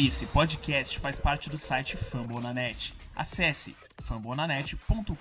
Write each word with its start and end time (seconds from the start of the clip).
Esse 0.00 0.26
podcast 0.26 0.96
faz 1.00 1.18
parte 1.18 1.50
do 1.50 1.58
site 1.58 1.96
Fambonanet. 1.96 2.94
Acesse 3.16 3.74
fambonanet.com.br. 4.00 5.12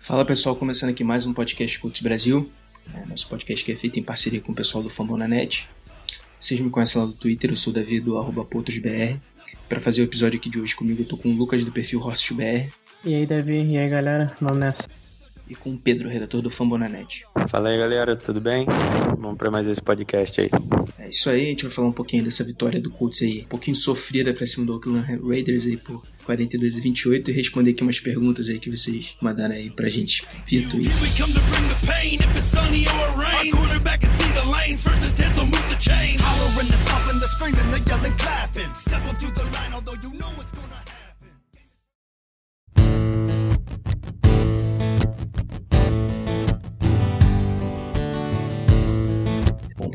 Fala 0.00 0.24
pessoal, 0.24 0.56
começando 0.56 0.88
aqui 0.88 1.04
mais 1.04 1.26
um 1.26 1.34
podcast 1.34 1.78
Cultos 1.78 2.00
Brasil. 2.00 2.50
É, 2.94 3.04
nosso 3.04 3.28
podcast 3.28 3.62
que 3.62 3.72
é 3.72 3.76
feito 3.76 4.00
em 4.00 4.02
parceria 4.02 4.40
com 4.40 4.52
o 4.52 4.54
pessoal 4.54 4.82
do 4.82 4.88
Fambonanet. 4.88 5.68
Vocês 6.40 6.58
me 6.60 6.70
conhecem 6.70 6.98
lá 6.98 7.06
do 7.06 7.12
Twitter, 7.12 7.50
eu 7.50 7.56
sou 7.58 7.74
o 7.74 7.76
Davi 7.76 8.00
do 8.00 8.16
arroba 8.16 8.42
PotosBR. 8.42 9.20
Para 9.68 9.80
fazer 9.80 10.02
o 10.02 10.04
episódio 10.04 10.38
aqui 10.38 10.48
de 10.48 10.60
hoje 10.60 10.76
comigo, 10.76 11.02
eu 11.02 11.06
tô 11.08 11.16
com 11.16 11.28
o 11.28 11.32
Lucas 11.36 11.64
do 11.64 11.72
perfil 11.72 12.00
HorstBR 12.00 12.68
E 13.04 13.14
aí, 13.14 13.26
Davi? 13.26 13.62
E 13.68 13.76
aí, 13.78 13.88
galera? 13.88 14.32
Vamos 14.40 14.58
nessa. 14.58 14.88
e 15.48 15.54
com 15.54 15.70
o 15.70 15.78
Pedro, 15.78 16.08
redator 16.08 16.40
do 16.42 16.50
Fambonanet. 16.50 17.24
Fala 17.48 17.68
aí 17.68 17.78
galera, 17.78 18.16
tudo 18.16 18.40
bem? 18.40 18.66
Vamos 19.18 19.36
para 19.36 19.50
mais 19.50 19.66
esse 19.66 19.80
podcast 19.80 20.40
aí. 20.40 20.50
É 20.98 21.08
isso 21.08 21.28
aí, 21.30 21.42
a 21.42 21.46
gente 21.46 21.62
vai 21.64 21.70
falar 21.72 21.88
um 21.88 21.92
pouquinho 21.92 22.24
dessa 22.24 22.42
vitória 22.44 22.80
do 22.80 22.90
Colts 22.90 23.22
aí, 23.22 23.42
um 23.42 23.48
pouquinho 23.48 23.76
sofrida 23.76 24.32
pra 24.34 24.46
cima 24.46 24.66
do 24.66 24.74
Oakland 24.74 25.20
Raiders 25.24 25.66
aí 25.66 25.76
por 25.76 26.02
42 26.24 26.76
a 26.76 26.80
28 26.80 27.30
e 27.30 27.34
responder 27.34 27.70
aqui 27.70 27.82
umas 27.82 28.00
perguntas 28.00 28.48
aí 28.48 28.58
que 28.58 28.68
vocês 28.70 29.14
mandaram 29.20 29.54
aí 29.54 29.70
pra 29.70 29.88
gente 29.88 30.24
via 30.44 30.68
Twitter. 30.68 30.96
Things 34.76 34.84
turns 34.84 35.06
intense, 35.06 35.36
so 35.36 35.44
move 35.44 35.70
the 35.70 35.76
chain. 35.76 36.18
Hollering, 36.20 36.68
the 36.68 36.76
stomping, 36.76 37.18
the 37.18 37.28
screaming, 37.28 37.68
the 37.70 37.80
yelling, 37.88 38.16
clapping. 38.18 38.68
Step 38.70 39.06
up 39.06 39.18
to 39.18 39.30
the 39.30 39.44
line, 39.44 39.72
although 39.72 39.94
you 40.02 40.12
know 40.18 40.30
it's 40.38 40.52
gonna 40.52 40.66
happen. 40.66 40.85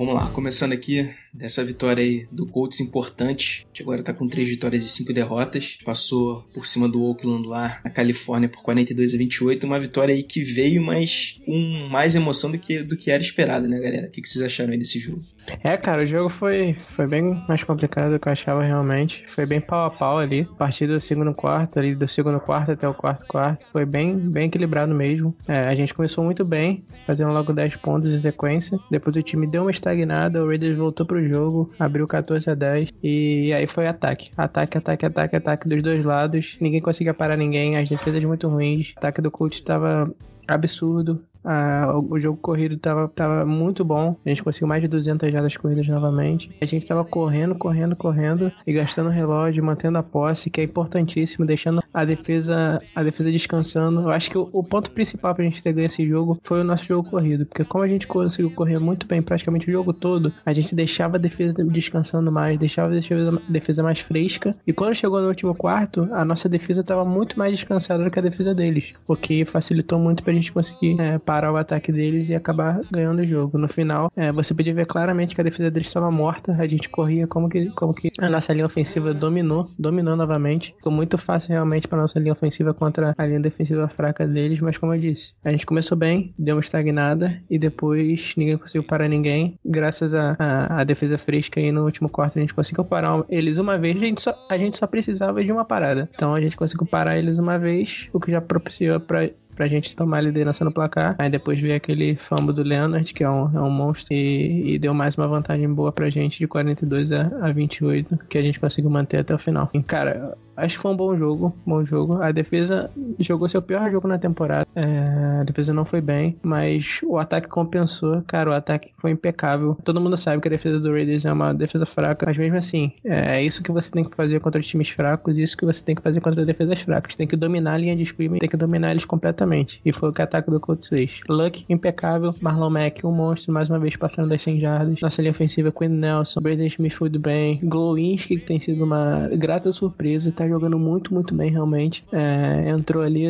Vamos 0.03 0.15
lá, 0.15 0.27
começando 0.31 0.73
aqui 0.73 1.13
dessa 1.31 1.63
vitória 1.63 2.03
aí 2.03 2.27
do 2.31 2.47
Colts 2.47 2.79
importante, 2.79 3.67
que 3.71 3.83
agora 3.83 4.01
tá 4.03 4.11
com 4.11 4.27
três 4.27 4.49
vitórias 4.49 4.83
e 4.83 4.89
cinco 4.89 5.13
derrotas, 5.13 5.77
passou 5.85 6.41
por 6.55 6.65
cima 6.65 6.89
do 6.89 7.03
Oakland 7.03 7.47
lá 7.47 7.79
na 7.85 7.91
Califórnia 7.91 8.49
por 8.49 8.63
42 8.63 9.13
a 9.13 9.17
28, 9.17 9.67
uma 9.67 9.79
vitória 9.79 10.15
aí 10.15 10.23
que 10.23 10.43
veio, 10.43 10.81
mas 10.81 11.39
com 11.45 11.87
mais 11.91 12.15
emoção 12.15 12.51
do 12.51 12.57
que, 12.57 12.81
do 12.81 12.97
que 12.97 13.11
era 13.11 13.21
esperado, 13.21 13.67
né, 13.67 13.79
galera? 13.79 14.07
O 14.07 14.09
que, 14.09 14.21
que 14.21 14.27
vocês 14.27 14.43
acharam 14.43 14.71
aí 14.71 14.79
desse 14.79 14.99
jogo? 14.99 15.21
É, 15.63 15.75
cara, 15.77 16.03
o 16.03 16.07
jogo 16.07 16.29
foi, 16.29 16.77
foi 16.91 17.07
bem 17.07 17.43
mais 17.47 17.63
complicado 17.63 18.11
do 18.11 18.19
que 18.19 18.27
eu 18.27 18.31
achava 18.31 18.63
realmente. 18.63 19.23
Foi 19.29 19.45
bem 19.45 19.59
pau 19.59 19.85
a 19.85 19.89
pau 19.89 20.17
ali. 20.17 20.47
A 20.51 20.55
partir 20.55 20.87
do 20.87 20.99
segundo 20.99 21.33
quarto, 21.33 21.79
ali 21.79 21.95
do 21.95 22.07
segundo 22.07 22.39
quarto 22.39 22.71
até 22.71 22.87
o 22.87 22.93
quarto 22.93 23.25
quarto. 23.25 23.65
Foi 23.71 23.85
bem, 23.85 24.17
bem 24.17 24.47
equilibrado 24.47 24.93
mesmo. 24.93 25.35
É, 25.47 25.67
a 25.67 25.75
gente 25.75 25.93
começou 25.93 26.23
muito 26.23 26.45
bem, 26.45 26.83
fazendo 27.05 27.33
logo 27.33 27.53
10 27.53 27.75
pontos 27.77 28.11
em 28.11 28.19
sequência. 28.19 28.79
Depois 28.89 29.15
o 29.15 29.21
time 29.21 29.47
deu 29.47 29.63
uma 29.63 29.71
estagnada, 29.91 30.43
o 30.43 30.47
Raiders 30.47 30.77
voltou 30.77 31.05
pro 31.05 31.25
jogo, 31.27 31.69
abriu 31.79 32.07
14 32.07 32.49
a 32.49 32.55
10 32.55 32.89
e 33.03 33.53
aí 33.53 33.67
foi 33.67 33.87
ataque. 33.87 34.31
Ataque, 34.37 34.77
ataque, 34.77 35.05
ataque, 35.05 35.35
ataque 35.35 35.69
dos 35.69 35.83
dois 35.83 36.03
lados. 36.03 36.57
Ninguém 36.59 36.81
conseguia 36.81 37.13
parar 37.13 37.37
ninguém, 37.37 37.77
as 37.77 37.89
defesas 37.89 38.23
muito 38.23 38.47
ruins. 38.47 38.89
O 38.89 38.99
ataque 38.99 39.21
do 39.21 39.31
Colts 39.31 39.59
estava 39.59 40.11
absurdo. 40.47 41.23
Ah, 41.43 41.93
o 41.95 42.19
jogo 42.19 42.37
corrido 42.37 42.77
tava, 42.77 43.07
tava 43.07 43.45
muito 43.45 43.83
bom. 43.83 44.15
A 44.25 44.29
gente 44.29 44.43
conseguiu 44.43 44.67
mais 44.67 44.81
de 44.81 44.87
200 44.87 45.31
jardas 45.31 45.57
corridas 45.57 45.87
novamente. 45.87 46.49
A 46.61 46.65
gente 46.65 46.85
tava 46.85 47.03
correndo, 47.03 47.55
correndo, 47.55 47.95
correndo 47.95 48.51
e 48.65 48.73
gastando 48.73 49.09
relógio, 49.09 49.63
mantendo 49.63 49.97
a 49.97 50.03
posse, 50.03 50.49
que 50.49 50.61
é 50.61 50.63
importantíssimo, 50.63 51.45
deixando 51.45 51.81
a 51.93 52.05
defesa 52.05 52.81
a 52.95 53.03
defesa 53.03 53.31
descansando. 53.31 54.01
Eu 54.01 54.11
acho 54.11 54.29
que 54.29 54.37
o, 54.37 54.49
o 54.51 54.63
ponto 54.63 54.91
principal 54.91 55.33
pra 55.33 55.43
gente 55.43 55.61
ter 55.61 55.73
ganho 55.73 55.87
esse 55.87 56.07
jogo 56.07 56.39
foi 56.43 56.61
o 56.61 56.63
nosso 56.63 56.85
jogo 56.85 57.09
corrido, 57.09 57.45
porque 57.45 57.63
como 57.63 57.83
a 57.83 57.87
gente 57.87 58.07
conseguiu 58.07 58.51
correr 58.51 58.79
muito 58.79 59.07
bem 59.07 59.21
praticamente 59.21 59.69
o 59.69 59.71
jogo 59.71 59.93
todo, 59.93 60.31
a 60.45 60.53
gente 60.53 60.75
deixava 60.75 61.17
a 61.17 61.19
defesa 61.19 61.53
descansando 61.63 62.31
mais, 62.31 62.59
deixava 62.59 62.89
a 62.89 62.95
defesa, 62.95 63.41
defesa 63.47 63.83
mais 63.83 63.99
fresca. 63.99 64.55
E 64.65 64.73
quando 64.73 64.95
chegou 64.95 65.21
no 65.21 65.27
último 65.27 65.55
quarto, 65.55 66.07
a 66.11 66.23
nossa 66.23 66.47
defesa 66.47 66.83
tava 66.83 67.05
muito 67.05 67.37
mais 67.37 67.51
descansada 67.51 68.03
do 68.03 68.11
que 68.11 68.19
a 68.19 68.21
defesa 68.21 68.53
deles, 68.53 68.93
o 69.07 69.15
que 69.15 69.45
facilitou 69.45 69.99
muito 69.99 70.23
pra 70.23 70.33
gente 70.33 70.51
conseguir 70.51 70.99
é, 70.99 71.17
parar 71.31 71.53
o 71.53 71.55
ataque 71.55 71.93
deles 71.93 72.27
e 72.27 72.35
acabar 72.35 72.81
ganhando 72.91 73.19
o 73.19 73.23
jogo. 73.25 73.57
No 73.57 73.69
final, 73.69 74.11
é, 74.17 74.33
você 74.33 74.53
podia 74.53 74.73
ver 74.73 74.85
claramente 74.85 75.33
que 75.33 75.39
a 75.39 75.43
defesa 75.45 75.71
deles 75.71 75.87
estava 75.87 76.11
morta, 76.11 76.51
a 76.51 76.67
gente 76.67 76.89
corria 76.89 77.25
como 77.25 77.47
que, 77.47 77.69
como 77.69 77.93
que 77.93 78.11
a 78.19 78.27
nossa 78.27 78.51
linha 78.51 78.65
ofensiva 78.65 79.13
dominou, 79.13 79.65
dominou 79.79 80.17
novamente. 80.17 80.73
Ficou 80.75 80.91
muito 80.91 81.17
fácil 81.17 81.47
realmente 81.47 81.87
para 81.87 82.01
nossa 82.01 82.19
linha 82.19 82.33
ofensiva 82.33 82.73
contra 82.73 83.15
a 83.17 83.25
linha 83.25 83.39
defensiva 83.39 83.87
fraca 83.87 84.27
deles, 84.27 84.59
mas 84.59 84.77
como 84.77 84.93
eu 84.93 84.99
disse, 84.99 85.33
a 85.41 85.51
gente 85.53 85.65
começou 85.65 85.97
bem, 85.97 86.33
deu 86.37 86.57
uma 86.57 86.61
estagnada 86.61 87.41
e 87.49 87.57
depois 87.57 88.33
ninguém 88.35 88.57
conseguiu 88.57 88.83
parar 88.83 89.07
ninguém. 89.07 89.57
Graças 89.63 90.13
à 90.13 90.35
a, 90.37 90.81
a, 90.81 90.83
defesa 90.83 91.17
fresca 91.17 91.61
aí 91.61 91.71
no 91.71 91.85
último 91.85 92.09
quarto, 92.09 92.39
a 92.39 92.41
gente 92.41 92.53
conseguiu 92.53 92.83
parar 92.83 93.23
eles 93.29 93.57
uma 93.57 93.77
vez. 93.77 93.95
A 93.95 93.99
gente 94.01 94.21
só, 94.21 94.33
a 94.49 94.57
gente 94.57 94.77
só 94.77 94.85
precisava 94.85 95.41
de 95.41 95.49
uma 95.49 95.63
parada. 95.63 96.09
Então 96.13 96.35
a 96.35 96.41
gente 96.41 96.57
conseguiu 96.57 96.85
parar 96.87 97.17
eles 97.17 97.39
uma 97.39 97.57
vez, 97.57 98.09
o 98.11 98.19
que 98.19 98.31
já 98.31 98.41
propiciou 98.41 98.99
para 98.99 99.29
pra 99.61 99.67
gente 99.67 99.95
tomar 99.95 100.17
a 100.17 100.21
liderança 100.21 100.65
no 100.65 100.71
placar. 100.71 101.15
Aí 101.19 101.29
depois 101.29 101.59
veio 101.59 101.75
aquele 101.75 102.15
fumble 102.15 102.51
do 102.51 102.63
Leonard, 102.63 103.13
que 103.13 103.23
é 103.23 103.29
um, 103.29 103.55
é 103.55 103.61
um 103.61 103.69
monstro, 103.69 104.11
e, 104.11 104.73
e 104.73 104.79
deu 104.79 104.91
mais 104.91 105.15
uma 105.15 105.27
vantagem 105.27 105.71
boa 105.71 105.91
pra 105.91 106.09
gente 106.09 106.39
de 106.39 106.47
42 106.47 107.11
a, 107.11 107.29
a 107.43 107.51
28, 107.51 108.17
que 108.27 108.39
a 108.39 108.41
gente 108.41 108.59
conseguiu 108.59 108.89
manter 108.89 109.19
até 109.19 109.35
o 109.35 109.37
final. 109.37 109.69
E, 109.71 109.83
cara, 109.83 110.35
acho 110.57 110.75
que 110.77 110.81
foi 110.81 110.91
um 110.91 110.95
bom 110.95 111.15
jogo, 111.15 111.55
bom 111.65 111.83
jogo. 111.83 112.21
A 112.21 112.31
defesa 112.31 112.89
jogou 113.19 113.47
seu 113.47 113.61
pior 113.61 113.89
jogo 113.91 114.07
na 114.07 114.17
temporada. 114.17 114.67
É, 114.75 115.41
a 115.41 115.43
defesa 115.43 115.73
não 115.73 115.85
foi 115.85 116.01
bem, 116.01 116.37
mas 116.41 116.99
o 117.03 117.17
ataque 117.17 117.47
compensou. 117.47 118.21
Cara, 118.27 118.49
o 118.49 118.53
ataque 118.53 118.91
foi 118.97 119.11
impecável. 119.11 119.77
Todo 119.83 120.01
mundo 120.01 120.17
sabe 120.17 120.41
que 120.41 120.47
a 120.47 120.51
defesa 120.51 120.79
do 120.79 120.91
Raiders 120.91 121.25
é 121.25 121.31
uma 121.31 121.53
defesa 121.53 121.85
fraca, 121.85 122.25
mas 122.25 122.37
mesmo 122.37 122.57
assim, 122.57 122.91
é 123.03 123.43
isso 123.43 123.63
que 123.63 123.71
você 123.71 123.89
tem 123.89 124.03
que 124.03 124.15
fazer 124.15 124.39
contra 124.39 124.61
times 124.61 124.89
fracos, 124.89 125.37
isso 125.37 125.57
que 125.57 125.65
você 125.65 125.83
tem 125.83 125.95
que 125.95 126.01
fazer 126.01 126.21
contra 126.21 126.45
defesas 126.45 126.79
fracas. 126.81 127.15
Tem 127.15 127.27
que 127.27 127.35
dominar 127.35 127.73
a 127.73 127.77
linha 127.77 127.95
de 127.95 128.03
scrimmage, 128.03 128.39
tem 128.39 128.49
que 128.49 128.57
dominar 128.57 128.91
eles 128.91 129.05
completamente. 129.05 129.50
E 129.85 129.91
foi 129.91 130.09
o 130.09 130.13
que 130.13 130.21
ataque 130.21 130.49
do 130.49 130.59
Colts 130.59 130.89
fez. 130.89 131.11
Luck, 131.29 131.65
impecável. 131.69 132.29
Marlon 132.41 132.69
Mack, 132.69 133.05
um 133.05 133.11
monstro, 133.11 133.53
mais 133.53 133.69
uma 133.69 133.79
vez 133.79 133.95
passando 133.95 134.29
das 134.29 134.41
100 134.41 134.59
jardas. 134.59 135.01
Nossa 135.01 135.21
linha 135.21 135.31
ofensiva, 135.31 135.71
Quinn 135.71 135.89
Nelson, 135.89 136.41
Braden 136.41 136.67
Smith 136.67 136.99
muito 136.99 137.21
bem. 137.21 137.59
Glowinski, 137.63 138.37
que 138.37 138.45
tem 138.45 138.59
sido 138.59 138.83
uma 138.83 139.27
grata 139.29 139.71
surpresa, 139.71 140.31
tá 140.31 140.47
jogando 140.47 140.77
muito, 140.77 141.13
muito 141.13 141.33
bem, 141.33 141.51
realmente. 141.51 142.03
É, 142.11 142.69
entrou 142.69 143.03
ali 143.03 143.25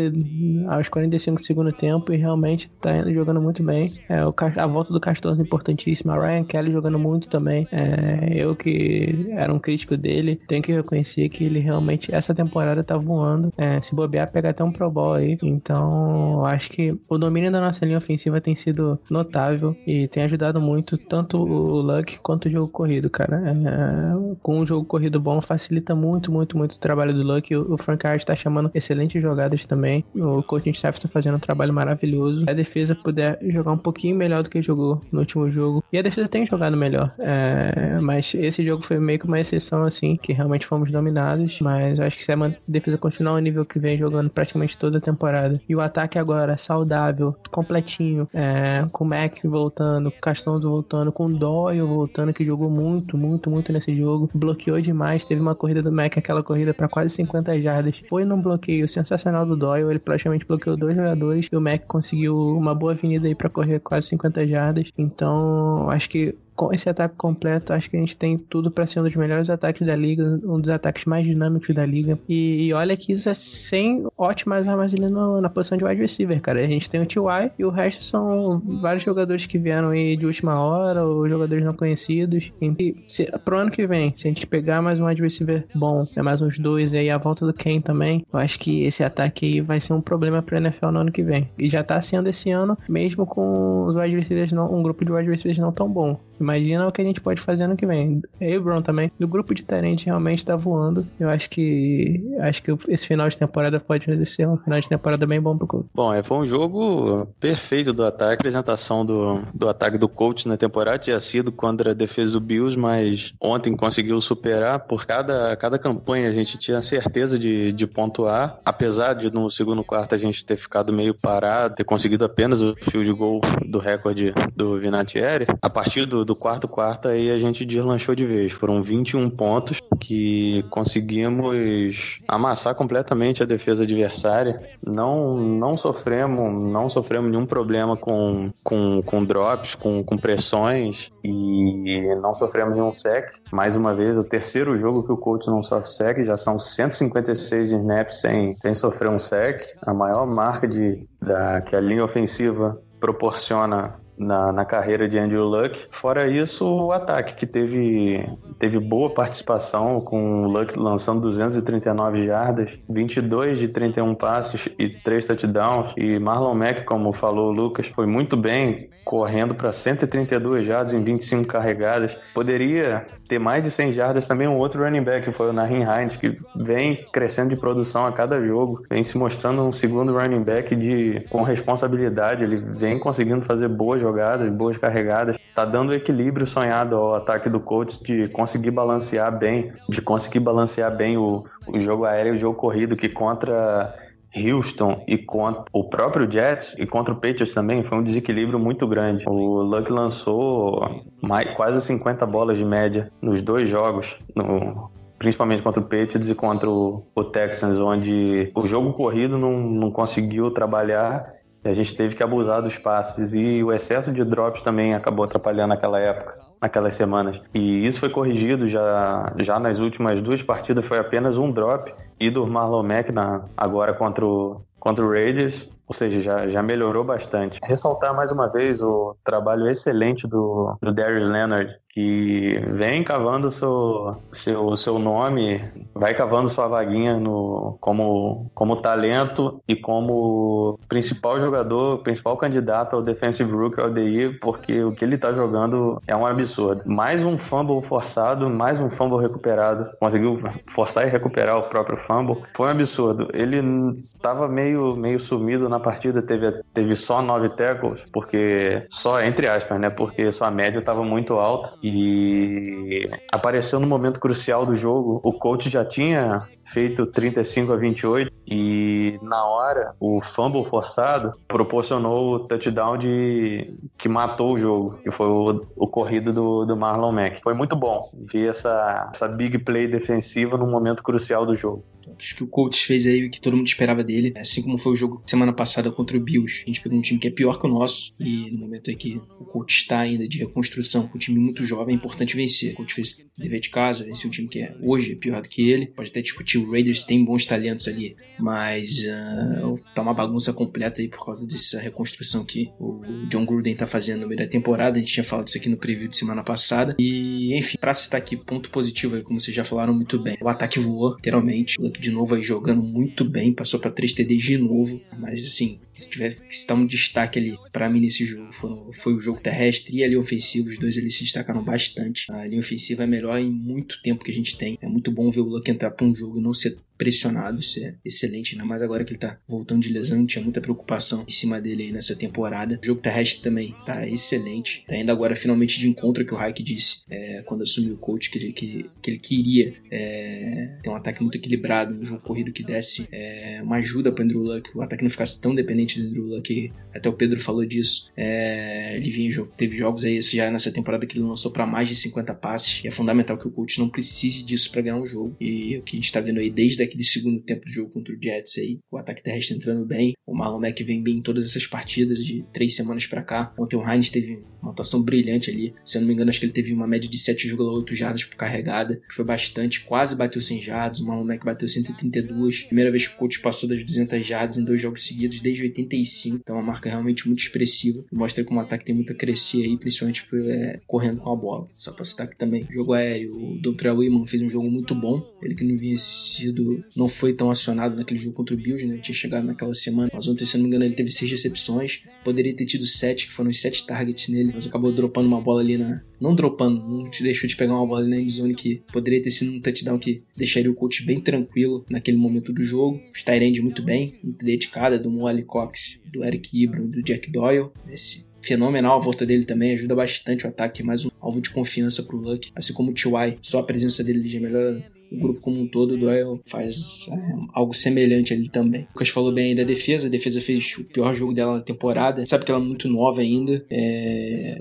aos 0.68 0.90
45 0.90 1.40
do 1.40 1.46
segundo 1.46 1.72
tempo 1.72 2.14
e 2.14 2.18
realmente 2.18 2.70
tá 2.82 3.02
jogando 3.10 3.42
muito 3.42 3.64
bem. 3.64 3.92
É, 4.08 4.26
o, 4.26 4.34
a 4.58 4.68
volta 4.68 4.94
do 4.94 5.00
Castor 5.00 5.40
importantíssima. 5.40 6.20
Ryan 6.20 6.44
Kelly 6.44 6.72
jogando 6.72 7.00
muito 7.00 7.28
também. 7.28 7.68
É, 7.72 8.34
eu 8.36 8.56
que 8.56 9.28
era 9.32 9.54
um 9.54 9.60
crítico 9.60 9.98
dele, 9.98 10.36
tenho 10.48 10.62
que 10.62 10.72
reconhecer 10.72 11.30
que 11.30 11.44
ele 11.44 11.60
realmente, 11.60 12.14
essa 12.14 12.34
temporada 12.34 12.84
tá 12.84 12.98
voando. 12.98 13.52
É, 13.58 13.82
se 13.82 13.96
bobear, 13.96 14.32
pega 14.32 14.50
até 14.50 14.64
um 14.64 14.72
Pro 14.72 14.90
Bowl 14.90 15.14
aí. 15.14 15.38
Então, 15.44 16.01
eu 16.38 16.46
acho 16.46 16.70
que 16.70 16.98
o 17.08 17.18
domínio 17.18 17.52
da 17.52 17.62
nossa 17.62 17.86
linha 17.86 17.98
ofensiva 17.98 18.42
tem 18.42 18.56
sido 18.56 19.00
notável 19.10 19.76
e 19.86 20.08
tem 20.08 20.24
ajudado 20.24 20.60
muito 20.60 20.98
tanto 20.98 21.38
o 21.38 21.82
Luck 21.82 22.20
quanto 22.20 22.48
o 22.48 22.50
jogo 22.50 22.68
corrido, 22.70 23.10
cara. 23.10 23.42
É, 23.50 24.36
com 24.42 24.60
um 24.60 24.66
jogo 24.66 24.86
corrido 24.86 25.20
bom, 25.20 25.42
facilita 25.42 25.96
muito, 25.96 26.32
muito, 26.32 26.58
muito 26.58 26.74
o 26.74 26.80
trabalho 26.80 27.14
do 27.14 27.24
Luck. 27.24 27.56
O, 27.56 27.74
o 27.74 27.78
Frank 27.78 28.06
Hart 28.06 28.24
tá 28.24 28.36
chamando 28.36 28.72
excelentes 28.74 29.22
jogadas 29.22 29.66
também. 29.66 30.04
O 30.16 30.42
coaching 30.44 30.72
staff 30.72 31.00
tá 31.00 31.08
fazendo 31.08 31.36
um 31.36 31.40
trabalho 31.40 31.74
maravilhoso. 31.74 32.44
Se 32.44 32.50
a 32.50 32.54
defesa 32.54 32.96
puder 32.96 33.40
jogar 33.42 33.72
um 33.72 33.78
pouquinho 33.78 34.16
melhor 34.16 34.44
do 34.44 34.50
que 34.50 34.62
jogou 34.62 35.02
no 35.12 35.20
último 35.20 35.50
jogo. 35.50 35.81
E 35.92 35.98
a 35.98 36.02
defesa 36.02 36.28
tem 36.28 36.46
jogado 36.46 36.78
melhor. 36.78 37.14
É, 37.20 38.00
mas 38.00 38.34
esse 38.34 38.66
jogo 38.66 38.82
foi 38.82 38.98
meio 38.98 39.20
que 39.20 39.26
uma 39.26 39.40
exceção, 39.40 39.84
assim, 39.84 40.16
que 40.16 40.32
realmente 40.32 40.66
fomos 40.66 40.90
dominados. 40.92 41.60
Mas 41.60 42.00
acho 42.00 42.18
que 42.18 42.24
se 42.24 42.32
a 42.32 42.36
defesa 42.68 42.98
continuar 42.98 43.34
o 43.34 43.40
nível 43.40 43.66
que 43.66 43.78
vem 43.78 43.98
jogando 43.98 44.30
praticamente 44.30 44.78
toda 44.78 45.00
a 45.00 45.02
temporada 45.02 45.60
e 45.68 45.76
o 45.76 45.82
ataque 45.82 46.18
agora 46.18 46.58
saudável, 46.58 47.36
completinho, 47.52 48.28
é, 48.34 48.86
com 48.92 49.04
o 49.04 49.08
Mac 49.08 49.44
voltando, 49.44 50.10
com 50.12 50.18
o 50.18 50.22
Castonzo 50.22 50.70
voltando, 50.70 51.12
com 51.12 51.26
o 51.26 51.34
Doyle 51.34 51.82
voltando, 51.82 52.34
que 52.34 52.46
jogou 52.46 52.70
muito, 52.70 53.18
muito, 53.18 53.50
muito 53.50 53.74
nesse 53.74 53.96
jogo. 53.96 54.30
Bloqueou 54.34 54.80
demais. 54.80 55.26
Teve 55.26 55.42
uma 55.42 55.56
corrida 55.56 55.82
do 55.82 55.92
Mac, 55.92 56.18
aquela 56.18 56.42
corrida 56.42 56.74
para 56.74 56.88
quase 56.88 57.14
50 57.16 57.60
jardas. 57.60 57.96
Foi 58.08 58.24
num 58.24 58.42
bloqueio 58.42 58.88
sensacional 58.88 59.46
do 59.46 59.58
Doyle. 59.58 59.90
Ele 59.90 60.00
praticamente 60.00 60.46
bloqueou 60.46 60.78
dois 60.78 60.96
jogadores 60.96 61.48
e 61.52 61.56
o 61.56 61.62
Mac 61.62 61.82
conseguiu 61.86 62.38
uma 62.38 62.74
boa 62.74 62.94
avenida 62.94 63.28
aí 63.28 63.36
para 63.36 63.50
correr 63.50 63.80
quase 63.80 64.08
50 64.08 64.48
jardas. 64.48 64.88
Então, 64.98 65.81
acho 65.90 66.10
que 66.10 66.36
com 66.62 66.72
esse 66.72 66.88
ataque 66.88 67.16
completo, 67.16 67.74
acho 67.74 67.90
que 67.90 67.98
a 67.98 68.00
gente 68.00 68.16
tem 68.16 68.38
tudo 68.38 68.70
para 68.70 68.86
ser 68.86 69.00
um 69.00 69.04
dos 69.04 69.16
melhores 69.16 69.50
ataques 69.50 69.88
da 69.88 69.96
liga, 69.96 70.40
um 70.44 70.60
dos 70.60 70.70
ataques 70.70 71.06
mais 71.06 71.26
dinâmicos 71.26 71.74
da 71.74 71.84
liga. 71.84 72.20
E, 72.30 72.68
e 72.68 72.74
olha 72.74 72.96
que 72.96 73.14
isso 73.14 73.28
é 73.28 73.34
sem 73.34 74.06
ótimas 74.16 74.68
armas 74.68 74.94
ali 74.94 75.10
no, 75.10 75.42
na 75.42 75.50
posição 75.50 75.76
de 75.76 75.84
wide 75.84 76.00
receiver, 76.00 76.40
cara. 76.40 76.60
A 76.60 76.68
gente 76.68 76.88
tem 76.88 77.02
o 77.02 77.06
T.Y. 77.08 77.52
e 77.58 77.66
o 77.66 77.72
resto 77.72 78.04
são 78.04 78.62
vários 78.80 79.04
jogadores 79.04 79.48
que 79.48 79.58
vieram 79.58 79.90
aí 79.90 80.16
de 80.16 80.28
última 80.28 80.62
hora 80.62 81.04
ou 81.04 81.28
jogadores 81.28 81.66
não 81.66 81.74
conhecidos. 81.74 82.52
E 82.62 82.94
se, 83.08 83.26
pro 83.44 83.58
ano 83.58 83.72
que 83.72 83.88
vem, 83.88 84.14
se 84.16 84.28
a 84.28 84.30
gente 84.30 84.46
pegar 84.46 84.84
mais 84.84 85.02
um 85.02 85.08
wide 85.08 85.24
receiver 85.24 85.66
bom, 85.74 86.06
é 86.16 86.22
mais 86.22 86.44
uns 86.44 86.60
dois 86.60 86.94
aí, 86.94 87.10
a 87.10 87.18
volta 87.18 87.44
do 87.44 87.54
Ken 87.54 87.82
também, 87.82 88.24
eu 88.32 88.40
acho 88.40 88.60
que 88.60 88.84
esse 88.84 89.04
ataque 89.04 89.48
aí 89.48 89.62
vai 89.62 89.82
ser 89.82 89.94
um 89.94 90.02
problema 90.02 90.44
pro 90.44 90.58
NFL 90.58 90.92
no 90.92 91.00
ano 91.00 91.12
que 91.12 91.24
vem. 91.24 91.50
E 91.58 91.68
já 91.68 91.84
tá 91.84 92.00
sendo 92.00 92.30
esse 92.30 92.52
ano, 92.52 92.78
mesmo 92.88 93.26
com 93.26 93.86
os 93.86 93.96
wide 93.96 94.16
receivers 94.16 94.52
não, 94.52 94.72
um 94.72 94.84
grupo 94.84 95.04
de 95.04 95.12
wide 95.12 95.28
receivers 95.28 95.58
não 95.58 95.72
tão 95.72 95.90
bom. 95.90 96.20
Imagina 96.42 96.88
o 96.88 96.92
que 96.92 97.02
a 97.02 97.06
gente 97.06 97.22
pode 97.22 97.42
fazer 97.42 97.64
ano 97.64 97.78
que 97.78 97.86
vem. 97.86 98.22
Abram 98.42 98.82
também, 98.82 99.12
do 99.20 99.28
grupo 99.28 99.54
de 99.54 99.64
Terente 99.64 100.06
realmente 100.06 100.44
tá 100.44 100.56
voando. 100.56 101.06
Eu 101.20 101.30
acho 101.30 101.50
que 101.50 102.22
acho 102.40 102.64
que 102.64 102.76
esse 102.88 103.08
final 103.08 103.30
de 103.30 103.38
temporada 103.38 103.80
pode 103.80 104.26
ser 104.26 104.48
um 104.48 104.58
final 104.58 104.80
de 104.80 104.90
temporada 104.90 105.26
bem 105.26 105.40
bom 105.40 105.58
pro 105.58 105.68
clube. 105.68 105.90
Bom, 105.94 106.14
é, 106.14 106.24
foi 106.24 106.38
um 106.38 106.46
jogo 106.46 107.28
perfeito 107.40 107.94
do 107.94 108.04
ataque. 108.04 108.32
A 108.32 108.34
apresentação 108.34 109.06
do, 109.06 109.42
do 109.54 109.70
ataque 109.70 109.98
do 109.98 110.10
coach 110.10 110.48
na 110.48 110.58
temporada 110.58 110.98
tinha 110.98 111.20
sido 111.20 111.52
contra 111.52 111.92
a 111.92 111.94
defesa 111.94 112.34
do 112.34 112.40
Bills, 112.40 112.78
mas 112.78 113.34
ontem 113.40 113.76
conseguiu 113.76 114.20
superar. 114.20 114.80
Por 114.80 115.06
cada, 115.06 115.56
cada 115.56 115.78
campanha 115.78 116.30
a 116.30 116.32
gente 116.32 116.58
tinha 116.58 116.82
certeza 116.82 117.38
de, 117.38 117.72
de 117.72 117.86
pontuar. 117.86 118.60
Apesar 118.66 119.14
de 119.14 119.32
no 119.32 119.50
segundo 119.50 119.84
quarto 119.84 120.16
a 120.16 120.18
gente 120.18 120.46
ter 120.46 120.58
ficado 120.58 120.92
meio 120.92 121.14
parado, 121.14 121.76
ter 121.76 121.84
conseguido 121.84 122.26
apenas 122.26 122.62
o 122.62 122.76
field 122.76 123.12
goal 123.14 123.42
do 123.66 123.78
recorde 123.78 124.34
do 124.56 124.78
Vinatieri, 124.78 125.46
a 125.62 125.70
partir 125.70 126.06
do, 126.06 126.26
do 126.26 126.31
quarto 126.36 126.68
quarto 126.68 127.08
aí 127.08 127.30
a 127.32 127.38
gente 127.38 127.66
deslanchou 127.66 128.16
de 128.16 128.26
vez. 128.26 128.52
Foram 128.52 128.82
21 128.82 129.30
pontos 129.30 129.80
que 130.00 130.64
conseguimos 130.70 132.18
amassar 132.28 132.76
completamente 132.76 133.44
a 133.44 133.46
defesa 133.46 133.84
adversária. 133.84 134.60
Não, 134.86 135.38
não 135.38 135.78
sofremos, 135.78 136.62
não 136.62 136.90
sofremos 136.90 137.32
nenhum 137.32 137.46
problema 137.46 137.96
com, 137.96 138.52
com, 138.64 139.02
com 139.04 139.24
drops, 139.24 139.76
com, 139.76 140.04
com 140.04 140.18
pressões 140.18 141.10
e 141.24 142.16
não 142.22 142.34
sofremos 142.34 142.76
nenhum 142.76 142.92
sec. 142.92 143.30
Mais 143.52 143.76
uma 143.76 143.94
vez, 143.94 144.18
o 144.18 144.24
terceiro 144.24 144.76
jogo 144.78 145.04
que 145.04 145.12
o 145.12 145.18
coach 145.18 145.48
não 145.48 145.64
sofre 145.64 145.90
sec, 145.90 146.26
já 146.26 146.38
são 146.38 146.58
156 146.58 147.72
snaps 147.72 148.22
sem, 148.22 148.54
sem 148.54 148.74
sofrer 148.74 149.10
um 149.10 149.20
sec, 149.20 149.62
a 149.86 149.94
maior 149.94 150.26
marca 150.26 150.68
de, 150.68 151.08
da, 151.22 151.62
que 151.62 151.76
a 151.76 151.82
linha 151.82 152.04
ofensiva 152.04 152.82
proporciona 153.00 154.01
na, 154.18 154.52
na 154.52 154.66
carreira 154.66 155.08
de 155.08 155.18
Andrew 155.18 155.44
Luck. 155.44 155.88
Fora 155.92 156.28
isso, 156.28 156.66
o 156.66 156.92
ataque, 156.92 157.36
que 157.36 157.46
teve, 157.46 158.26
teve 158.60 158.80
boa 158.80 159.10
participação, 159.14 160.00
com 160.00 160.46
o 160.46 160.48
Luck 160.48 160.78
lançando 160.78 161.22
239 161.22 162.26
jardas, 162.26 162.80
22 162.90 163.60
de 163.60 163.68
31 163.68 164.16
passes 164.16 164.70
e 164.78 164.90
3 164.90 165.26
touchdowns. 165.26 165.94
E 165.98 166.20
Marlon 166.20 166.56
Mack, 166.56 166.84
como 166.84 167.14
falou 167.14 167.50
o 167.50 167.52
Lucas, 167.52 167.88
foi 167.88 168.06
muito 168.06 168.38
bem, 168.38 168.90
correndo 169.04 169.56
para 169.56 169.72
132 169.72 170.66
jardas 170.66 170.94
em 170.94 171.04
25 171.04 171.48
carregadas. 171.48 172.16
Poderia 172.34 173.06
ter 173.32 173.40
mais 173.40 173.64
de 173.64 173.72
100 173.72 173.94
jardas 173.94 174.28
também 174.28 174.46
um 174.46 174.58
outro 174.58 174.84
running 174.84 175.04
back, 175.04 175.32
foi 175.32 175.52
o 175.52 175.54
Nahin 175.54 175.84
Hines, 175.84 176.18
que 176.18 176.38
vem 176.54 176.98
crescendo 177.14 177.52
de 177.52 177.56
produção 177.56 178.06
a 178.06 178.12
cada 178.12 178.46
jogo, 178.46 178.84
vem 178.90 179.06
se 179.06 179.18
mostrando 179.18 179.62
um 179.62 179.72
segundo 179.72 180.12
running 180.12 180.44
back 180.44 180.76
de, 180.76 181.16
com 181.30 181.42
responsabilidade, 181.42 182.44
ele 182.44 182.58
vem 182.58 183.00
conseguindo 183.00 183.42
fazer 183.46 183.70
boas 183.70 184.02
jogadas, 184.02 184.50
boas 184.50 184.78
carregadas, 184.78 185.38
tá 185.56 185.64
dando 185.64 185.94
equilíbrio 185.94 186.46
sonhado 186.46 186.98
ao 186.98 187.16
ataque 187.16 187.50
do 187.50 187.62
coach 187.62 188.04
de 188.04 188.28
conseguir 188.28 188.72
balancear 188.72 189.32
bem, 189.32 189.72
de 189.88 190.02
conseguir 190.02 190.42
balancear 190.42 190.94
bem 190.94 191.16
o, 191.16 191.46
o 191.70 191.80
jogo 191.80 192.04
aéreo 192.04 192.34
e 192.34 192.38
o 192.38 192.40
jogo 192.40 192.58
corrido, 192.58 192.98
que 192.98 193.08
contra 193.08 193.96
Houston 194.36 195.04
e 195.08 195.18
contra 195.18 195.64
o 195.74 195.84
próprio 195.84 196.32
Jets 196.32 196.76
e 196.78 196.86
contra 196.86 197.14
o 197.14 197.18
Patriots 197.18 197.54
também 197.54 197.84
foi 197.84 197.98
um 197.98 198.04
desequilíbrio 198.04 198.58
muito 198.58 198.88
grande. 198.88 199.26
O 199.28 199.62
Luck 199.62 199.92
lançou 199.92 201.04
mais, 201.22 201.54
quase 201.56 201.82
50 201.82 202.26
bolas 202.26 202.58
de 202.58 202.66
média 202.66 203.12
nos 203.22 203.42
dois 203.42 203.70
jogos, 203.70 204.18
no, 204.36 204.90
principalmente 205.20 205.62
contra 205.62 205.82
o 205.82 205.86
Patriots 205.86 206.30
e 206.30 206.36
contra 206.36 206.70
o, 206.70 207.04
o 207.14 207.24
Texans, 207.24 207.78
onde 207.78 208.52
o 208.56 208.66
jogo 208.66 208.94
corrido 208.94 209.38
não, 209.38 209.60
não 209.60 209.92
conseguiu 209.92 210.50
trabalhar 210.52 211.41
a 211.64 211.74
gente 211.74 211.96
teve 211.96 212.16
que 212.16 212.24
abusar 212.24 212.62
dos 212.62 212.78
passes. 212.78 213.34
E 213.34 213.64
o 213.64 213.72
excesso 213.72 214.12
de 214.12 214.24
drops 214.24 214.62
também 214.62 214.94
acabou 214.94 215.26
atrapalhando 215.26 215.70
naquela 215.70 216.00
época, 216.00 216.38
naquelas 216.62 216.96
semanas. 216.96 217.42
E 217.54 217.86
isso 217.86 218.00
foi 218.00 218.10
corrigido 218.10 218.68
já, 218.68 219.32
já 219.38 219.60
nas 219.60 219.80
últimas 219.80 220.20
duas 220.22 220.42
partidas, 220.42 220.86
foi 220.86 221.00
apenas 221.00 221.38
um 221.38 221.52
drop. 221.52 221.94
E 222.20 222.30
do 222.30 222.46
Marlon 222.46 222.84
Mack 222.84 223.12
na, 223.12 223.44
agora 223.58 223.94
contra 223.94 224.26
o, 224.26 224.62
contra 224.80 225.06
o 225.06 225.10
Raiders, 225.10 225.70
ou 225.88 225.94
seja, 225.94 226.22
já, 226.22 226.48
já 226.48 226.64
melhorou 226.64 227.04
bastante. 227.04 227.60
Ressaltar 227.64 228.16
mais 228.16 228.32
uma 228.32 228.48
vez 228.48 228.82
o 228.82 229.16
trabalho 229.24 229.68
excelente 229.68 230.28
do, 230.28 230.78
do 230.82 230.94
Darius 230.94 231.28
Leonard, 231.28 231.76
que 231.94 232.60
vem 232.74 233.04
cavando 233.04 233.52
seu, 233.52 234.16
seu, 234.32 234.76
seu 234.78 234.98
nome, 234.98 235.62
vai 235.94 236.14
cavando 236.14 236.50
sua 236.50 236.68
vaguinha 236.68 237.20
no, 237.20 237.78
como, 237.82 238.50
como 238.56 238.82
talento 238.82 239.62
e 239.68 239.76
como 239.76 240.80
principal 240.88 241.40
jogador, 241.40 242.00
principal 242.00 242.38
candidato 242.38 242.96
ao 242.96 243.02
Defensive 243.02 243.52
Rookie 243.52 243.82
of 243.82 243.94
the 243.94 244.02
Year, 244.02 244.38
porque 244.42 244.82
o 244.84 244.92
que 244.94 245.04
ele 245.04 245.18
tá 245.18 245.34
jogando 245.34 246.00
é 246.08 246.16
um 246.16 246.26
absurdo. 246.26 246.84
Mais 246.86 247.24
um 247.24 247.38
fumble 247.38 247.82
forçado, 247.82 248.50
mais 248.50 248.80
um 248.80 248.90
fumble 248.90 249.22
recuperado. 249.22 249.90
Conseguiu 250.00 250.40
forçar 250.70 251.06
e 251.06 251.10
recuperar 251.10 251.58
o 251.58 251.64
próprio 251.64 251.98
fumble. 251.98 252.38
Foi 252.56 252.68
um 252.68 252.72
absurdo. 252.72 253.28
Ele 253.34 254.02
tava 254.22 254.48
meio, 254.48 254.96
meio 254.96 255.20
sumido 255.20 255.68
na 255.68 255.80
partida, 255.80 256.22
teve, 256.22 256.52
teve 256.74 256.96
só 256.96 257.22
nove 257.22 257.50
tackles, 257.50 258.06
porque 258.14 258.86
só, 258.90 259.22
entre 259.22 259.48
aspas, 259.48 259.80
né? 259.80 259.90
Porque 259.90 260.32
sua 260.32 260.50
média 260.50 260.82
tava 260.82 261.04
muito 261.04 261.34
alta 261.34 261.81
e 261.84 263.10
apareceu 263.32 263.80
no 263.80 263.88
momento 263.88 264.20
crucial 264.20 264.66
do 264.66 264.76
jogo. 264.76 265.20
O 265.24 265.34
coach 265.34 265.70
já 265.70 265.84
tinha 265.84 266.40
feito 266.66 267.06
35 267.06 267.74
a 267.74 267.76
28 267.76 268.32
e 268.48 269.20
na 269.22 269.44
hora 269.46 269.94
o 270.00 270.22
fumble 270.22 270.64
forçado 270.66 271.34
proporcionou 271.48 272.36
o 272.36 272.40
touchdown 272.40 272.98
de 272.98 273.74
que 273.98 274.08
matou 274.08 274.54
o 274.54 274.58
jogo, 274.58 274.98
que 275.04 275.12
foi 275.12 275.28
o, 275.28 275.66
o 275.76 275.88
corrido 275.88 276.32
do, 276.32 276.66
do 276.66 276.78
Marlon 276.78 277.12
Mack. 277.12 277.42
Foi 277.42 277.54
muito 277.54 277.76
bom 277.76 278.02
ver 278.32 278.50
essa, 278.50 279.10
essa 279.14 279.28
big 279.28 279.58
play 279.60 279.88
defensiva 279.88 280.58
no 280.58 280.68
momento 280.68 281.04
crucial 281.04 281.46
do 281.46 281.56
jogo. 281.56 281.84
Acho 282.18 282.36
que 282.36 282.44
o 282.44 282.48
coach 282.48 282.86
fez 282.86 283.06
aí 283.06 283.26
o 283.26 283.32
que 283.32 283.42
todo 283.42 283.56
mundo 283.58 283.68
esperava 283.68 284.04
dele, 284.04 284.34
assim 284.38 284.62
como 284.62 284.78
foi 284.78 284.94
o 284.94 284.96
jogo 284.96 285.22
semana 285.26 285.54
passada 285.54 285.92
contra 285.92 286.18
o 286.18 286.20
Bills. 286.20 286.64
A 286.64 286.68
gente 286.68 286.82
pegou 286.82 286.98
um 286.98 287.02
time 287.02 287.20
que 287.20 287.28
é 287.28 287.32
pior 287.32 287.60
que 287.60 287.68
o 287.68 287.70
nosso 287.70 288.12
e 288.22 288.52
no 288.52 288.60
momento 288.60 288.90
em 288.92 288.98
que 288.98 289.20
o 289.40 289.46
coach 289.46 289.82
está 289.82 290.00
ainda 290.00 290.28
de 290.28 290.40
reconstrução, 290.40 291.08
com 291.08 291.16
um 291.16 291.20
time 291.20 291.40
muito 291.40 291.66
jovem, 291.66 291.96
é 291.96 291.98
importante 291.98 292.36
vencer. 292.36 292.74
O 292.74 292.78
coach 292.78 292.94
fez 292.94 293.18
dever 293.38 293.60
de 293.60 293.70
casa, 293.70 294.06
venceu 294.06 294.30
um 294.30 294.32
time 294.32 294.48
que 294.48 294.60
é, 294.60 294.76
hoje 294.82 295.14
é 295.14 295.16
pior 295.16 295.42
do 295.42 295.50
que 295.50 295.70
ele. 295.70 295.88
Pode 295.88 296.10
até 296.10 296.22
discutir, 296.22 296.58
o 296.58 296.72
Raiders 296.72 297.04
tem 297.04 297.24
bons 297.24 297.46
talentos 297.46 297.88
ali, 297.88 298.16
mas 298.40 299.06
uh, 299.06 299.80
tá 299.94 300.02
uma 300.02 300.14
bagunça 300.14 300.54
completa 300.54 301.02
aí 301.02 301.08
por 301.08 301.26
causa 301.26 301.46
dessa 301.48 301.80
reconstrução 301.80 302.46
que 302.46 302.70
o 302.80 303.02
John 303.30 303.46
Gruden 303.46 303.76
tá 303.76 303.88
fazendo 303.88 304.22
no 304.22 304.28
meio 304.28 304.40
da 304.40 304.48
temporada. 304.48 304.98
A 304.98 305.00
gente 305.00 305.14
tinha 305.14 305.24
falado 305.24 305.48
isso 305.48 305.58
aqui 305.58 305.70
no 305.70 305.78
preview 305.78 306.08
de 306.08 306.18
semana 306.18 306.44
passada. 306.44 306.96
E, 307.00 307.58
enfim, 307.58 307.78
pra 307.80 307.94
citar 307.94 308.20
aqui 308.20 308.36
ponto 308.38 308.70
positivo 308.70 309.16
aí, 309.16 309.24
como 309.24 309.40
vocês 309.40 309.56
já 309.56 309.64
falaram 309.64 309.94
muito 309.94 310.20
bem, 310.20 310.38
o 310.42 310.48
ataque 310.48 310.80
voou, 310.80 311.16
literalmente. 311.16 311.80
O 311.80 311.92
de 312.02 312.12
novo 312.12 312.36
aí 312.36 312.44
jogando 312.44 312.82
muito 312.82 313.24
bem, 313.24 313.54
passou 313.54 313.80
para 313.80 313.92
3 313.92 314.14
TDs 314.14 314.44
de 314.44 314.58
novo, 314.58 315.00
mas 315.20 315.46
assim, 315.46 315.80
se 315.94 316.10
tiver 316.10 316.34
que 316.34 316.56
citar 316.56 316.76
um 316.76 316.86
destaque 316.86 317.38
ali 317.38 317.56
para 317.72 317.90
mim 317.90 318.02
nesse 318.02 318.26
jogo, 318.26 318.52
foi, 318.92 319.14
o 319.14 319.20
jogo 319.20 319.40
terrestre 319.40 319.96
e 319.96 320.04
a 320.04 320.08
linha 320.08 320.20
ofensiva, 320.20 320.70
os 320.70 320.80
dois 320.80 320.98
eles 320.98 321.16
se 321.16 321.24
destacaram 321.24 321.64
bastante. 321.64 322.32
A 322.32 322.46
linha 322.48 322.60
ofensiva 322.60 323.04
é 323.04 323.08
melhor 323.08 323.38
em 323.38 323.52
muito 323.52 324.02
tempo 324.02 324.24
que 324.24 324.32
a 324.32 324.34
gente 324.34 324.58
tem. 324.58 324.78
É 324.82 324.88
muito 324.88 325.12
bom 325.12 325.30
ver 325.30 325.42
o 325.42 325.46
Luck 325.46 325.70
entrar 325.70 325.92
para 325.92 326.06
um 326.06 326.16
jogo 326.16 326.40
e 326.40 326.42
não 326.42 326.54
ser 326.54 326.78
pressionado, 327.02 327.60
isso 327.60 327.84
é 327.84 327.96
excelente, 328.06 328.54
ainda 328.54 328.64
mais 328.64 328.80
agora 328.80 329.04
que 329.04 329.10
ele 329.10 329.18
tá 329.18 329.36
voltando 329.50 329.82
de 329.82 329.92
lesão, 329.92 330.24
tinha 330.24 330.44
muita 330.44 330.62
preocupação 330.62 331.26
em 331.28 331.32
cima 331.32 331.60
dele 331.60 331.86
aí 331.86 331.92
nessa 331.92 332.16
temporada. 332.16 332.80
O 332.80 332.86
jogo 332.86 333.02
terrestre 333.02 333.42
também 333.42 333.74
tá 333.88 334.08
excelente, 334.08 334.86
tá 334.88 334.96
indo 334.96 335.12
agora 335.12 335.36
finalmente 335.36 335.80
de 335.80 335.90
encontro 335.90 336.24
que 336.24 336.32
o 336.32 336.38
Hayek 336.38 336.62
disse 336.62 337.04
é, 337.10 337.42
quando 337.48 337.64
assumiu 337.64 337.96
o 337.96 337.98
coach, 337.98 338.30
que 338.30 338.38
ele, 338.38 338.54
que, 338.54 338.86
que 339.02 339.10
ele 339.10 339.18
queria 339.18 339.74
é, 339.90 340.78
ter 340.84 340.92
um 340.92 340.96
ataque 340.96 341.24
muito 341.24 341.40
equilibrado, 341.40 342.00
um 342.00 342.06
jogo 342.06 342.22
corrido 342.22 342.52
que 342.52 342.64
desse 342.64 343.08
é, 343.12 343.62
uma 343.64 343.78
ajuda 343.78 344.12
para 344.12 344.24
Andrew 344.24 344.44
Luck, 344.44 344.70
o 344.78 344.84
ataque 344.84 345.02
não 345.02 345.10
ficasse 345.10 345.42
tão 345.42 345.56
dependente 345.56 346.00
do 346.00 346.08
Andrew 346.08 346.26
Luck, 346.28 346.72
até 346.94 347.10
o 347.10 347.14
Pedro 347.14 347.40
falou 347.40 347.66
disso. 347.66 348.12
É, 348.16 348.96
ele 348.96 349.10
vinha, 349.10 349.44
teve 349.58 349.76
jogos 349.76 350.06
aí 350.06 350.22
já 350.22 350.52
nessa 350.52 350.72
temporada 350.72 351.08
que 351.08 351.18
ele 351.18 351.26
lançou 351.26 351.52
para 351.52 351.66
mais 351.66 351.88
de 351.88 351.96
50 351.96 352.32
passes, 352.36 352.84
e 352.84 352.88
é 352.88 352.92
fundamental 352.92 353.40
que 353.40 353.48
o 353.48 353.52
coach 353.52 353.80
não 353.80 353.90
precise 353.90 354.44
disso 354.44 354.72
para 354.72 354.84
ganhar 354.84 354.98
um 354.98 355.08
jogo. 355.08 355.36
E 355.42 355.78
o 355.78 355.82
que 355.82 355.98
a 355.98 356.00
gente 356.00 356.12
tá 356.12 356.20
vendo 356.20 356.40
aí 356.40 356.52
desde 356.52 356.84
de 356.98 357.04
segundo 357.04 357.42
tempo 357.42 357.66
do 357.66 357.72
jogo 357.72 357.92
contra 357.92 358.14
o 358.14 358.22
Jets 358.22 358.58
aí. 358.58 358.80
O 358.92 358.98
ataque 358.98 359.24
terrestre 359.24 359.56
entrando 359.56 359.86
bem. 359.86 360.14
O 360.26 360.36
Marlon 360.36 360.60
Mack 360.60 360.84
vem 360.84 361.02
bem 361.02 361.18
em 361.18 361.22
todas 361.22 361.50
essas 361.50 361.68
partidas 361.68 362.20
de 362.20 362.44
três 362.54 362.76
semanas 362.76 363.06
para 363.06 363.24
cá. 363.24 363.54
Ontem 363.58 363.76
o 363.76 363.88
Heinz 363.88 364.10
teve 364.10 364.44
uma 364.62 364.72
atuação 364.72 365.02
brilhante 365.02 365.50
ali. 365.50 365.74
Se 365.86 365.98
eu 365.98 366.02
não 366.02 366.08
me 366.08 366.14
engano, 366.14 366.30
acho 366.30 366.40
que 366.40 366.46
ele 366.46 366.54
teve 366.54 366.74
uma 366.74 366.88
média 366.88 367.10
de 367.10 367.18
7,8 367.18 367.96
jardas 367.96 368.24
por 368.24 368.36
carregada, 368.36 369.02
que 369.08 369.14
foi 369.14 369.26
bastante. 369.26 369.82
Quase 369.82 370.16
bateu 370.16 370.42
100 370.42 370.62
jardas. 370.62 371.00
O 371.00 371.24
Mack 371.24 371.44
bateu 371.44 371.68
132. 371.68 372.64
Primeira 372.64 372.92
vez 372.92 373.08
que 373.08 373.16
o 373.16 373.18
coach 373.18 373.40
passou 373.40 373.68
das 373.68 373.84
200 373.84 374.26
jardas 374.26 374.58
em 374.58 374.64
dois 374.64 374.82
jogos 374.82 375.06
seguidos 375.06 375.42
desde 375.42 375.64
85. 375.64 376.38
Então, 376.38 376.56
é 376.56 376.60
uma 376.60 376.72
marca 376.72 376.90
realmente 376.90 377.28
muito 377.28 377.40
expressiva. 377.40 378.04
Mostra 378.12 378.44
como 378.44 378.60
o 378.60 378.64
ataque 378.64 378.86
tem 378.86 378.96
muito 378.96 379.12
a 379.12 379.16
crescer 379.16 379.64
aí, 379.64 379.78
principalmente 379.78 380.26
é, 380.34 380.80
correndo 380.88 381.18
com 381.18 381.32
a 381.32 381.36
bola. 381.36 381.68
Só 381.74 381.92
pra 381.92 382.06
citar 382.06 382.28
aqui 382.28 382.38
também, 382.38 382.68
jogo 382.70 382.94
aéreo. 382.94 383.30
O 383.32 383.58
Dr. 383.60 383.90
Wiman 383.90 384.26
fez 384.26 384.42
um 384.42 384.50
jogo 384.50 384.70
muito 384.70 384.94
bom. 384.94 385.26
Ele 385.42 385.56
que 385.56 385.64
não 385.64 385.78
vinha 385.78 385.98
sido, 385.98 386.84
não 386.96 387.10
foi 387.10 387.34
tão 387.34 387.50
acionado 387.50 387.96
naquele 387.96 388.20
jogo 388.20 388.36
contra 388.36 388.56
o 388.56 388.58
Bills, 388.58 388.86
né? 388.86 388.98
Tinha 388.98 389.16
chegado 389.16 389.46
naquela 389.46 389.74
semana, 389.74 390.10
mas 390.14 390.28
ontem, 390.28 390.46
se 390.46 390.58
não 390.58 390.64
me 390.64 390.70
engano, 390.70 390.86
ele 390.86 390.96
teve 390.96 391.12
seis 391.12 391.32
recepções. 391.32 392.02
Poderia 392.24 392.54
ter 392.54 392.66
tido 392.66 392.86
sete, 392.86 393.28
que 393.28 393.34
foram 393.34 393.50
os 393.50 393.60
sete 393.60 393.86
targets 393.86 394.28
nele, 394.28 394.51
mas 394.54 394.68
acabou 394.68 394.92
dropando 394.92 395.28
uma 395.28 395.42
bola 395.42 395.62
ali 395.62 395.78
na. 395.78 396.02
Não 396.20 396.36
dropando, 396.36 396.88
não 396.88 397.10
te 397.10 397.24
deixou 397.24 397.48
de 397.48 397.56
pegar 397.56 397.74
uma 397.74 397.86
bola 397.86 398.02
ali 398.02 398.10
na 398.10 398.20
endzone 398.20 398.54
que 398.54 398.82
poderia 398.92 399.22
ter 399.22 399.32
sido 399.32 399.52
um 399.52 399.60
touchdown 399.60 399.98
que 399.98 400.24
deixaria 400.38 400.72
o 400.72 400.76
coach 400.76 401.04
bem 401.04 401.20
tranquilo 401.20 401.86
naquele 401.90 402.18
momento 402.18 402.54
do 402.54 402.64
jogo. 402.64 403.02
Os 403.14 403.24
Tyrande 403.24 403.62
muito 403.62 403.82
bem, 403.82 404.14
muito 404.24 404.46
dedicada, 404.46 405.00
do 405.00 405.10
Molly 405.10 405.44
Cox, 405.44 406.00
do 406.12 406.24
Eric 406.24 406.64
Ibram, 406.64 406.88
do 406.88 407.02
Jack 407.02 407.32
Doyle. 407.32 407.70
Esse 407.90 408.26
fenomenal 408.42 408.98
a 408.98 409.02
volta 409.02 409.26
dele 409.26 409.46
também, 409.46 409.74
ajuda 409.74 409.96
bastante 409.96 410.46
o 410.46 410.50
ataque, 410.50 410.84
mais 410.84 411.06
um 411.06 411.10
alvo 411.20 411.42
de 411.42 411.52
confiança 411.52 412.04
pro 412.04 412.18
Luck, 412.18 412.52
assim 412.56 412.74
como 412.74 412.92
o 412.92 412.94
T.Y. 412.94 413.38
Só 413.42 413.60
a 413.60 413.64
presença 413.64 414.04
dele 414.04 414.28
já 414.28 414.40
melhora 414.40 414.84
o 415.12 415.18
grupo 415.18 415.42
como 415.42 415.62
um 415.62 415.68
todo, 415.68 415.94
o 415.94 415.98
Doyle 415.98 416.40
faz 416.46 417.08
é, 417.10 417.16
algo 417.54 417.74
semelhante 417.74 418.34
ali 418.34 418.50
também. 418.50 418.84
O 418.84 418.88
Lucas 418.94 419.10
falou 419.10 419.32
bem 419.32 419.50
aí 419.50 419.56
da 419.56 419.64
defesa, 419.64 420.08
a 420.08 420.12
defesa 420.12 420.40
fez 420.40 420.78
o 420.78 420.84
pior 420.86 421.14
jogo 421.14 421.34
dela 421.34 421.58
na 421.58 421.62
temporada, 421.62 422.26
sabe 422.26 422.46
que 422.46 422.52
ela 422.52 422.62
é 422.62 422.64
muito 422.64 422.88
nova 422.88 423.22
ainda, 423.22 423.64
é, 423.70 424.58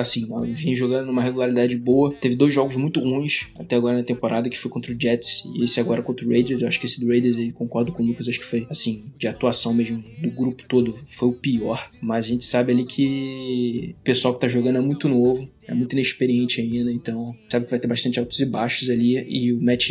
assim, 0.00 0.26
vem 0.54 0.74
jogando 0.74 1.06
numa 1.06 1.22
regularidade 1.22 1.76
boa. 1.76 2.14
Teve 2.14 2.36
dois 2.36 2.54
jogos 2.54 2.76
muito 2.76 3.00
ruins 3.00 3.48
até 3.58 3.76
agora 3.76 3.98
na 3.98 4.04
temporada, 4.04 4.48
que 4.48 4.58
foi 4.58 4.70
contra 4.70 4.92
o 4.92 5.00
Jets 5.00 5.44
e 5.54 5.64
esse 5.64 5.80
agora 5.80 6.02
contra 6.02 6.26
o 6.26 6.30
Raiders. 6.30 6.62
Eu 6.62 6.68
acho 6.68 6.80
que 6.80 6.86
esse 6.86 7.00
do 7.00 7.08
Raiders 7.08 7.36
aí, 7.36 7.52
concordo 7.52 7.92
com 7.92 8.02
o 8.02 8.06
Lucas, 8.06 8.28
acho 8.28 8.40
que 8.40 8.46
foi, 8.46 8.66
assim, 8.70 9.12
de 9.18 9.26
atuação 9.26 9.74
mesmo 9.74 10.02
do 10.20 10.30
grupo 10.30 10.64
todo, 10.68 10.98
foi 11.08 11.28
o 11.28 11.32
pior. 11.32 11.86
Mas 12.00 12.26
a 12.26 12.28
gente 12.28 12.44
sabe 12.44 12.72
ali 12.72 12.84
que 12.84 13.94
o 14.00 14.04
pessoal 14.04 14.34
que 14.34 14.40
tá 14.40 14.48
jogando 14.48 14.78
é 14.78 14.80
muito 14.80 15.08
novo, 15.08 15.48
é 15.66 15.74
muito 15.74 15.92
inexperiente 15.92 16.60
ainda, 16.60 16.90
então 16.90 17.34
sabe 17.48 17.66
que 17.66 17.70
vai 17.70 17.78
ter 17.78 17.86
bastante 17.86 18.18
altos 18.18 18.40
e 18.40 18.46
baixos 18.46 18.88
ali. 18.88 19.18
E 19.28 19.52
o 19.52 19.60
Matt, 19.60 19.90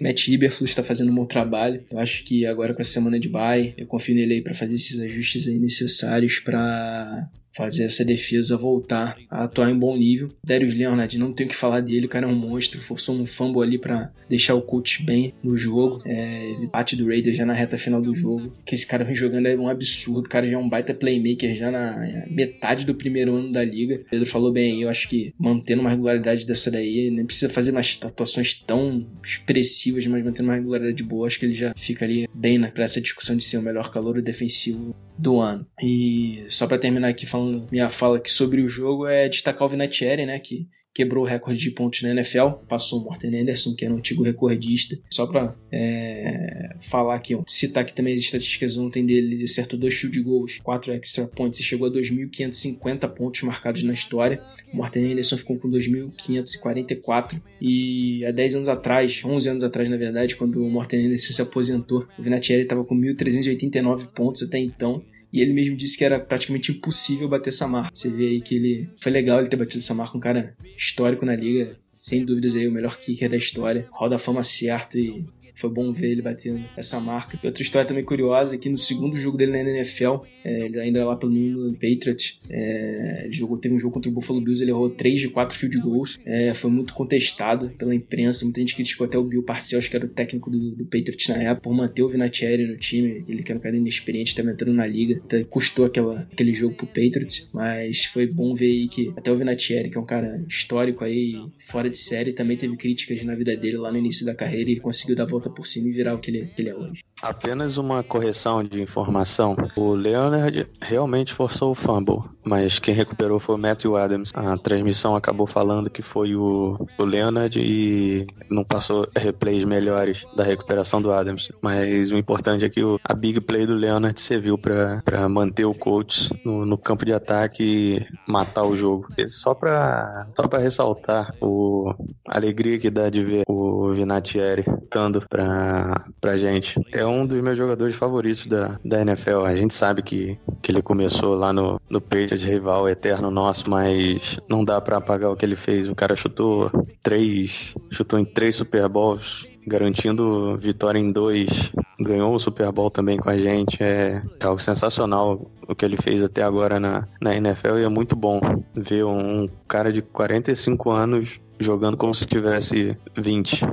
Matt 0.00 0.28
Iberflus 0.28 0.70
está 0.70 0.82
fazendo 0.82 1.10
um 1.10 1.14
bom 1.14 1.24
trabalho. 1.24 1.82
Eu 1.90 1.98
acho 1.98 2.22
que 2.24 2.44
agora 2.44 2.74
com 2.74 2.82
a 2.82 2.84
semana 2.84 3.18
de 3.18 3.28
bye, 3.28 3.74
eu 3.76 3.86
confio 3.86 4.14
nele 4.14 4.34
aí 4.34 4.42
para 4.42 4.54
fazer 4.54 4.74
esses 4.74 5.00
ajustes 5.00 5.48
aí 5.48 5.58
necessários 5.58 6.38
para 6.40 7.28
fazer 7.56 7.84
essa 7.84 8.04
defesa 8.04 8.56
voltar 8.56 9.16
a 9.30 9.44
atuar 9.44 9.70
em 9.70 9.78
bom 9.78 9.96
nível. 9.96 10.28
Darius 10.44 10.74
Leonard, 10.74 11.18
não 11.18 11.32
tenho 11.32 11.48
que 11.48 11.56
falar 11.56 11.80
dele, 11.80 12.06
o 12.06 12.08
cara 12.08 12.26
é 12.26 12.28
um 12.28 12.34
monstro, 12.34 12.80
forçou 12.82 13.16
um 13.16 13.26
fumble 13.26 13.62
ali 13.62 13.78
para 13.78 14.12
deixar 14.28 14.54
o 14.54 14.62
coach 14.62 15.02
bem 15.02 15.32
no 15.42 15.56
jogo. 15.56 16.02
É, 16.04 16.50
ele 16.50 16.66
bate 16.66 16.96
do 16.96 17.06
Raiders 17.06 17.36
já 17.36 17.46
na 17.46 17.52
reta 17.52 17.78
final 17.78 18.00
do 18.00 18.14
jogo. 18.14 18.52
Que 18.64 18.74
esse 18.74 18.86
cara 18.86 19.04
vem 19.04 19.14
jogando 19.14 19.46
é 19.46 19.56
um 19.56 19.68
absurdo, 19.68 20.26
o 20.26 20.28
cara 20.28 20.46
já 20.46 20.56
é 20.56 20.58
um 20.58 20.68
baita 20.68 20.92
playmaker 20.92 21.54
já 21.56 21.70
na 21.70 21.96
metade 22.30 22.84
do 22.84 22.94
primeiro 22.94 23.34
ano 23.34 23.52
da 23.52 23.64
liga. 23.64 23.96
O 23.96 24.10
Pedro 24.10 24.26
falou 24.26 24.52
bem 24.52 24.72
aí, 24.72 24.82
eu 24.82 24.88
acho 24.88 25.08
que 25.08 25.32
mantendo 25.38 25.80
uma 25.80 25.90
regularidade 25.90 26.46
dessa 26.46 26.70
daí, 26.70 27.10
nem 27.10 27.24
precisa 27.24 27.52
fazer 27.52 27.70
umas 27.70 27.98
atuações 28.02 28.54
tão 28.54 29.06
expressivas, 29.24 30.06
mas 30.06 30.24
mantendo 30.24 30.48
uma 30.48 30.54
regularidade 30.54 31.02
boa, 31.02 31.26
acho 31.26 31.38
que 31.38 31.46
ele 31.46 31.54
já 31.54 31.72
fica 31.76 32.04
ali 32.04 32.28
bem 32.34 32.56
para 32.70 32.84
essa 32.84 33.00
discussão 33.00 33.36
de 33.36 33.44
ser 33.44 33.58
o 33.58 33.62
melhor 33.62 33.90
calor 33.90 34.20
defensivo 34.22 34.94
do 35.18 35.40
ano. 35.40 35.66
E 35.82 36.44
só 36.48 36.66
para 36.66 36.78
terminar 36.78 37.08
aqui 37.08 37.26
falando 37.26 37.45
minha 37.70 37.90
fala 37.90 38.18
aqui 38.18 38.30
sobre 38.30 38.62
o 38.62 38.68
jogo 38.68 39.06
é 39.06 39.28
destacar 39.28 39.66
o 39.66 39.70
Vinatieri, 39.70 40.26
né, 40.26 40.38
que 40.38 40.68
quebrou 40.96 41.24
o 41.24 41.28
recorde 41.28 41.60
de 41.60 41.70
pontos 41.72 42.00
na 42.00 42.10
NFL, 42.10 42.48
passou 42.66 43.02
o 43.02 43.04
Morten 43.04 43.38
Anderson, 43.38 43.74
que 43.74 43.84
era 43.84 43.92
um 43.92 43.98
antigo 43.98 44.22
recordista. 44.22 44.96
Só 45.12 45.26
para 45.26 45.54
é, 45.70 46.74
falar 46.80 47.16
aqui, 47.16 47.34
ó, 47.34 47.42
citar 47.46 47.82
aqui 47.82 47.92
também 47.92 48.14
as 48.14 48.22
estatísticas 48.22 48.78
ontem 48.78 49.04
dele, 49.04 49.34
ele 49.34 49.44
acertou 49.44 49.78
dois 49.78 49.94
field 49.94 50.18
goals, 50.22 50.58
quatro 50.58 50.94
extra 50.94 51.26
points 51.26 51.60
e 51.60 51.62
chegou 51.62 51.86
a 51.86 51.90
2.550 51.90 53.10
pontos 53.10 53.42
marcados 53.42 53.82
na 53.82 53.92
história. 53.92 54.40
O 54.72 54.76
Morten 54.78 55.12
Anderson 55.12 55.36
ficou 55.36 55.58
com 55.58 55.68
2.544 55.68 57.42
e 57.60 58.24
há 58.24 58.30
10 58.30 58.54
anos 58.54 58.68
atrás, 58.68 59.22
11 59.22 59.48
anos 59.50 59.64
atrás 59.64 59.90
na 59.90 59.98
verdade, 59.98 60.34
quando 60.34 60.64
o 60.64 60.70
Morten 60.70 61.04
Anderson 61.04 61.34
se 61.34 61.42
aposentou, 61.42 62.08
o 62.18 62.22
Vinatieri 62.22 62.62
estava 62.62 62.82
com 62.82 62.96
1.389 62.96 64.06
pontos 64.14 64.42
até 64.42 64.58
então 64.58 65.04
e 65.32 65.40
ele 65.40 65.52
mesmo 65.52 65.76
disse 65.76 65.96
que 65.96 66.04
era 66.04 66.18
praticamente 66.18 66.72
impossível 66.72 67.28
bater 67.28 67.50
essa 67.50 67.66
marca. 67.66 67.90
Você 67.94 68.10
vê 68.10 68.28
aí 68.28 68.40
que 68.40 68.54
ele 68.54 68.88
foi 68.96 69.12
legal 69.12 69.40
ele 69.40 69.48
ter 69.48 69.56
batido 69.56 69.78
essa 69.78 69.94
marca, 69.94 70.16
um 70.16 70.20
cara 70.20 70.56
histórico 70.76 71.26
na 71.26 71.34
liga, 71.34 71.76
sem 71.92 72.24
dúvidas 72.24 72.54
aí 72.54 72.68
o 72.68 72.72
melhor 72.72 72.96
kicker 72.98 73.28
da 73.28 73.36
história. 73.36 73.86
Roda 73.90 74.16
a 74.16 74.18
fama 74.18 74.44
certo 74.44 74.98
e 74.98 75.24
foi 75.54 75.70
bom 75.70 75.92
ver 75.92 76.10
ele 76.10 76.22
batendo 76.22 76.62
essa 76.76 77.00
marca. 77.00 77.38
Outra 77.42 77.62
história 77.62 77.86
também 77.86 78.04
curiosa 78.04 78.54
é 78.54 78.58
que 78.58 78.68
no 78.68 78.78
segundo 78.78 79.16
jogo 79.16 79.36
dele 79.36 79.52
na 79.52 79.70
NFL, 79.70 80.16
é, 80.44 80.64
ele 80.64 80.80
ainda 80.80 81.04
lá 81.04 81.16
pelo 81.16 81.32
New 81.32 81.72
Patriots, 81.74 82.38
é, 82.48 83.22
ele 83.24 83.32
jogou, 83.32 83.58
teve 83.58 83.74
um 83.74 83.78
jogo 83.78 83.94
contra 83.94 84.10
o 84.10 84.14
Buffalo 84.14 84.40
Bills, 84.40 84.62
ele 84.62 84.70
errou 84.70 84.90
3 84.90 85.20
de 85.20 85.28
4 85.28 85.56
field 85.56 85.78
goals. 85.78 86.18
É, 86.24 86.52
foi 86.54 86.70
muito 86.70 86.94
contestado 86.94 87.70
pela 87.70 87.94
imprensa, 87.94 88.44
muita 88.44 88.60
gente 88.60 88.74
criticou 88.74 89.06
até 89.06 89.18
o 89.18 89.24
Bill 89.24 89.42
Parcells, 89.42 89.88
que 89.88 89.96
era 89.96 90.06
o 90.06 90.08
técnico 90.08 90.50
do, 90.50 90.70
do 90.72 90.84
Patriots 90.84 91.28
na 91.28 91.36
época, 91.36 91.62
por 91.62 91.74
manter 91.74 92.02
o 92.02 92.08
Vinatieri 92.08 92.66
no 92.66 92.76
time. 92.76 93.24
Ele 93.28 93.42
que 93.42 93.52
era 93.52 93.58
um 93.58 93.62
cara 93.62 93.76
inexperiente, 93.76 94.30
estava 94.30 94.50
entrando 94.50 94.74
na 94.74 94.86
liga, 94.86 95.20
custou 95.48 95.84
aquela, 95.84 96.26
aquele 96.32 96.52
jogo 96.52 96.74
pro 96.74 96.86
Patriots, 96.86 97.48
mas 97.54 98.04
foi 98.04 98.26
bom 98.26 98.54
ver 98.54 98.66
aí 98.66 98.88
que 98.88 99.12
até 99.16 99.30
o 99.30 99.36
Vinatieri, 99.36 99.90
que 99.90 99.96
é 99.96 100.00
um 100.00 100.06
cara 100.06 100.44
histórico 100.48 101.04
aí, 101.04 101.34
fora 101.58 101.88
de 101.88 101.98
série, 101.98 102.32
também 102.32 102.56
teve 102.56 102.76
críticas 102.76 103.22
na 103.24 103.34
vida 103.34 103.56
dele 103.56 103.76
lá 103.76 103.90
no 103.90 103.98
início 103.98 104.24
da 104.24 104.34
carreira 104.34 104.70
e 104.70 104.80
conseguiu 104.80 105.16
dar 105.16 105.24
volta 105.36 105.50
por 105.50 105.66
cima 105.66 105.88
e 105.88 105.92
virar 105.92 106.14
o 106.14 106.20
que 106.20 106.30
ele, 106.30 106.46
que 106.46 106.62
ele 106.62 106.70
é 106.70 106.74
hoje. 106.74 107.04
Apenas 107.22 107.78
uma 107.78 108.02
correção 108.02 108.62
de 108.62 108.80
informação. 108.80 109.56
O 109.74 109.94
Leonard 109.94 110.68
realmente 110.82 111.32
forçou 111.32 111.70
o 111.70 111.74
fumble, 111.74 112.22
mas 112.44 112.78
quem 112.78 112.94
recuperou 112.94 113.38
foi 113.38 113.54
o 113.54 113.58
Matthew 113.58 113.96
Adams. 113.96 114.32
A 114.34 114.56
transmissão 114.58 115.16
acabou 115.16 115.46
falando 115.46 115.88
que 115.88 116.02
foi 116.02 116.36
o, 116.36 116.78
o 116.98 117.04
Leonard 117.04 117.58
e 117.58 118.26
não 118.50 118.64
passou 118.64 119.06
replays 119.16 119.64
melhores 119.64 120.26
da 120.36 120.44
recuperação 120.44 121.00
do 121.00 121.10
Adams. 121.10 121.50
Mas 121.62 122.12
o 122.12 122.16
importante 122.16 122.64
é 122.64 122.68
que 122.68 122.84
o, 122.84 123.00
a 123.02 123.14
big 123.14 123.40
play 123.40 123.66
do 123.66 123.74
Leonard 123.74 124.20
serviu 124.20 124.58
para 124.58 125.28
manter 125.28 125.64
o 125.64 125.74
coach 125.74 126.30
no, 126.44 126.66
no, 126.66 126.76
campo 126.76 127.04
de 127.04 127.14
ataque 127.14 127.62
e 127.64 128.30
matar 128.30 128.64
o 128.64 128.76
jogo. 128.76 129.08
E 129.16 129.28
só 129.28 129.54
para 129.54 130.26
só 130.36 130.58
ressaltar 130.58 131.34
o, 131.40 131.92
a 132.28 132.36
alegria 132.36 132.78
que 132.78 132.90
dá 132.90 133.08
de 133.08 133.24
ver 133.24 133.42
o 133.48 133.92
Vinatieri 133.94 134.64
cantando 134.90 135.24
pra, 135.28 136.06
pra 136.20 136.36
gente. 136.36 136.80
É 136.92 137.05
um 137.06 137.26
dos 137.26 137.40
meus 137.40 137.56
jogadores 137.56 137.94
favoritos 137.94 138.46
da, 138.46 138.78
da 138.84 139.00
NFL. 139.00 139.44
A 139.44 139.54
gente 139.54 139.74
sabe 139.74 140.02
que, 140.02 140.38
que 140.62 140.72
ele 140.72 140.82
começou 140.82 141.34
lá 141.34 141.52
no, 141.52 141.80
no 141.88 142.00
Patriots, 142.00 142.42
rival 142.42 142.88
eterno 142.88 143.30
nosso, 143.30 143.68
mas 143.68 144.38
não 144.48 144.64
dá 144.64 144.80
para 144.80 144.98
apagar 144.98 145.30
o 145.30 145.36
que 145.36 145.44
ele 145.44 145.56
fez. 145.56 145.88
O 145.88 145.94
cara 145.94 146.16
chutou 146.16 146.70
três, 147.02 147.74
chutou 147.90 148.18
em 148.18 148.24
três 148.24 148.56
Super 148.56 148.88
Bowls, 148.88 149.46
garantindo 149.66 150.56
vitória 150.58 150.98
em 150.98 151.10
dois. 151.10 151.72
Ganhou 151.98 152.34
o 152.34 152.38
Super 152.38 152.70
Bowl 152.72 152.90
também 152.90 153.16
com 153.16 153.30
a 153.30 153.38
gente. 153.38 153.82
É 153.82 154.22
algo 154.42 154.60
sensacional 154.60 155.50
o 155.68 155.74
que 155.74 155.84
ele 155.84 155.96
fez 155.96 156.22
até 156.22 156.42
agora 156.42 156.78
na, 156.78 157.06
na 157.20 157.34
NFL 157.34 157.78
e 157.78 157.84
é 157.84 157.88
muito 157.88 158.14
bom 158.14 158.40
ver 158.74 159.04
um 159.04 159.48
cara 159.66 159.92
de 159.92 160.00
45 160.00 160.90
anos 160.90 161.40
jogando 161.58 161.96
como 161.96 162.14
se 162.14 162.26
tivesse 162.26 162.96
20. 163.16 163.64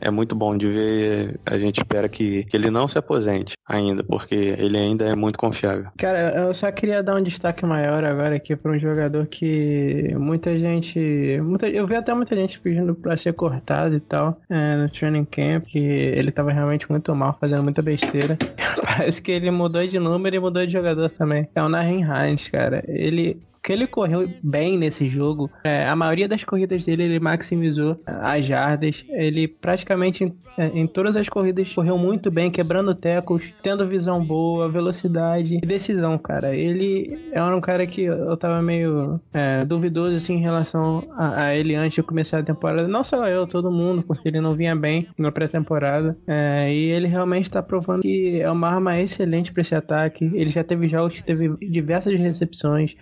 É 0.00 0.10
muito 0.10 0.34
bom 0.34 0.56
de 0.56 0.68
ver. 0.68 1.40
A 1.46 1.56
gente 1.58 1.78
espera 1.78 2.08
que, 2.08 2.44
que 2.44 2.56
ele 2.56 2.70
não 2.70 2.86
se 2.86 2.98
aposente 2.98 3.54
ainda, 3.66 4.02
porque 4.02 4.34
ele 4.34 4.78
ainda 4.78 5.04
é 5.04 5.14
muito 5.14 5.38
confiável. 5.38 5.90
Cara, 5.98 6.34
eu 6.36 6.54
só 6.54 6.70
queria 6.70 7.02
dar 7.02 7.16
um 7.16 7.22
destaque 7.22 7.64
maior 7.64 8.04
agora 8.04 8.36
aqui 8.36 8.56
para 8.56 8.72
um 8.72 8.78
jogador 8.78 9.26
que 9.26 10.14
muita 10.16 10.58
gente. 10.58 10.98
Muita, 11.42 11.68
eu 11.68 11.86
vi 11.86 11.96
até 11.96 12.14
muita 12.14 12.34
gente 12.34 12.60
pedindo 12.60 12.94
para 12.94 13.16
ser 13.16 13.32
cortado 13.34 13.94
e 13.94 14.00
tal 14.00 14.40
é, 14.48 14.76
no 14.76 14.88
training 14.88 15.24
camp, 15.24 15.64
que 15.64 15.78
ele 15.78 16.30
tava 16.30 16.52
realmente 16.52 16.90
muito 16.90 17.14
mal, 17.14 17.36
fazendo 17.40 17.62
muita 17.62 17.82
besteira. 17.82 18.36
Parece 18.82 19.20
que 19.22 19.30
ele 19.30 19.50
mudou 19.50 19.86
de 19.86 19.98
número 19.98 20.36
e 20.36 20.38
mudou 20.38 20.64
de 20.64 20.72
jogador 20.72 21.10
também. 21.10 21.48
É 21.54 21.62
o 21.62 21.68
Nahin 21.68 22.02
Hines, 22.02 22.48
cara. 22.48 22.82
Ele 22.88 23.40
que 23.62 23.72
ele 23.72 23.86
correu 23.86 24.28
bem 24.42 24.78
nesse 24.78 25.08
jogo. 25.08 25.50
É, 25.64 25.86
a 25.86 25.94
maioria 25.94 26.28
das 26.28 26.44
corridas 26.44 26.84
dele 26.84 27.04
ele 27.04 27.20
maximizou 27.20 27.98
as 28.06 28.44
jardas. 28.44 29.04
Ele 29.08 29.46
praticamente 29.46 30.24
em, 30.24 30.34
é, 30.56 30.66
em 30.68 30.86
todas 30.86 31.16
as 31.16 31.28
corridas 31.28 31.72
correu 31.72 31.98
muito 31.98 32.30
bem, 32.30 32.50
quebrando 32.50 32.94
tecos, 32.94 33.42
tendo 33.62 33.86
visão 33.86 34.22
boa, 34.24 34.68
velocidade 34.68 35.58
e 35.62 35.66
decisão, 35.66 36.16
cara. 36.18 36.54
Ele 36.54 37.18
é 37.32 37.42
um 37.42 37.60
cara 37.60 37.86
que 37.86 38.02
eu 38.02 38.36
tava 38.36 38.62
meio 38.62 39.20
é, 39.32 39.64
duvidoso 39.64 40.16
assim 40.16 40.34
em 40.34 40.40
relação 40.40 41.04
a, 41.16 41.44
a, 41.44 41.54
ele 41.54 41.74
antes 41.74 41.96
de 41.96 42.02
começar 42.02 42.38
a 42.38 42.42
temporada. 42.42 42.88
Não 42.88 43.04
só 43.04 43.28
eu, 43.28 43.46
todo 43.46 43.70
mundo, 43.70 44.02
porque 44.02 44.28
ele 44.28 44.40
não 44.40 44.54
vinha 44.54 44.74
bem 44.74 45.06
na 45.18 45.30
pré-temporada. 45.30 46.16
É, 46.26 46.72
e 46.72 46.90
ele 46.90 47.06
realmente 47.06 47.44
está 47.44 47.62
provando 47.62 48.02
que 48.02 48.40
é 48.40 48.50
uma 48.50 48.68
arma 48.68 48.98
excelente 49.00 49.52
para 49.52 49.62
esse 49.62 49.74
ataque. 49.74 50.30
Ele 50.34 50.50
já 50.50 50.64
teve 50.64 50.88
jogos 50.88 51.14
que 51.14 51.22
teve 51.22 51.54
diversas 51.66 52.18
recepções. 52.18 52.94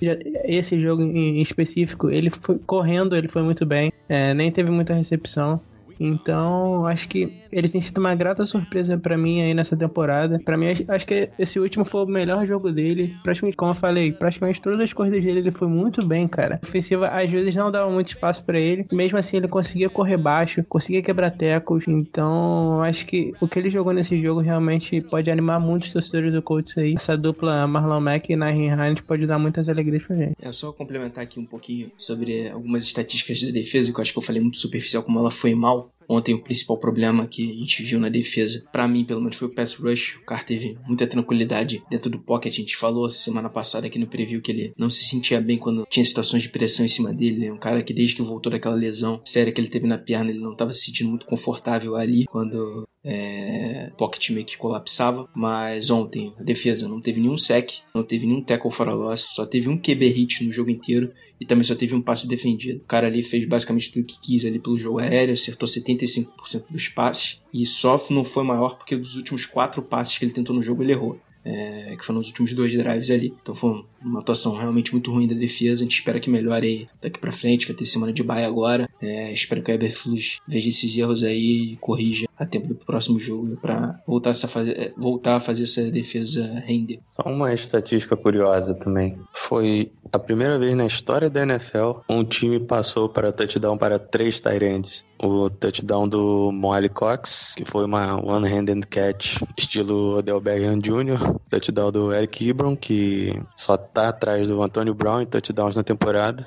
Esse 0.49 0.81
jogo 0.81 1.03
em 1.03 1.43
específico, 1.43 2.09
ele 2.09 2.31
foi 2.31 2.59
correndo, 2.61 3.15
ele 3.15 3.29
foi 3.29 3.43
muito 3.43 3.67
bem. 3.67 3.93
É, 4.09 4.33
nem 4.33 4.51
teve 4.51 4.71
muita 4.71 4.95
recepção. 4.95 5.61
Então, 5.99 6.87
acho 6.87 7.09
que 7.09 7.33
ele 7.51 7.69
tem 7.69 7.81
sido 7.81 7.99
uma 7.99 8.15
grata 8.15 8.45
surpresa 8.47 8.99
para 8.99 9.17
mim 9.17 9.43
aí 9.43 9.55
nessa 9.55 9.77
temporada. 9.77 10.39
Para 10.45 10.57
mim, 10.57 10.67
acho 10.67 11.07
que 11.07 11.31
esse 11.39 11.59
último 11.59 11.85
foi 11.85 12.05
o 12.05 12.07
melhor 12.07 12.47
jogo 12.47 12.71
dele. 12.71 13.17
Praticamente, 13.23 13.57
como 13.57 13.73
eu 13.73 13.77
falei, 13.77 14.13
praticamente 14.13 14.61
todas 14.61 14.81
as 14.81 14.93
corridas 14.93 15.23
dele 15.23 15.41
ele 15.41 15.51
foi 15.51 15.69
muito 15.69 16.05
bem, 16.07 16.27
cara. 16.29 16.59
A 16.63 16.67
ofensiva 16.67 17.09
às 17.09 17.29
vezes 17.31 17.55
não 17.55 17.71
dava 17.71 17.91
muito 17.91 18.09
espaço 18.09 18.45
para 18.45 18.59
ele. 18.59 18.87
Mesmo 18.93 19.19
assim, 19.19 19.37
ele 19.37 19.49
conseguia 19.49 19.89
correr 19.89 20.17
baixo, 20.17 20.65
conseguia 20.69 21.03
quebrar 21.03 21.31
tecos. 21.31 21.85
Então, 21.87 22.83
acho 22.83 23.07
que 23.07 23.33
o 23.41 23.49
que 23.49 23.59
ele 23.59 23.71
jogou 23.71 23.93
nesse 23.93 24.21
jogo 24.21 24.41
realmente 24.41 25.01
pode 25.01 25.31
animar 25.31 25.61
muitos 25.61 25.93
torcedores 25.93 26.33
do 26.33 26.43
Colts 26.43 26.77
aí. 26.79 26.95
Essa 26.97 27.17
dupla 27.17 27.67
Marlon 27.67 28.01
Mack 28.01 28.31
e 28.31 28.37
Nahin 28.37 28.69
Hines 28.69 29.01
pode 29.01 29.27
dar 29.27 29.39
muitas 29.39 29.69
alegrias 29.69 30.03
pra 30.05 30.17
gente. 30.17 30.35
É 30.41 30.53
só 30.53 30.73
complementar 30.73 31.25
aqui 31.25 31.39
um 31.41 31.47
pouquinho 31.47 31.91
sobre 31.97 32.49
algumas 32.49 32.85
estatísticas 32.85 33.43
da 33.43 33.51
defesa, 33.51 33.93
que 33.93 33.99
eu 33.99 34.03
acho 34.03 34.13
que 34.13 34.19
eu 34.19 34.23
falei 34.23 34.41
muito 34.41 34.59
superficial 34.59 35.03
como 35.03 35.19
ela 35.19 35.31
foi 35.31 35.55
mal. 35.55 35.88
Ontem 36.09 36.35
o 36.35 36.43
principal 36.43 36.79
problema 36.79 37.27
que 37.27 37.51
a 37.51 37.55
gente 37.55 37.83
viu 37.83 38.01
na 38.01 38.09
defesa, 38.09 38.65
para 38.73 38.89
mim 38.89 39.05
pelo 39.05 39.21
menos, 39.21 39.37
foi 39.37 39.49
o 39.49 39.55
pass 39.55 39.75
rush. 39.75 40.17
O 40.23 40.25
cara 40.25 40.43
teve 40.43 40.79
muita 40.87 41.07
tranquilidade 41.07 41.83
dentro 41.91 42.11
do 42.11 42.19
pocket. 42.19 42.53
A 42.53 42.57
gente 42.57 42.77
falou 42.77 43.11
semana 43.11 43.51
passada 43.51 43.87
aqui 43.87 43.99
no 43.99 44.07
preview 44.07 44.41
que 44.41 44.51
ele 44.51 44.73
não 44.77 44.89
se 44.89 45.05
sentia 45.05 45.41
bem 45.41 45.59
quando 45.59 45.87
tinha 45.91 46.05
situações 46.05 46.43
de 46.43 46.49
pressão 46.49 46.87
em 46.87 46.89
cima 46.89 47.13
dele. 47.13 47.47
É 47.47 47.53
um 47.53 47.59
cara 47.59 47.83
que 47.83 47.93
desde 47.93 48.17
que 48.17 48.23
voltou 48.23 48.51
daquela 48.51 48.75
lesão 48.75 49.21
séria 49.25 49.53
que 49.53 49.61
ele 49.61 49.69
teve 49.69 49.87
na 49.87 49.99
perna, 49.99 50.31
ele 50.31 50.41
não 50.41 50.53
estava 50.53 50.73
se 50.73 50.87
sentindo 50.87 51.11
muito 51.11 51.27
confortável 51.27 51.95
ali 51.95 52.25
quando 52.25 52.88
é, 53.05 53.91
pocket 53.97 54.31
meio 54.31 54.47
que 54.47 54.57
colapsava, 54.57 55.29
mas 55.35 55.91
ontem 55.91 56.35
a 56.39 56.43
defesa 56.43 56.89
não 56.89 57.01
teve 57.01 57.21
nenhum 57.21 57.37
sec, 57.37 57.71
não 57.95 58.03
teve 58.03 58.27
nenhum 58.27 58.43
tackle 58.43 58.71
fora 58.71 58.93
loss, 58.93 59.21
só 59.35 59.47
teve 59.47 59.69
um 59.69 59.79
QB 59.79 60.09
hit 60.09 60.45
no 60.45 60.53
jogo 60.53 60.71
inteiro 60.71 61.13
e 61.41 61.47
também 61.47 61.63
só 61.63 61.75
teve 61.75 61.95
um 61.95 62.03
passe 62.03 62.27
defendido. 62.27 62.81
O 62.81 62.87
cara 62.87 63.07
ali 63.07 63.23
fez 63.23 63.47
basicamente 63.47 63.93
tudo 63.93 64.07
que 64.07 64.21
quis 64.21 64.45
ali 64.45 64.59
pelo 64.59 64.79
jogo 64.79 64.99
aéreo, 64.99 65.35
acertou 65.35 65.69
75% 65.69 66.29
dos 66.71 66.89
passes 66.89 67.41
e 67.53 67.65
só 67.65 67.97
não 68.11 68.25
foi 68.25 68.45
maior 68.45 68.77
porque 68.77 68.97
dos 68.97 69.15
últimos 69.15 69.47
quatro 69.47 69.83
passes 69.83 70.19
que 70.19 70.25
ele 70.25 70.33
tentou 70.33 70.55
no 70.55 70.63
jogo 70.63 70.83
ele 70.83 70.93
errou. 70.93 71.19
É, 71.45 71.97
que 71.97 72.05
foram 72.05 72.21
os 72.21 72.29
últimos 72.29 72.53
dois 72.53 72.73
drives 72.73 73.11
ali. 73.11 73.35
Então 73.41 73.55
foi 73.55 73.85
uma 74.03 74.21
atuação 74.21 74.55
realmente 74.57 74.93
muito 74.93 75.11
ruim 75.11 75.27
da 75.27 75.35
defesa. 75.35 75.83
A 75.83 75.85
gente 75.85 75.95
espera 75.95 76.21
que 76.21 76.31
melhore 76.31 76.89
daqui 77.01 77.19
para 77.19 77.33
frente. 77.33 77.67
Vai 77.67 77.77
ter 77.77 77.87
semana 77.87 78.13
de 78.13 78.23
baia 78.23 78.47
agora. 78.47 78.89
É, 79.01 79.33
espero 79.33 79.63
que 79.63 79.71
o 79.71 79.75
Eberflus 79.75 80.41
veja 80.47 80.69
esses 80.69 80.97
erros 80.97 81.25
aí 81.25 81.73
e 81.73 81.77
corrija 81.77 82.29
a 82.37 82.47
tempo 82.47 82.69
do 82.69 82.75
próximo 82.75 83.19
jogo 83.19 83.57
para 83.57 84.01
voltar, 84.07 84.35
fazer, 84.35 84.93
voltar 84.97 85.37
a 85.37 85.41
fazer 85.41 85.65
essa 85.65 85.91
defesa 85.91 86.63
render. 86.65 87.01
Só 87.11 87.23
uma 87.25 87.53
estatística 87.53 88.17
curiosa 88.17 88.75
também. 88.75 89.19
Foi 89.33 89.91
a 90.13 90.19
primeira 90.19 90.59
vez 90.59 90.75
na 90.75 90.87
história 90.87 91.29
da 91.29 91.43
NFL 91.43 92.01
um 92.09 92.25
time 92.25 92.61
passou 92.61 93.09
para 93.09 93.33
touchdown 93.33 93.77
para 93.77 93.99
três 93.99 94.41
tight 94.41 95.05
O 95.23 95.51
touchdown 95.51 96.09
do 96.09 96.51
Molly 96.53 96.89
Cox, 96.89 97.55
que 97.57 97.65
foi 97.65 97.85
uma 97.85 98.17
one-handed 98.17 98.87
catch 98.87 99.43
estilo 99.57 100.19
Odell 100.19 100.41
Beckham 100.41 100.79
Jr. 100.81 101.19
Touchdown 101.51 101.91
do 101.91 102.13
Eric 102.13 102.49
Ebron, 102.49 102.77
que 102.77 103.41
só 103.57 103.77
tá 103.77 104.09
atrás 104.09 104.49
do 104.49 104.63
Antonio 104.63 104.95
Brown 104.95 105.23
em 105.23 105.27
touchdowns 105.27 105.77
na 105.77 105.83
temporada. 105.83 106.45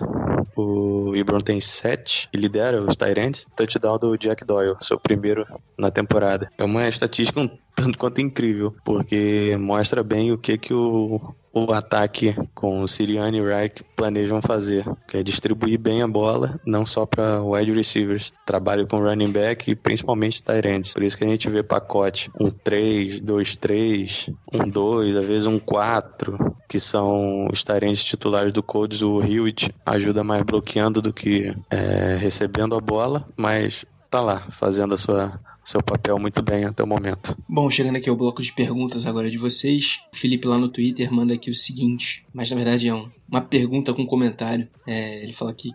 O 0.56 1.15
Ebron 1.15 1.39
tem 1.39 1.62
sete 1.62 2.27
e 2.34 2.38
lidera 2.38 2.82
os 2.82 2.96
Tyrants. 2.96 3.46
Touchdown 3.56 3.98
do 3.98 4.18
Jack 4.18 4.46
Doyle, 4.46 4.75
seu 4.80 5.00
primeiro 5.00 5.46
na 5.77 5.89
temporada. 5.89 6.50
É 6.58 6.63
uma 6.63 6.88
estatística 6.88 7.39
um 7.39 7.50
tanto 7.75 7.98
quanto 7.98 8.22
incrível, 8.22 8.75
porque 8.84 9.58
mostra 9.60 10.03
bem 10.03 10.32
o 10.32 10.38
que, 10.38 10.58
que 10.58 10.74
o, 10.74 11.34
o 11.53 11.72
ataque 11.74 12.36
com 12.55 12.81
o 12.81 12.88
Sirianni 12.88 13.38
e 13.38 13.41
Reich 13.41 13.84
planejam 13.96 14.41
fazer, 14.41 14.86
que 15.08 15.17
é 15.17 15.24
distribuir 15.24 15.77
bem 15.77 16.01
a 16.01 16.08
bola, 16.08 16.60
não 16.65 16.86
só 16.86 17.05
para 17.05 17.43
wide 17.43 17.74
receivers, 17.74 18.31
trabalho 18.46 18.88
com 18.88 19.00
running 19.00 19.31
back 19.31 19.70
e 19.70 19.75
principalmente 19.75 20.41
tight 20.41 20.67
ends. 20.67 20.93
Por 20.93 21.03
isso 21.03 21.17
que 21.17 21.24
a 21.24 21.27
gente 21.27 21.50
vê 21.50 21.62
pacote 21.62 22.31
um 22.39 22.50
3, 22.50 23.22
2, 23.22 23.58
3, 23.58 24.29
um 24.53 24.70
2, 24.70 25.15
às 25.15 25.25
vezes 25.25 25.46
um 25.46 25.60
4, 25.60 26.55
que 26.67 26.79
são 26.79 27.48
os 27.51 27.63
tight 27.63 27.81
titulares 28.05 28.53
do 28.53 28.63
Colts. 28.63 29.01
O 29.01 29.22
Hewitt 29.22 29.74
ajuda 29.86 30.24
mais 30.24 30.43
bloqueando 30.43 31.01
do 31.01 31.12
que 31.12 31.53
é, 31.70 32.15
recebendo 32.20 32.75
a 32.75 32.79
bola, 32.79 33.27
mas 33.36 33.86
tá 34.12 34.20
lá 34.20 34.46
fazendo 34.51 34.94
a 34.94 34.98
sua 34.98 35.39
seu 35.63 35.82
papel 35.82 36.20
muito 36.20 36.41
bem 36.41 36.65
até 36.65 36.84
o 36.84 36.88
momento. 36.88 37.38
Bom, 37.48 37.70
chegando 37.70 37.96
aqui 37.96 38.10
ao 38.10 38.15
bloco 38.15 38.41
de 38.41 38.51
perguntas 38.51 39.06
agora 39.06 39.30
de 39.30 39.38
vocês. 39.38 40.00
O 40.12 40.18
Felipe 40.18 40.48
lá 40.48 40.58
no 40.58 40.70
Twitter 40.70 41.13
manda 41.13 41.34
aqui 41.34 41.50
o 41.50 41.56
seguinte, 41.56 42.26
mas 42.34 42.50
na 42.50 42.58
verdade 42.58 42.88
é 42.88 42.93
um, 42.93 43.10
uma 43.30 43.41
pergunta 43.41 43.93
com 43.93 44.06
comentário. 44.06 44.67
É, 44.86 45.24
ele 45.24 45.34
fala 45.34 45.54
que 45.54 45.71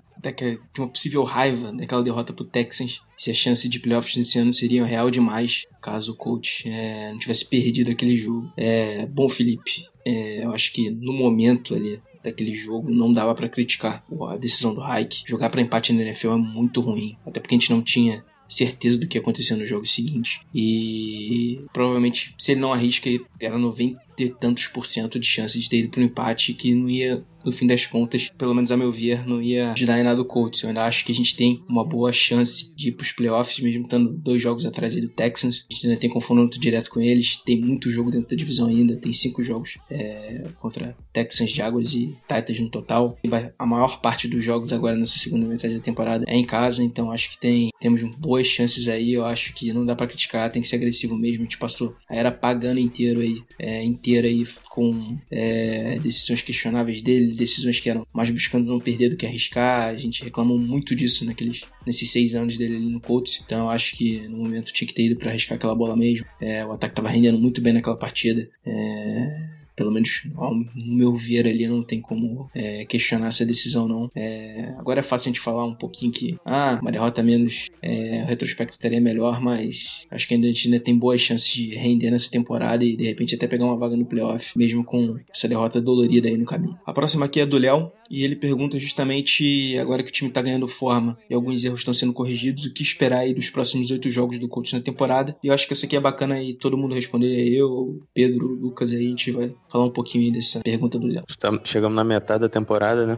de 0.74 0.80
uma 0.80 0.88
possível 0.88 1.22
raiva 1.22 1.72
daquela 1.72 2.02
derrota 2.02 2.32
pro 2.32 2.44
Texans, 2.44 3.00
se 3.16 3.30
a 3.30 3.34
chance 3.34 3.68
de 3.68 3.78
playoffs 3.78 4.16
nesse 4.16 4.38
ano 4.38 4.52
seria 4.52 4.84
real 4.84 5.08
demais 5.08 5.64
caso 5.80 6.12
o 6.12 6.16
coach 6.16 6.68
é, 6.68 7.12
não 7.12 7.18
tivesse 7.18 7.48
perdido 7.48 7.92
aquele 7.92 8.16
jogo. 8.16 8.50
É, 8.56 9.06
bom, 9.06 9.28
Felipe, 9.28 9.84
é, 10.04 10.44
eu 10.44 10.50
acho 10.52 10.72
que 10.72 10.90
no 10.90 11.12
momento 11.12 11.76
ali 11.76 12.02
daquele 12.26 12.54
jogo 12.54 12.90
não 12.90 13.12
dava 13.12 13.34
para 13.34 13.48
criticar 13.48 14.04
a 14.28 14.36
decisão 14.36 14.74
do 14.74 14.82
Hike. 14.82 15.22
Jogar 15.26 15.50
para 15.50 15.60
empate 15.60 15.92
na 15.92 16.02
NFL 16.02 16.32
é 16.32 16.36
muito 16.36 16.80
ruim, 16.80 17.16
até 17.24 17.40
porque 17.40 17.54
a 17.54 17.58
gente 17.58 17.70
não 17.70 17.80
tinha 17.80 18.24
certeza 18.48 18.98
do 18.98 19.06
que 19.06 19.16
ia 19.16 19.22
acontecer 19.22 19.56
no 19.56 19.66
jogo 19.66 19.86
seguinte. 19.86 20.40
E 20.54 21.60
provavelmente, 21.72 22.34
se 22.38 22.52
ele 22.52 22.60
não 22.60 22.72
arrisca, 22.72 23.08
ele 23.08 23.24
era 23.40 23.58
90 23.58 24.05
e 24.24 24.30
tantos 24.30 24.66
por 24.68 24.86
cento 24.86 25.18
de 25.18 25.26
chance 25.26 25.58
de 25.58 25.68
ter 25.68 25.78
ido 25.78 25.90
para 25.90 26.00
um 26.00 26.04
empate 26.04 26.54
que 26.54 26.74
não 26.74 26.88
ia 26.88 27.24
no 27.46 27.52
fim 27.52 27.66
das 27.66 27.86
contas, 27.86 28.28
pelo 28.36 28.52
menos 28.52 28.72
a 28.72 28.76
meu 28.76 28.90
ver, 28.90 29.24
não 29.26 29.40
ia 29.40 29.70
ajudar 29.70 30.00
em 30.00 30.02
nada 30.02 30.20
o 30.20 30.24
Colts. 30.24 30.62
Eu 30.62 30.68
ainda 30.68 30.84
acho 30.84 31.04
que 31.04 31.12
a 31.12 31.14
gente 31.14 31.36
tem 31.36 31.62
uma 31.68 31.84
boa 31.84 32.12
chance 32.12 32.74
de 32.74 32.88
ir 32.88 32.92
para 32.92 33.04
os 33.04 33.12
playoffs, 33.12 33.60
mesmo 33.60 33.84
estando 33.84 34.12
dois 34.12 34.42
jogos 34.42 34.66
atrás 34.66 34.96
do 34.96 35.08
Texans. 35.08 35.64
A 35.70 35.72
gente 35.72 35.86
ainda 35.86 36.00
tem 36.00 36.10
confronto 36.10 36.58
direto 36.58 36.90
com 36.90 37.00
eles, 37.00 37.36
tem 37.36 37.60
muito 37.60 37.88
jogo 37.88 38.10
dentro 38.10 38.30
da 38.30 38.36
divisão 38.36 38.66
ainda, 38.66 38.96
tem 38.96 39.12
cinco 39.12 39.44
jogos 39.44 39.78
é, 39.88 40.42
contra 40.60 40.96
Texans, 41.12 41.52
Jaguars 41.52 41.94
e 41.94 42.16
Titans 42.28 42.58
no 42.58 42.68
total. 42.68 43.16
A 43.56 43.64
maior 43.64 44.00
parte 44.00 44.26
dos 44.26 44.44
jogos 44.44 44.72
agora 44.72 44.96
nessa 44.96 45.18
segunda 45.18 45.46
metade 45.46 45.76
da 45.76 45.80
temporada 45.80 46.24
é 46.26 46.34
em 46.34 46.44
casa, 46.44 46.82
então 46.82 47.12
acho 47.12 47.30
que 47.30 47.38
tem 47.38 47.70
temos 47.80 48.02
boas 48.16 48.48
chances 48.48 48.88
aí. 48.88 49.12
Eu 49.12 49.24
acho 49.24 49.54
que 49.54 49.72
não 49.72 49.86
dá 49.86 49.94
para 49.94 50.08
criticar, 50.08 50.50
tem 50.50 50.62
que 50.62 50.68
ser 50.68 50.76
agressivo 50.76 51.16
mesmo. 51.16 51.42
A 51.42 51.44
gente 51.44 51.58
passou 51.58 51.94
a 52.08 52.16
era 52.16 52.32
pagando 52.32 52.80
inteiro 52.80 53.20
aí, 53.20 53.40
é, 53.58 53.84
inteira 54.06 54.28
aí 54.28 54.46
com 54.70 55.18
é, 55.30 55.98
decisões 55.98 56.42
questionáveis 56.42 57.02
dele, 57.02 57.34
decisões 57.34 57.80
que 57.80 57.90
eram 57.90 58.06
mais 58.12 58.30
buscando 58.30 58.66
não 58.66 58.78
perder 58.78 59.10
do 59.10 59.16
que 59.16 59.26
arriscar. 59.26 59.88
A 59.88 59.96
gente 59.96 60.22
reclamou 60.22 60.58
muito 60.58 60.94
disso 60.94 61.26
naqueles, 61.26 61.64
nesses 61.84 62.10
seis 62.10 62.34
anos 62.36 62.56
dele 62.56 62.76
ali 62.76 62.88
no 62.88 63.00
Colts. 63.00 63.42
Então 63.44 63.68
acho 63.68 63.96
que 63.96 64.20
no 64.28 64.38
momento 64.38 64.72
tinha 64.72 64.86
que 64.86 64.94
ter 64.94 65.06
ido 65.06 65.16
para 65.16 65.30
arriscar 65.30 65.56
aquela 65.56 65.74
bola 65.74 65.96
mesmo. 65.96 66.26
É, 66.40 66.64
o 66.64 66.72
ataque 66.72 66.92
estava 66.92 67.08
rendendo 67.08 67.38
muito 67.38 67.60
bem 67.60 67.72
naquela 67.72 67.96
partida. 67.96 68.48
É, 68.64 69.55
pelo 69.76 69.92
menos 69.92 70.22
no 70.34 70.94
meu 70.94 71.14
ver 71.14 71.46
ali 71.46 71.68
não 71.68 71.82
tem 71.82 72.00
como 72.00 72.50
é, 72.54 72.84
questionar 72.86 73.28
essa 73.28 73.44
decisão 73.44 73.86
não. 73.86 74.10
É, 74.14 74.74
agora 74.78 75.00
é 75.00 75.02
fácil 75.02 75.28
a 75.28 75.32
gente 75.32 75.40
falar 75.40 75.64
um 75.64 75.74
pouquinho 75.74 76.10
que 76.10 76.38
ah, 76.44 76.78
uma 76.80 76.90
derrota 76.90 77.22
menos, 77.22 77.68
é, 77.82 78.22
o 78.24 78.26
retrospecto 78.26 78.72
estaria 78.72 79.00
melhor, 79.00 79.40
mas 79.40 80.06
acho 80.10 80.26
que 80.26 80.34
ainda 80.34 80.46
a 80.46 80.50
gente 80.52 80.68
ainda 80.68 80.80
tem 80.80 80.96
boas 80.96 81.20
chances 81.20 81.52
de 81.52 81.74
render 81.74 82.10
nessa 82.10 82.30
temporada 82.30 82.84
e 82.84 82.96
de 82.96 83.04
repente 83.04 83.34
até 83.34 83.46
pegar 83.46 83.66
uma 83.66 83.76
vaga 83.76 83.96
no 83.96 84.06
playoff, 84.06 84.56
mesmo 84.56 84.82
com 84.82 85.18
essa 85.32 85.46
derrota 85.46 85.80
dolorida 85.80 86.28
aí 86.28 86.36
no 86.36 86.46
caminho. 86.46 86.78
A 86.86 86.92
próxima 86.92 87.26
aqui 87.26 87.40
é 87.40 87.46
do 87.46 87.58
Léo 87.58 87.92
e 88.10 88.24
ele 88.24 88.36
pergunta 88.36 88.78
justamente 88.78 89.78
agora 89.78 90.02
que 90.02 90.10
o 90.10 90.12
time 90.12 90.28
está 90.28 90.42
ganhando 90.42 90.68
forma 90.68 91.18
e 91.28 91.34
alguns 91.34 91.64
erros 91.64 91.80
estão 91.80 91.94
sendo 91.94 92.12
corrigidos, 92.12 92.64
o 92.64 92.72
que 92.72 92.82
esperar 92.82 93.20
aí 93.20 93.34
dos 93.34 93.50
próximos 93.50 93.90
oito 93.90 94.10
jogos 94.10 94.38
do 94.38 94.48
coach 94.48 94.74
na 94.74 94.80
temporada. 94.80 95.36
E 95.42 95.48
eu 95.48 95.54
acho 95.54 95.66
que 95.66 95.72
essa 95.72 95.86
aqui 95.86 95.96
é 95.96 96.00
bacana 96.00 96.40
e 96.42 96.54
todo 96.54 96.76
mundo 96.76 96.94
responder, 96.94 97.48
eu, 97.48 98.00
Pedro, 98.14 98.46
Lucas, 98.46 98.90
aí 98.90 99.06
a 99.06 99.10
gente 99.10 99.30
vai 99.30 99.52
falar 99.70 99.86
um 99.86 99.92
pouquinho 99.92 100.32
dessa 100.32 100.60
pergunta 100.60 100.98
do 100.98 101.06
Léo. 101.06 101.24
Chegamos 101.64 101.96
na 101.96 102.04
metade 102.04 102.40
da 102.40 102.48
temporada, 102.48 103.06
né? 103.06 103.16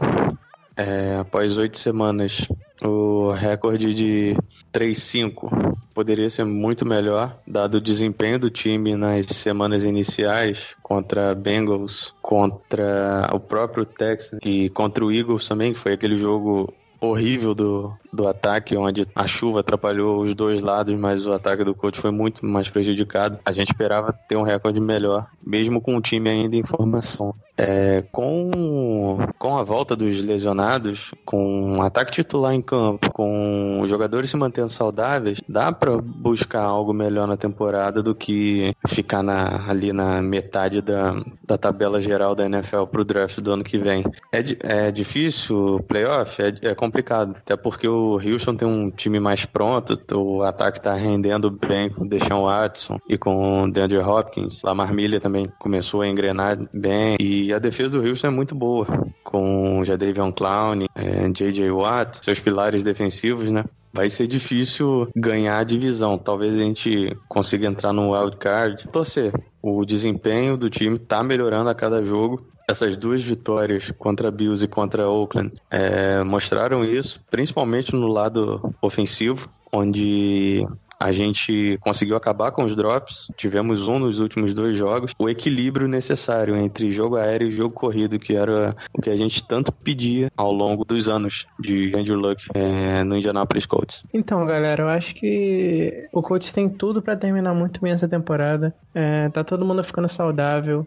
É, 0.79 1.17
após 1.17 1.57
oito 1.57 1.77
semanas, 1.77 2.47
o 2.81 3.31
recorde 3.31 3.93
de 3.93 4.37
3-5 4.73 5.77
poderia 5.93 6.29
ser 6.29 6.45
muito 6.45 6.85
melhor, 6.85 7.37
dado 7.45 7.75
o 7.75 7.81
desempenho 7.81 8.39
do 8.39 8.49
time 8.49 8.95
nas 8.95 9.25
semanas 9.25 9.83
iniciais 9.83 10.75
contra 10.81 11.35
Bengals, 11.35 12.13
contra 12.21 13.29
o 13.33 13.39
próprio 13.41 13.85
Texans 13.85 14.39
e 14.41 14.69
contra 14.69 15.03
o 15.03 15.11
Eagles 15.11 15.45
também, 15.45 15.73
que 15.73 15.79
foi 15.79 15.93
aquele 15.93 16.17
jogo 16.17 16.73
horrível 17.01 17.53
do, 17.53 17.93
do 18.11 18.27
ataque, 18.27 18.75
onde 18.75 19.05
a 19.15 19.27
chuva 19.27 19.59
atrapalhou 19.59 20.21
os 20.21 20.33
dois 20.33 20.61
lados, 20.61 20.93
mas 20.95 21.25
o 21.25 21.33
ataque 21.33 21.63
do 21.63 21.75
coach 21.75 21.99
foi 21.99 22.11
muito 22.11 22.45
mais 22.45 22.69
prejudicado. 22.69 23.39
A 23.45 23.51
gente 23.51 23.69
esperava 23.69 24.13
ter 24.13 24.35
um 24.35 24.43
recorde 24.43 24.79
melhor, 24.81 25.27
mesmo 25.45 25.81
com 25.81 25.95
o 25.95 26.01
time 26.01 26.29
ainda 26.29 26.55
em 26.55 26.63
formação. 26.63 27.33
É, 27.57 28.05
com, 28.13 29.17
com 29.37 29.57
a 29.57 29.63
volta 29.63 29.93
dos 29.93 30.21
lesionados, 30.21 31.11
com 31.25 31.75
um 31.75 31.81
ataque 31.81 32.13
titular 32.13 32.53
em 32.53 32.61
campo, 32.61 33.11
com 33.11 33.81
os 33.81 33.89
jogadores 33.89 34.29
se 34.29 34.37
mantendo 34.37 34.69
saudáveis, 34.69 35.41
dá 35.47 35.69
para 35.69 35.97
buscar 35.97 36.61
algo 36.61 36.93
melhor 36.93 37.27
na 37.27 37.35
temporada 37.35 38.01
do 38.01 38.15
que 38.15 38.73
ficar 38.87 39.21
na, 39.21 39.69
ali 39.69 39.91
na 39.91 40.21
metade 40.21 40.81
da, 40.81 41.21
da 41.45 41.57
tabela 41.57 41.99
geral 41.99 42.33
da 42.33 42.45
NFL 42.45 42.85
para 42.85 43.01
o 43.01 43.05
draft 43.05 43.39
do 43.41 43.51
ano 43.51 43.63
que 43.63 43.77
vem. 43.77 44.05
É, 44.31 44.85
é 44.85 44.91
difícil 44.91 45.83
playoff? 45.85 46.41
É, 46.41 46.69
é 46.69 46.73
complicado, 46.73 47.35
até 47.37 47.57
porque 47.57 47.89
o 47.89 47.98
o 47.99 48.13
Houston 48.15 48.55
tem 48.55 48.67
um 48.67 48.89
time 48.89 49.19
mais 49.19 49.45
pronto, 49.45 49.99
o 50.13 50.43
ataque 50.43 50.81
tá 50.81 50.93
rendendo 50.93 51.51
bem 51.51 51.89
com 51.89 52.03
o 52.03 52.07
Deshaun 52.07 52.43
Watson 52.43 52.99
e 53.07 53.17
com 53.17 53.63
o 53.63 53.71
DeAndre 53.71 53.99
Hopkins. 53.99 54.63
A 54.65 54.73
Marmilha 54.73 55.19
também 55.19 55.47
começou 55.59 56.01
a 56.01 56.07
engrenar 56.07 56.57
bem 56.73 57.17
e 57.19 57.53
a 57.53 57.59
defesa 57.59 57.89
do 57.89 58.07
Houston 58.07 58.27
é 58.27 58.31
muito 58.31 58.55
boa, 58.55 58.85
com 59.23 59.79
o 59.79 59.85
Jadavion 59.85 60.31
Clown, 60.31 60.85
é, 60.95 61.29
J.J. 61.29 61.71
Watt, 61.71 62.23
seus 62.23 62.39
pilares 62.39 62.83
defensivos, 62.83 63.51
né? 63.51 63.65
Vai 63.91 64.09
ser 64.09 64.27
difícil 64.27 65.09
ganhar 65.15 65.57
a 65.57 65.63
divisão. 65.63 66.17
Talvez 66.17 66.55
a 66.55 66.59
gente 66.59 67.17
consiga 67.27 67.67
entrar 67.67 67.91
no 67.91 68.13
wild 68.13 68.37
card. 68.37 68.87
Torcer. 68.89 69.33
O 69.61 69.83
desempenho 69.83 70.55
do 70.55 70.69
time 70.69 70.99
tá 70.99 71.23
melhorando 71.23 71.69
a 71.71 71.75
cada 71.75 72.05
jogo 72.05 72.45
essas 72.69 72.95
duas 72.95 73.23
vitórias 73.23 73.91
contra 73.97 74.29
Bills 74.29 74.63
e 74.63 74.67
contra 74.67 75.09
Oakland 75.09 75.51
é, 75.71 76.23
mostraram 76.23 76.83
isso, 76.83 77.19
principalmente 77.29 77.93
no 77.93 78.07
lado 78.07 78.73
ofensivo, 78.81 79.49
onde 79.71 80.61
a 80.99 81.11
gente 81.11 81.77
conseguiu 81.79 82.17
acabar 82.17 82.51
com 82.51 82.65
os 82.65 82.75
drops, 82.75 83.31
tivemos 83.37 83.87
um 83.87 83.97
nos 83.99 84.19
últimos 84.19 84.53
dois 84.53 84.75
jogos. 84.75 85.13
O 85.17 85.29
equilíbrio 85.29 85.87
necessário 85.87 86.57
entre 86.57 86.91
jogo 86.91 87.15
aéreo 87.15 87.47
e 87.47 87.51
jogo 87.51 87.73
corrido, 87.73 88.19
que 88.19 88.35
era 88.35 88.75
o 88.93 89.01
que 89.01 89.09
a 89.09 89.15
gente 89.15 89.41
tanto 89.47 89.71
pedia 89.71 90.29
ao 90.35 90.51
longo 90.51 90.83
dos 90.83 91.07
anos 91.07 91.47
de 91.57 91.95
Andrew 91.95 92.19
Luck 92.19 92.45
é, 92.53 93.03
no 93.05 93.15
Indianapolis 93.15 93.65
Colts. 93.65 94.03
Então, 94.13 94.45
galera, 94.45 94.83
eu 94.83 94.89
acho 94.89 95.15
que 95.15 96.09
o 96.11 96.21
Colts 96.21 96.51
tem 96.51 96.69
tudo 96.69 97.01
para 97.01 97.15
terminar 97.15 97.53
muito 97.53 97.79
bem 97.79 97.93
essa 97.93 98.07
temporada. 98.07 98.75
É, 98.93 99.29
tá 99.29 99.41
todo 99.41 99.65
mundo 99.65 99.83
ficando 99.83 100.09
saudável. 100.09 100.85